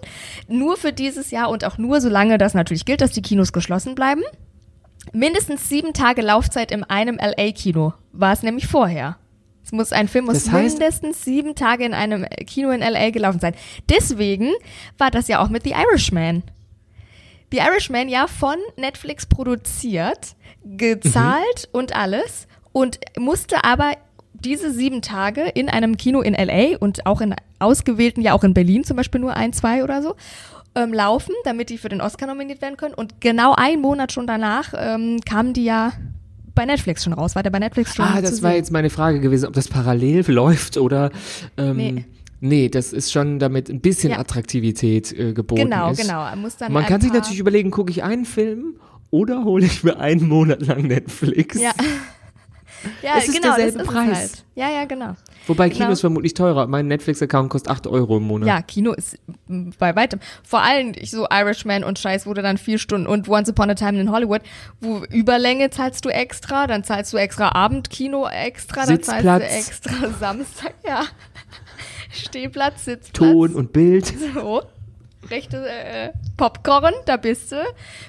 Nur 0.47 0.77
für 0.77 0.93
dieses 0.93 1.31
Jahr 1.31 1.49
und 1.49 1.63
auch 1.65 1.77
nur 1.77 2.01
solange 2.01 2.37
das 2.37 2.53
natürlich 2.53 2.85
gilt, 2.85 3.01
dass 3.01 3.11
die 3.11 3.21
Kinos 3.21 3.53
geschlossen 3.53 3.95
bleiben. 3.95 4.21
Mindestens 5.13 5.69
sieben 5.69 5.93
Tage 5.93 6.21
Laufzeit 6.21 6.71
in 6.71 6.83
einem 6.83 7.17
LA-Kino 7.17 7.93
war 8.11 8.33
es 8.33 8.43
nämlich 8.43 8.67
vorher. 8.67 9.17
Es 9.63 9.71
muss 9.71 9.91
ein 9.91 10.07
Film 10.07 10.25
muss 10.25 10.43
Das 10.45 10.53
heißt- 10.53 10.69
mindestens 10.69 11.23
sieben 11.23 11.55
Tage 11.55 11.85
in 11.85 11.93
einem 11.93 12.25
Kino 12.45 12.71
in 12.71 12.81
LA 12.81 13.09
gelaufen 13.11 13.39
sein. 13.39 13.55
Deswegen 13.89 14.51
war 14.97 15.11
das 15.11 15.27
ja 15.27 15.41
auch 15.41 15.49
mit 15.49 15.63
The 15.63 15.71
Irishman. 15.71 16.43
The 17.51 17.59
Irishman 17.59 18.09
ja 18.09 18.27
von 18.27 18.55
Netflix 18.75 19.25
produziert, 19.25 20.35
gezahlt 20.65 21.69
und 21.71 21.95
alles 21.95 22.47
und 22.73 22.99
musste 23.17 23.63
aber 23.63 23.93
diese 24.43 24.71
sieben 24.71 25.01
Tage 25.01 25.41
in 25.53 25.69
einem 25.69 25.97
Kino 25.97 26.21
in 26.21 26.33
LA 26.33 26.77
und 26.79 27.05
auch 27.05 27.21
in 27.21 27.35
ausgewählten, 27.59 28.21
ja 28.21 28.33
auch 28.33 28.43
in 28.43 28.53
Berlin 28.53 28.83
zum 28.83 28.97
Beispiel 28.97 29.19
nur 29.21 29.33
ein, 29.35 29.53
zwei 29.53 29.83
oder 29.83 30.01
so, 30.01 30.15
ähm, 30.75 30.93
laufen, 30.93 31.33
damit 31.43 31.69
die 31.69 31.77
für 31.77 31.89
den 31.89 32.01
Oscar 32.01 32.27
nominiert 32.27 32.61
werden 32.61 32.77
können. 32.77 32.93
Und 32.93 33.19
genau 33.21 33.53
einen 33.55 33.81
Monat 33.81 34.11
schon 34.11 34.27
danach 34.27 34.73
ähm, 34.77 35.19
kamen 35.27 35.53
die 35.53 35.63
ja 35.65 35.91
bei 36.53 36.65
Netflix 36.65 37.03
schon 37.03 37.13
raus. 37.13 37.35
War 37.35 37.43
der 37.43 37.49
bei 37.51 37.59
Netflix 37.59 37.95
schon 37.95 38.05
Ah, 38.05 38.21
das 38.21 38.41
war 38.43 38.51
sehen. 38.51 38.57
jetzt 38.59 38.71
meine 38.71 38.89
Frage 38.89 39.19
gewesen, 39.19 39.47
ob 39.47 39.53
das 39.53 39.67
parallel 39.67 40.23
läuft 40.31 40.77
oder. 40.77 41.11
Ähm, 41.57 41.77
Nee. 41.77 42.05
nee. 42.39 42.69
das 42.69 42.93
ist 42.93 43.11
schon 43.11 43.39
damit 43.39 43.69
ein 43.69 43.79
bisschen 43.81 44.11
Ja. 44.11 44.19
Attraktivität 44.19 45.11
äh, 45.17 45.33
geboten 45.33 45.63
Genau, 45.63 45.91
ist. 45.91 46.01
genau. 46.01 46.25
Dann 46.59 46.71
Man 46.73 46.85
kann 46.85 47.01
sich 47.01 47.11
natürlich 47.11 47.39
überlegen, 47.39 47.71
gucke 47.71 47.91
ich 47.91 48.03
einen 48.03 48.25
Film 48.25 48.75
oder 49.09 49.43
hole 49.45 49.65
ich 49.65 49.83
mir 49.83 49.99
einen 49.99 50.27
Monat 50.27 50.61
lang 50.65 50.83
Netflix? 50.83 51.59
Ja. 51.59 51.71
Ja, 53.01 53.13
Es 53.17 53.27
ist 53.27 53.33
genau, 53.41 53.55
derselbe 53.55 53.81
ist 53.81 53.87
Preis. 53.87 54.17
Halt. 54.17 54.45
Ja, 54.55 54.69
ja, 54.69 54.85
genau. 54.85 55.15
Wobei 55.47 55.69
Genau. 55.69 55.79
Kino 55.79 55.91
ist 55.91 56.01
vermutlich 56.01 56.33
teurer. 56.33 56.67
Mein 56.67 56.87
Netflix-Account 56.87 57.49
kostet 57.49 57.71
8 57.71 57.87
Euro 57.87 58.17
im 58.17 58.23
Monat. 58.23 58.47
Ja, 58.47 58.61
Kino 58.61 58.91
ist 58.93 59.17
bei 59.47 59.95
weitem. 59.95 60.19
Vor 60.43 60.61
allem 60.61 60.93
so 61.03 61.27
Irishman 61.31 61.83
und 61.83 61.99
Scheiß 61.99 62.25
wurde 62.25 62.41
dann 62.41 62.57
vier 62.57 62.77
Stunden 62.77 63.07
und 63.07 63.27
Once 63.29 63.49
Upon 63.49 63.69
a 63.69 63.75
Time 63.75 63.99
in 63.99 64.11
Hollywood, 64.11 64.41
wo 64.81 65.03
Überlänge 65.09 65.69
zahlst 65.69 66.03
du 66.05 66.09
extra, 66.09 66.67
dann 66.67 66.83
zahlst 66.83 67.13
du 67.13 67.17
extra 67.17 67.49
Abendkino 67.55 68.27
extra, 68.27 68.85
dann 68.85 69.01
zahlst 69.01 69.09
du 69.09 69.13
Sitzplatz. 69.15 69.43
extra 69.69 70.09
Samstag, 70.19 70.73
ja. 70.87 71.03
Stehplatz, 72.11 72.85
Sitzplatz. 72.85 73.31
Ton 73.31 73.53
und 73.53 73.73
Bild. 73.73 74.13
So. 74.33 74.61
Rechte 75.29 75.57
äh, 75.67 76.09
Popcorn, 76.37 76.93
da 77.05 77.17
bist 77.17 77.51
du. 77.51 77.57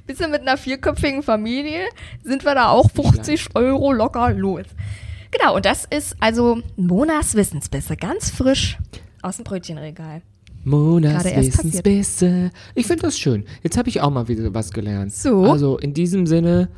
Bist 0.06 0.20
du 0.20 0.28
mit 0.28 0.42
einer 0.42 0.56
vierköpfigen 0.56 1.22
Familie, 1.22 1.80
sind 2.22 2.44
wir 2.44 2.54
da 2.54 2.70
auch 2.70 2.90
50 2.90 3.54
Euro 3.54 3.92
locker 3.92 4.30
los. 4.32 4.66
Genau, 5.30 5.56
und 5.56 5.64
das 5.66 5.84
ist 5.84 6.16
also 6.20 6.62
Monas 6.76 7.34
Wissensbisse, 7.34 7.96
ganz 7.96 8.30
frisch 8.30 8.78
aus 9.22 9.36
dem 9.36 9.44
Brötchenregal. 9.44 10.22
Monas 10.64 11.24
Wissensbisse. 11.24 12.50
Ich 12.74 12.86
finde 12.86 13.02
das 13.02 13.18
schön. 13.18 13.44
Jetzt 13.62 13.76
habe 13.76 13.88
ich 13.88 14.00
auch 14.00 14.10
mal 14.10 14.28
wieder 14.28 14.52
was 14.54 14.70
gelernt. 14.70 15.12
So. 15.12 15.44
Also 15.50 15.78
in 15.78 15.94
diesem 15.94 16.26
Sinne, 16.26 16.68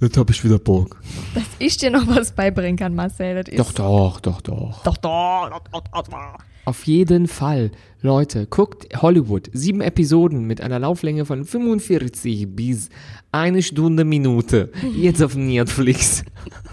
jetzt 0.00 0.16
habe 0.16 0.32
ich 0.32 0.44
wieder 0.44 0.58
Bock. 0.58 1.00
Dass 1.34 1.44
ich 1.58 1.76
dir 1.76 1.90
noch 1.90 2.06
was 2.06 2.32
beibringen 2.32 2.76
kann, 2.76 2.94
Marcel. 2.94 3.42
Das 3.42 3.48
ist 3.48 3.58
Doch, 3.58 3.72
doch, 3.72 4.20
doch, 4.20 4.40
doch. 4.40 4.82
Doch, 4.82 4.96
doch, 4.96 5.50
doch, 5.50 5.60
doch, 5.72 5.88
doch, 5.92 6.02
doch. 6.08 6.38
Auf 6.66 6.84
jeden 6.84 7.28
Fall. 7.28 7.70
Leute, 8.02 8.48
guckt 8.48 8.88
Hollywood. 9.00 9.48
Sieben 9.52 9.80
Episoden 9.80 10.48
mit 10.48 10.60
einer 10.60 10.80
Lauflänge 10.80 11.24
von 11.24 11.44
45 11.44 12.56
bis 12.56 12.88
eine 13.30 13.62
Stunde 13.62 14.04
Minute. 14.04 14.72
Jetzt 14.96 15.22
auf 15.22 15.36
Netflix. 15.36 16.24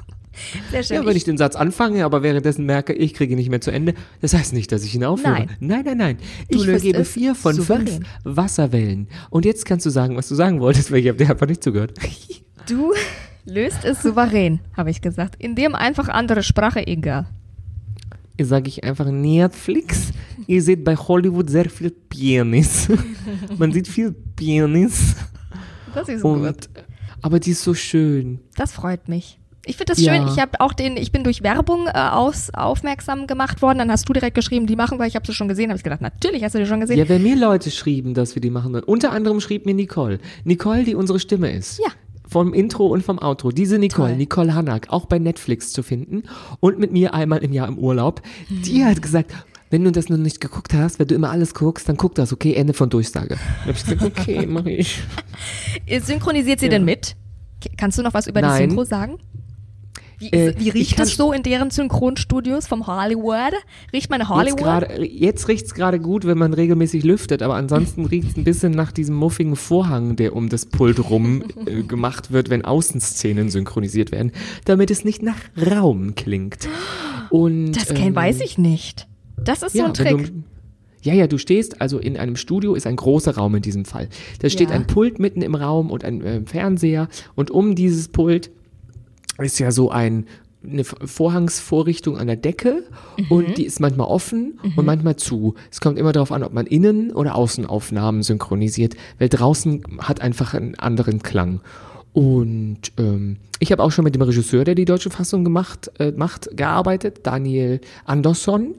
Sehr 0.72 0.82
schön. 0.82 0.96
Ja, 0.98 1.06
wenn 1.06 1.16
ich 1.16 1.26
den 1.26 1.38
Satz 1.38 1.56
anfange, 1.56 2.06
aber 2.06 2.24
währenddessen 2.24 2.66
merke, 2.66 2.94
ich 2.94 3.14
kriege 3.14 3.36
nicht 3.36 3.52
mehr 3.52 3.62
zu 3.62 3.70
Ende, 3.70 3.94
das 4.20 4.34
heißt 4.34 4.54
nicht, 4.54 4.72
dass 4.72 4.84
ich 4.84 4.96
ihn 4.96 5.04
aufhöre. 5.04 5.32
Nein. 5.32 5.58
nein, 5.60 5.84
nein. 5.86 5.98
nein. 5.98 6.18
Ich 6.50 6.66
vergebe 6.66 7.06
vier 7.06 7.36
von 7.36 7.54
souverän. 7.54 7.88
fünf 7.88 8.08
Wasserwellen. 8.24 9.08
Und 9.30 9.46
jetzt 9.46 9.64
kannst 9.68 9.86
du 9.86 9.92
sagen, 9.92 10.16
was 10.16 10.28
du 10.28 10.34
sagen 10.34 10.60
wolltest, 10.60 10.92
weil 10.92 11.02
ich 11.02 11.08
habe 11.08 11.20
dir 11.20 11.30
einfach 11.30 11.48
nicht 11.48 11.64
zugehört. 11.64 11.94
Du 12.68 12.94
löst 13.46 13.86
es 13.86 14.02
souverän, 14.02 14.60
habe 14.76 14.90
ich 14.90 15.02
gesagt. 15.02 15.36
Indem 15.38 15.76
einfach 15.76 16.10
andere 16.10 16.42
Sprache 16.42 16.88
egal. 16.88 17.28
Sage 18.42 18.68
ich 18.68 18.84
einfach 18.84 19.06
Netflix. 19.12 20.12
Ihr 20.48 20.62
seht 20.62 20.84
bei 20.84 20.96
Hollywood 20.96 21.50
sehr 21.50 21.70
viel 21.70 21.92
Penis. 21.92 22.88
Man 23.58 23.72
sieht 23.72 23.88
viel 23.88 24.12
Penis. 24.36 25.16
Das 25.94 26.10
ist 26.10 26.22
gut. 26.24 26.42
Und, 26.42 26.70
aber 27.22 27.40
die 27.40 27.52
ist 27.52 27.64
so 27.64 27.74
schön. 27.74 28.40
Das 28.56 28.72
freut 28.74 29.08
mich. 29.08 29.40
Ich 29.66 29.78
finde 29.78 29.94
das 29.94 30.02
Ja. 30.02 30.14
schön. 30.16 30.28
Ich 30.28 30.40
habe 30.40 30.60
auch 30.60 30.74
den, 30.74 30.98
ich 30.98 31.12
bin 31.14 31.24
durch 31.24 31.42
Werbung 31.42 31.88
äh, 31.88 31.92
aus, 31.92 32.50
aufmerksam 32.54 33.28
gemacht 33.28 33.62
worden. 33.62 33.78
Dann 33.78 33.92
hast 33.92 34.10
du 34.10 34.14
direkt 34.14 34.36
geschrieben, 34.36 34.66
die 34.68 34.76
machen, 34.76 35.00
weil 35.00 35.08
ich 35.08 35.16
habe 35.16 35.26
sie 35.26 35.34
schon 35.34 35.48
gesehen. 35.48 35.70
Habe 35.70 35.78
ich 35.78 35.84
gedacht, 35.84 36.02
natürlich 36.02 36.44
hast 36.44 36.54
du 36.56 36.60
die 36.60 36.66
schon 36.66 36.82
gesehen. 36.82 36.98
Ja, 36.98 37.08
wenn 37.08 37.24
mir 37.24 37.38
Leute 37.38 37.72
schrieben, 37.72 38.14
dass 38.14 38.36
wir 38.36 38.42
die 38.42 38.50
machen. 38.50 38.76
Unter 38.76 39.12
anderem 39.14 39.40
schrieb 39.40 39.66
mir 39.66 39.74
Nicole. 39.74 40.20
Nicole, 40.44 40.84
die 40.84 40.96
unsere 40.96 41.20
Stimme 41.20 41.52
ist. 41.52 41.80
Ja. 41.80 41.92
Vom 42.34 42.52
Intro 42.52 42.88
und 42.88 43.04
vom 43.04 43.20
Outro. 43.20 43.52
Diese 43.52 43.78
Nicole, 43.78 44.10
Toll. 44.10 44.18
Nicole 44.18 44.56
Hanak, 44.56 44.88
auch 44.90 45.06
bei 45.06 45.20
Netflix 45.20 45.72
zu 45.72 45.84
finden 45.84 46.24
und 46.60 46.80
mit 46.80 46.92
mir 46.92 47.14
einmal 47.14 47.44
im 47.44 47.54
Jahr 47.54 47.68
im 47.68 47.78
Urlaub. 47.78 48.24
Die 48.50 48.84
hat 48.84 49.04
gesagt, 49.04 49.32
wenn 49.70 49.84
du 49.84 49.92
das 49.92 50.10
noch 50.10 50.18
nicht 50.18 50.42
geguckt 50.42 50.74
hast, 50.74 50.98
wenn 50.98 51.08
du 51.08 51.14
immer 51.14 51.30
alles 51.30 51.54
guckst, 51.54 51.88
dann 51.88 51.96
guck 51.96 52.16
das, 52.16 52.34
okay? 52.34 52.56
Ende 52.56 52.74
von 52.74 52.90
Durchsage. 52.90 53.38
Dann 53.38 53.68
hab 53.68 53.76
ich 53.76 53.84
gesagt, 53.86 54.02
okay, 54.02 54.48
mach 54.48 54.66
ich. 54.66 55.04
Synchronisiert 56.02 56.60
sie 56.60 56.66
Ja. 56.66 56.72
denn 56.72 56.86
mit? 56.86 57.16
Kannst 57.78 58.00
du 58.00 58.02
noch 58.02 58.16
was 58.16 58.26
über 58.26 58.42
die 58.42 58.48
Nein. 58.48 58.70
Synchro 58.70 58.84
sagen? 58.84 59.20
Wie, 60.32 60.32
Äh, 60.38 60.54
wie 60.58 60.70
riecht 60.70 61.00
es 61.00 61.16
so 61.16 61.34
in 61.34 61.44
deren 61.44 61.70
Synchronstudios 61.70 62.68
vom 62.68 62.88
Hollywood? 62.88 63.54
Riecht 63.92 64.10
man 64.10 64.22
Jetzt, 64.22 64.30
Hollywood? 64.30 64.58
gerade- 64.60 65.06
jetzt 65.06 65.48
riecht 65.48 65.66
es 65.66 65.74
gerade 65.74 66.00
gut, 66.00 66.26
wenn 66.26 66.38
man 66.38 66.54
regelmäßig 66.54 67.04
lüftet, 67.04 67.42
aber 67.42 67.56
ansonsten 67.56 68.06
riecht 68.06 68.30
es 68.30 68.38
ein 68.38 68.44
bisschen 68.44 68.72
nach 68.72 68.92
diesem 68.92 69.16
muffigen 69.16 69.56
Vorhang, 69.56 70.16
der 70.16 70.36
um 70.36 70.48
das 70.50 70.66
Pult 70.66 71.10
rum 71.10 71.44
äh, 71.66 71.84
gemacht 71.84 72.32
wird, 72.32 72.50
wenn 72.50 72.64
Außenszenen 72.64 73.50
synchronisiert 73.50 74.12
werden, 74.12 74.32
damit 74.66 74.92
es 74.92 75.04
nicht 75.04 75.22
nach 75.24 75.38
Raum 75.70 76.16
klingt. 76.16 76.68
Und, 77.30 77.74
das 77.74 77.90
ähm, 77.92 78.16
weiß 78.16 78.42
ich 78.42 78.58
nicht. 78.58 79.08
Das 79.38 79.62
ist 79.64 79.76
so 79.76 79.84
ein 79.84 79.94
Trick. 79.94 80.28
Du, 80.28 80.44
ja, 81.02 81.14
ja, 81.14 81.28
du 81.28 81.38
stehst, 81.38 81.82
also 81.82 81.98
in 81.98 82.16
einem 82.16 82.38
Studio 82.38 82.76
ist 82.76 82.88
ein 82.88 82.96
großer 82.96 83.36
Raum 83.36 83.56
in 83.56 83.62
diesem 83.62 83.84
Fall. 83.84 84.08
Da 84.40 84.50
steht 84.50 84.70
Ja. 84.70 84.76
ein 84.76 84.88
Pult 84.88 85.20
mitten 85.20 85.42
im 85.42 85.54
Raum 85.56 85.92
und 85.92 86.06
ein 86.06 86.22
äh, 86.22 86.42
Fernseher 86.46 87.10
und 87.36 87.52
um 87.52 87.76
dieses 87.76 88.08
Pult 88.08 88.52
ist 89.40 89.60
ja 89.60 89.72
so 89.72 89.90
ein 89.90 90.26
eine 90.66 90.84
Vorhangsvorrichtung 90.86 92.18
an 92.18 92.28
der 92.28 92.38
Decke 92.38 92.84
und 93.30 93.58
die 93.58 93.66
ist 93.66 93.82
manchmal 93.82 94.08
offen 94.08 94.60
und 94.78 94.86
manchmal 94.86 95.18
zu. 95.18 95.56
Es 95.70 95.82
kommt 95.82 96.00
immer 96.00 96.14
darauf 96.14 96.32
an, 96.32 96.44
ob 96.44 96.54
man 96.54 96.66
Innen- 96.66 97.12
oder 97.12 97.36
Außenaufnahmen 97.36 98.24
synchronisiert, 98.24 98.96
weil 99.20 99.28
draußen 99.28 99.84
hat 100.00 100.22
einfach 100.22 100.54
einen 100.54 100.76
anderen 100.76 101.22
Klang. 101.22 101.60
Und 102.14 102.94
ähm, 102.98 103.38
ich 103.60 103.72
habe 103.72 103.84
auch 103.84 103.92
schon 103.92 104.04
mit 104.04 104.16
dem 104.16 104.22
Regisseur, 104.22 104.64
der 104.64 104.76
die 104.76 104.86
deutsche 104.86 105.10
Fassung 105.10 105.44
gemacht 105.44 105.92
äh, 106.00 106.12
macht, 106.12 106.56
gearbeitet, 106.56 107.22
Daniel 107.24 107.82
Andersson. 108.06 108.76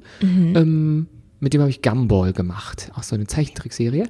Ähm, 0.57 1.07
mit 1.41 1.53
dem 1.53 1.61
habe 1.61 1.71
ich 1.71 1.83
Gumball 1.83 2.33
gemacht, 2.33 2.91
auch 2.95 3.03
so 3.03 3.15
eine 3.15 3.27
Zeichentrickserie. 3.27 4.09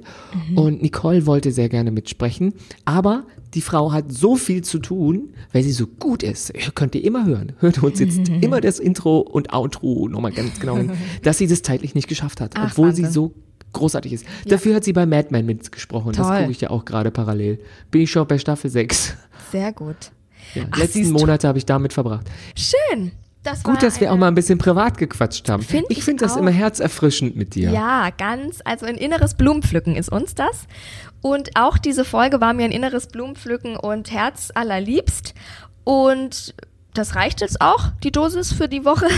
Und 0.55 0.81
Nicole 0.81 1.25
wollte 1.25 1.51
sehr 1.51 1.67
gerne 1.69 1.91
mitsprechen, 1.91 2.53
aber 2.85 3.25
die 3.53 3.61
Frau 3.61 3.91
hat 3.91 4.11
so 4.11 4.35
viel 4.35 4.63
zu 4.63 4.79
tun, 4.79 5.33
weil 5.51 5.63
sie 5.63 5.71
so 5.71 5.87
gut 5.87 6.23
ist. 6.23 6.51
Ihr 6.53 6.71
könnt 6.73 6.95
ihr 6.95 7.03
immer 7.03 7.25
hören. 7.25 7.53
Hört 7.59 7.81
uns 7.83 7.99
jetzt 7.99 8.29
immer 8.41 8.61
das 8.61 8.79
Intro 8.79 9.19
und 9.19 9.53
Outro 9.53 10.07
nochmal 10.07 10.31
ganz 10.31 10.59
genau 10.59 10.77
hin, 10.77 10.91
dass 11.23 11.37
sie 11.37 11.47
das 11.47 11.61
zeitlich 11.61 11.95
nicht 11.95 12.07
geschafft 12.07 12.41
hat, 12.41 12.53
Ach, 12.55 12.71
obwohl 12.71 12.93
sie 12.95 13.03
Wahnsinn. 13.03 13.13
so 13.13 13.33
großartig 13.73 14.13
ist. 14.13 14.25
Dafür 14.47 14.75
hat 14.75 14.83
sie 14.85 14.93
bei 14.93 15.05
Mad 15.05 15.27
Men 15.31 15.45
mitgesprochen. 15.45 16.13
Das 16.13 16.25
Toll. 16.27 16.39
gucke 16.39 16.51
ich 16.51 16.61
ja 16.61 16.69
auch 16.69 16.85
gerade 16.85 17.11
parallel. 17.11 17.59
Bin 17.91 18.01
ich 18.01 18.11
schon 18.11 18.25
bei 18.27 18.37
Staffel 18.37 18.69
6. 18.69 19.15
Sehr 19.51 19.73
gut. 19.73 20.11
Ja, 20.53 20.63
Ach, 20.71 20.77
letzten. 20.77 21.11
Monate 21.11 21.47
habe 21.47 21.57
ich 21.57 21.65
damit 21.65 21.91
verbracht. 21.91 22.27
Schön. 22.55 23.11
Das 23.45 23.61
Gut, 23.61 23.83
dass 23.83 24.01
wir 24.01 24.11
auch 24.11 24.17
mal 24.17 24.27
ein 24.27 24.33
bisschen 24.33 24.57
privat 24.57 24.97
gequatscht 24.97 25.47
haben. 25.49 25.61
Find 25.61 25.85
ich 25.89 25.99
ich 25.99 26.03
finde 26.03 26.25
das 26.25 26.35
immer 26.35 26.49
herzerfrischend 26.49 27.35
mit 27.35 27.53
dir. 27.53 27.69
Ja, 27.69 28.09
ganz, 28.09 28.59
also 28.65 28.87
ein 28.87 28.95
inneres 28.95 29.35
Blumenpflücken 29.35 29.95
ist 29.95 30.11
uns 30.11 30.33
das. 30.33 30.65
Und 31.21 31.51
auch 31.55 31.77
diese 31.77 32.05
Folge 32.05 32.41
war 32.41 32.53
mir 32.53 32.65
ein 32.65 32.71
inneres 32.71 33.05
Blumenpflücken 33.07 33.77
und 33.77 34.11
Herz 34.11 34.49
allerliebst. 34.53 35.35
Und 35.83 36.55
das 36.95 37.15
reicht 37.15 37.41
jetzt 37.41 37.61
auch, 37.61 37.91
die 38.03 38.11
Dosis 38.11 38.51
für 38.51 38.67
die 38.67 38.83
Woche. 38.83 39.07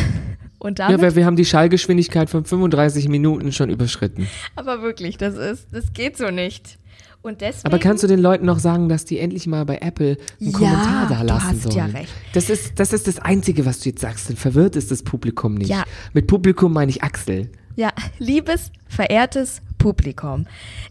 Und 0.59 0.79
Ja, 0.79 0.87
damit, 0.87 1.01
weil 1.01 1.15
wir 1.15 1.25
haben 1.27 1.35
die 1.35 1.45
Schallgeschwindigkeit 1.45 2.31
von 2.31 2.43
35 2.43 3.09
Minuten 3.09 3.51
schon 3.51 3.69
überschritten. 3.69 4.27
aber 4.55 4.81
wirklich, 4.81 5.15
das 5.15 5.35
ist, 5.35 5.67
das 5.71 5.93
geht 5.93 6.17
so 6.17 6.31
nicht. 6.31 6.79
Und 7.21 7.41
deswegen. 7.41 7.65
Aber 7.67 7.79
kannst 7.79 8.03
du 8.03 8.07
den 8.07 8.19
Leuten 8.19 8.45
noch 8.45 8.59
sagen, 8.59 8.87
dass 8.89 9.03
die 9.05 9.19
endlich 9.19 9.47
mal 9.47 9.65
bei 9.65 9.77
Apple 9.81 10.17
einen 10.39 10.51
Ja, 10.51 10.57
Kommentar 10.57 11.07
da 11.09 11.19
du 11.21 11.25
lassen 11.25 11.47
hast 11.47 11.61
sollen? 11.63 11.75
ja 11.75 11.85
recht. 11.85 12.13
Das 12.33 12.49
ist, 12.49 12.79
das 12.79 12.93
ist 12.93 13.07
das 13.07 13.19
Einzige, 13.19 13.65
was 13.65 13.79
du 13.79 13.89
jetzt 13.89 14.01
sagst. 14.01 14.29
Denn 14.29 14.37
verwirrt 14.37 14.75
ist 14.75 14.91
das 14.91 15.03
Publikum 15.03 15.55
nicht. 15.55 15.69
Ja. 15.69 15.83
Mit 16.13 16.27
Publikum 16.27 16.71
meine 16.73 16.89
ich 16.89 17.03
Axel. 17.03 17.49
Ja, 17.75 17.91
liebes, 18.19 18.71
verehrtes 18.87 19.61
Publikum. 19.77 20.45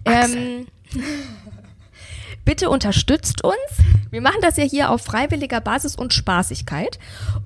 Ähm, 0.05 0.67
bitte 2.47 2.71
unterstützt 2.71 3.45
uns. 3.45 3.55
Wir 4.11 4.23
machen 4.23 4.39
das 4.41 4.57
ja 4.57 4.63
hier 4.65 4.91
auf 4.91 5.03
freiwilliger 5.03 5.61
Basis 5.61 5.97
und 5.97 6.15
Spaßigkeit. 6.15 6.99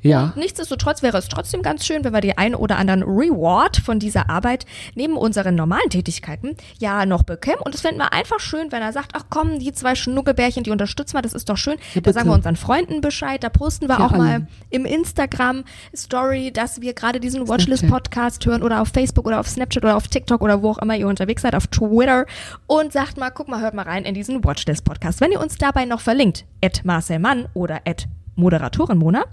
Ja. 0.03 0.27
Und 0.27 0.37
nichtsdestotrotz 0.37 1.03
wäre 1.03 1.17
es 1.19 1.27
trotzdem 1.29 1.63
ganz 1.63 1.85
schön, 1.87 2.05
wenn 2.05 2.13
wir 2.13 2.21
die 2.21 2.37
ein 2.39 2.55
oder 2.55 2.77
anderen 2.77 3.03
Reward 3.03 3.79
von 3.79 3.99
dieser 3.99 4.29
Arbeit 4.31 4.67
neben 4.95 5.17
unseren 5.17 5.55
normalen 5.55 5.89
Tätigkeiten 5.89 6.55
ja 6.79 7.07
noch 7.07 7.23
bekämen. 7.23 7.61
Und 7.65 7.75
es 7.75 7.81
fänden 7.81 7.99
wir 7.99 8.13
einfach 8.13 8.39
schön, 8.41 8.71
wenn 8.71 8.83
er 8.83 8.93
sagt, 8.93 9.13
ach 9.15 9.25
komm, 9.31 9.59
die 9.59 9.73
zwei 9.73 9.95
Schnuckelbärchen, 9.95 10.63
die 10.63 10.71
unterstützen 10.71 11.15
wir, 11.17 11.23
das 11.23 11.33
ist 11.33 11.49
doch 11.49 11.57
schön. 11.57 11.79
Ja, 11.95 12.03
da 12.03 12.13
sagen 12.13 12.29
wir 12.29 12.35
unseren 12.35 12.57
Freunden 12.57 13.01
Bescheid, 13.01 13.43
da 13.43 13.49
posten 13.49 13.89
wir 13.89 13.99
Ja, 13.99 14.07
auch 14.07 14.11
mal 14.13 14.35
alle. 14.35 14.47
im 14.69 14.85
Instagram 14.85 15.65
Story, 15.97 16.53
dass 16.53 16.83
wir 16.83 16.93
gerade 16.93 17.21
diesen 17.21 17.49
Watchlist-Podcast 17.49 18.45
hören 18.45 18.63
oder 18.63 18.83
auf 18.83 18.89
Facebook 18.89 19.27
oder 19.27 19.41
auf 19.41 19.49
Snapchat 19.49 19.83
oder 19.83 19.97
auf 19.97 20.09
TikTok 20.09 20.43
oder 20.43 20.63
wo 20.63 20.71
auch 20.73 20.79
immer 20.79 20.95
ihr 20.95 21.09
unterwegs 21.09 21.41
seid, 21.43 21.55
auf 21.55 21.67
Twitter 21.69 22.27
und 22.67 22.93
sagt 22.93 23.17
mal, 23.17 23.31
guck 23.31 23.49
mal, 23.49 23.63
hört 23.63 23.73
mal 23.75 23.87
rein 23.87 24.05
in 24.05 24.15
diesen 24.15 24.45
Watchlist-Podcast. 24.45 24.90
Wenn 25.21 25.33
ihr 25.33 25.41
uns 25.41 25.57
dabei 25.57 25.85
noch 25.85 26.01
verlinkt, 26.01 26.45
at 26.65 26.85
Marcel 26.85 27.19
Mann 27.19 27.49
oder 27.55 27.83
at 27.87 28.07
Moderatorin 28.37 28.99
Mona. 28.99 29.25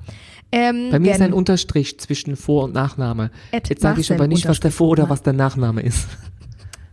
Ähm, 0.52 0.90
Bei 0.92 1.00
mir 1.00 1.14
ist 1.14 1.22
ein 1.22 1.34
Unterstrich 1.34 2.00
zwischen 2.00 2.36
Vor- 2.36 2.66
und 2.66 2.74
Nachname. 2.74 3.32
Jetzt 3.52 3.82
sage 3.82 4.02
ich 4.02 4.12
aber 4.14 4.28
nicht, 4.28 4.48
was 4.48 4.60
der 4.60 4.72
Vor- 4.72 4.90
oder 4.90 5.10
was 5.10 5.22
der 5.22 5.34
Nachname 5.34 5.82
ist. 5.82 6.08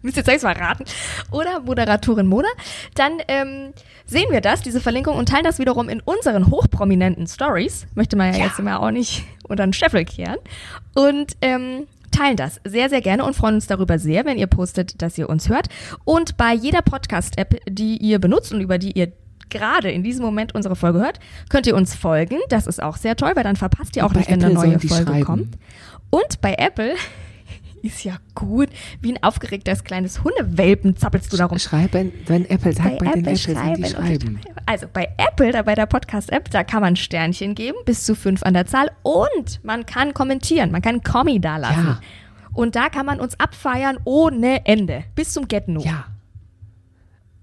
müsst 0.04 0.16
ihr 0.16 0.20
jetzt 0.20 0.26
selbst 0.26 0.44
mal 0.44 0.52
raten, 0.52 0.84
oder 1.30 1.60
Moderatorin 1.60 2.26
Mona, 2.26 2.48
dann 2.94 3.12
ähm, 3.26 3.72
sehen 4.04 4.30
wir 4.30 4.40
das, 4.40 4.60
diese 4.60 4.80
Verlinkung, 4.80 5.16
und 5.16 5.28
teilen 5.28 5.44
das 5.44 5.58
wiederum 5.58 5.88
in 5.88 6.00
unseren 6.00 6.50
hochprominenten 6.50 7.26
Stories. 7.26 7.86
Möchte 7.94 8.16
man 8.16 8.34
ja, 8.34 8.44
jetzt 8.44 8.58
immer 8.58 8.80
auch 8.80 8.90
nicht 8.90 9.24
unter 9.48 9.64
den 9.64 9.72
Scheffel 9.72 10.04
kehren. 10.04 10.36
Und 10.94 11.36
ähm, 11.40 11.86
teilen 12.14 12.36
das 12.36 12.60
sehr, 12.64 12.88
sehr 12.88 13.00
gerne 13.00 13.24
und 13.24 13.34
freuen 13.34 13.56
uns 13.56 13.66
darüber 13.66 13.98
sehr, 13.98 14.24
wenn 14.24 14.38
ihr 14.38 14.46
postet, 14.46 15.02
dass 15.02 15.18
ihr 15.18 15.28
uns 15.28 15.48
hört. 15.48 15.68
Und 16.04 16.36
bei 16.36 16.54
jeder 16.54 16.82
Podcast-App, 16.82 17.60
die 17.68 17.96
ihr 17.98 18.18
benutzt 18.18 18.52
und 18.52 18.60
über 18.60 18.78
die 18.78 18.92
ihr 18.92 19.12
gerade 19.50 19.90
in 19.90 20.02
diesem 20.02 20.24
Moment 20.24 20.54
unsere 20.54 20.76
Folge 20.76 21.00
hört, 21.00 21.20
könnt 21.48 21.66
ihr 21.66 21.76
uns 21.76 21.94
folgen. 21.94 22.38
Das 22.48 22.66
ist 22.66 22.82
auch 22.82 22.96
sehr 22.96 23.16
toll, 23.16 23.32
weil 23.34 23.44
dann 23.44 23.56
verpasst 23.56 23.96
ihr 23.96 24.04
auch 24.04 24.12
nicht, 24.12 24.30
wenn 24.30 24.42
eine 24.42 24.54
neue 24.54 24.80
Folge 24.80 25.10
schreiben. 25.10 25.24
kommt. 25.24 25.58
Und 26.10 26.40
bei 26.40 26.54
Apple 26.54 26.94
ist 27.84 28.02
ja 28.02 28.16
gut. 28.34 28.68
Wie 29.00 29.12
ein 29.12 29.22
aufgeregtes 29.22 29.84
kleines 29.84 30.24
Hundewelpen 30.24 30.96
zappelst 30.96 31.32
du 31.32 31.36
darum. 31.36 31.58
Schreiben, 31.58 32.12
wenn 32.26 32.48
Apple 32.48 32.72
sagt, 32.72 32.98
bei, 32.98 33.06
den 33.06 33.24
Apple 33.24 33.36
sollen 33.36 33.74
die 33.74 33.84
schreiben 33.84 33.84
und 33.84 33.90
schreiben. 33.90 34.40
Also 34.66 34.86
bei 34.92 35.08
Apple, 35.18 35.52
da 35.52 35.62
bei 35.62 35.74
der 35.74 35.86
Podcast-App, 35.86 36.50
da 36.50 36.64
kann 36.64 36.80
man 36.80 36.96
Sternchen 36.96 37.54
geben, 37.54 37.76
bis 37.84 38.04
zu 38.04 38.14
fünf 38.14 38.42
an 38.42 38.54
der 38.54 38.66
Zahl. 38.66 38.90
Und 39.02 39.62
man 39.62 39.84
kann 39.86 40.14
kommentieren, 40.14 40.72
man 40.72 40.82
kann 40.82 41.02
Kommi 41.02 41.40
da 41.40 41.58
lassen. 41.58 41.86
Ja. 41.86 42.00
Und 42.54 42.76
da 42.76 42.88
kann 42.88 43.04
man 43.04 43.20
uns 43.20 43.38
abfeiern 43.38 43.98
ohne 44.04 44.64
Ende. 44.64 45.04
Bis 45.14 45.32
zum 45.32 45.46
Get 45.48 45.68
No. 45.68 45.80
Ja. 45.80 46.06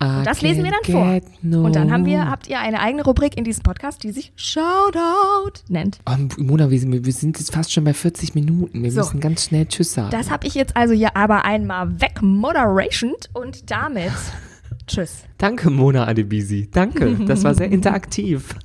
Und 0.01 0.25
das 0.25 0.41
lesen 0.41 0.63
wir 0.63 0.71
dann 0.71 1.21
vor. 1.43 1.63
Und 1.63 1.75
dann 1.75 1.91
haben 1.91 2.05
wir, 2.05 2.27
habt 2.29 2.47
ihr 2.47 2.59
eine 2.59 2.79
eigene 2.79 3.03
Rubrik 3.03 3.37
in 3.37 3.43
diesem 3.43 3.63
Podcast, 3.63 4.03
die 4.03 4.11
sich 4.11 4.31
Shoutout 4.35 5.61
nennt. 5.69 5.99
Oh, 6.09 6.15
Mona, 6.41 6.69
wir 6.69 6.79
sind, 6.79 7.05
wir 7.05 7.13
sind 7.13 7.37
jetzt 7.37 7.53
fast 7.53 7.71
schon 7.71 7.83
bei 7.83 7.93
40 7.93 8.33
Minuten. 8.35 8.81
Wir 8.83 8.91
So. 8.91 9.01
müssen 9.01 9.19
ganz 9.19 9.45
schnell 9.45 9.67
Tschüss 9.67 9.93
sagen. 9.93 10.09
Das 10.11 10.31
habe 10.31 10.47
ich 10.47 10.55
jetzt 10.55 10.75
also 10.75 10.93
hier 10.93 11.15
aber 11.15 11.45
einmal 11.45 12.01
weg 12.01 12.21
Moderation 12.21 13.13
und 13.33 13.69
damit 13.69 14.11
tschüss. 14.87 15.23
Danke, 15.37 15.69
Mona 15.69 16.07
Adebisi. 16.07 16.69
Danke. 16.71 17.15
Das 17.27 17.43
war 17.43 17.53
sehr 17.53 17.69
interaktiv. 17.71 18.55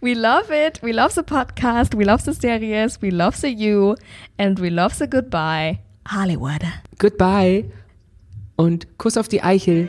We 0.00 0.12
love 0.14 0.44
it. 0.50 0.82
We 0.82 0.92
love 0.92 1.12
the 1.12 1.22
podcast. 1.22 1.96
We 1.96 2.04
love 2.04 2.22
the 2.22 2.32
series. 2.34 3.00
We 3.02 3.10
love 3.10 3.36
the 3.36 3.48
you. 3.48 3.94
And 4.38 4.60
we 4.60 4.68
love 4.68 4.94
the 4.94 5.08
goodbye. 5.08 5.78
Hollywood. 6.08 6.62
Goodbye. 6.98 7.64
Und 8.56 8.86
Kuss 8.98 9.16
auf 9.16 9.28
die 9.28 9.42
Eichel. 9.42 9.88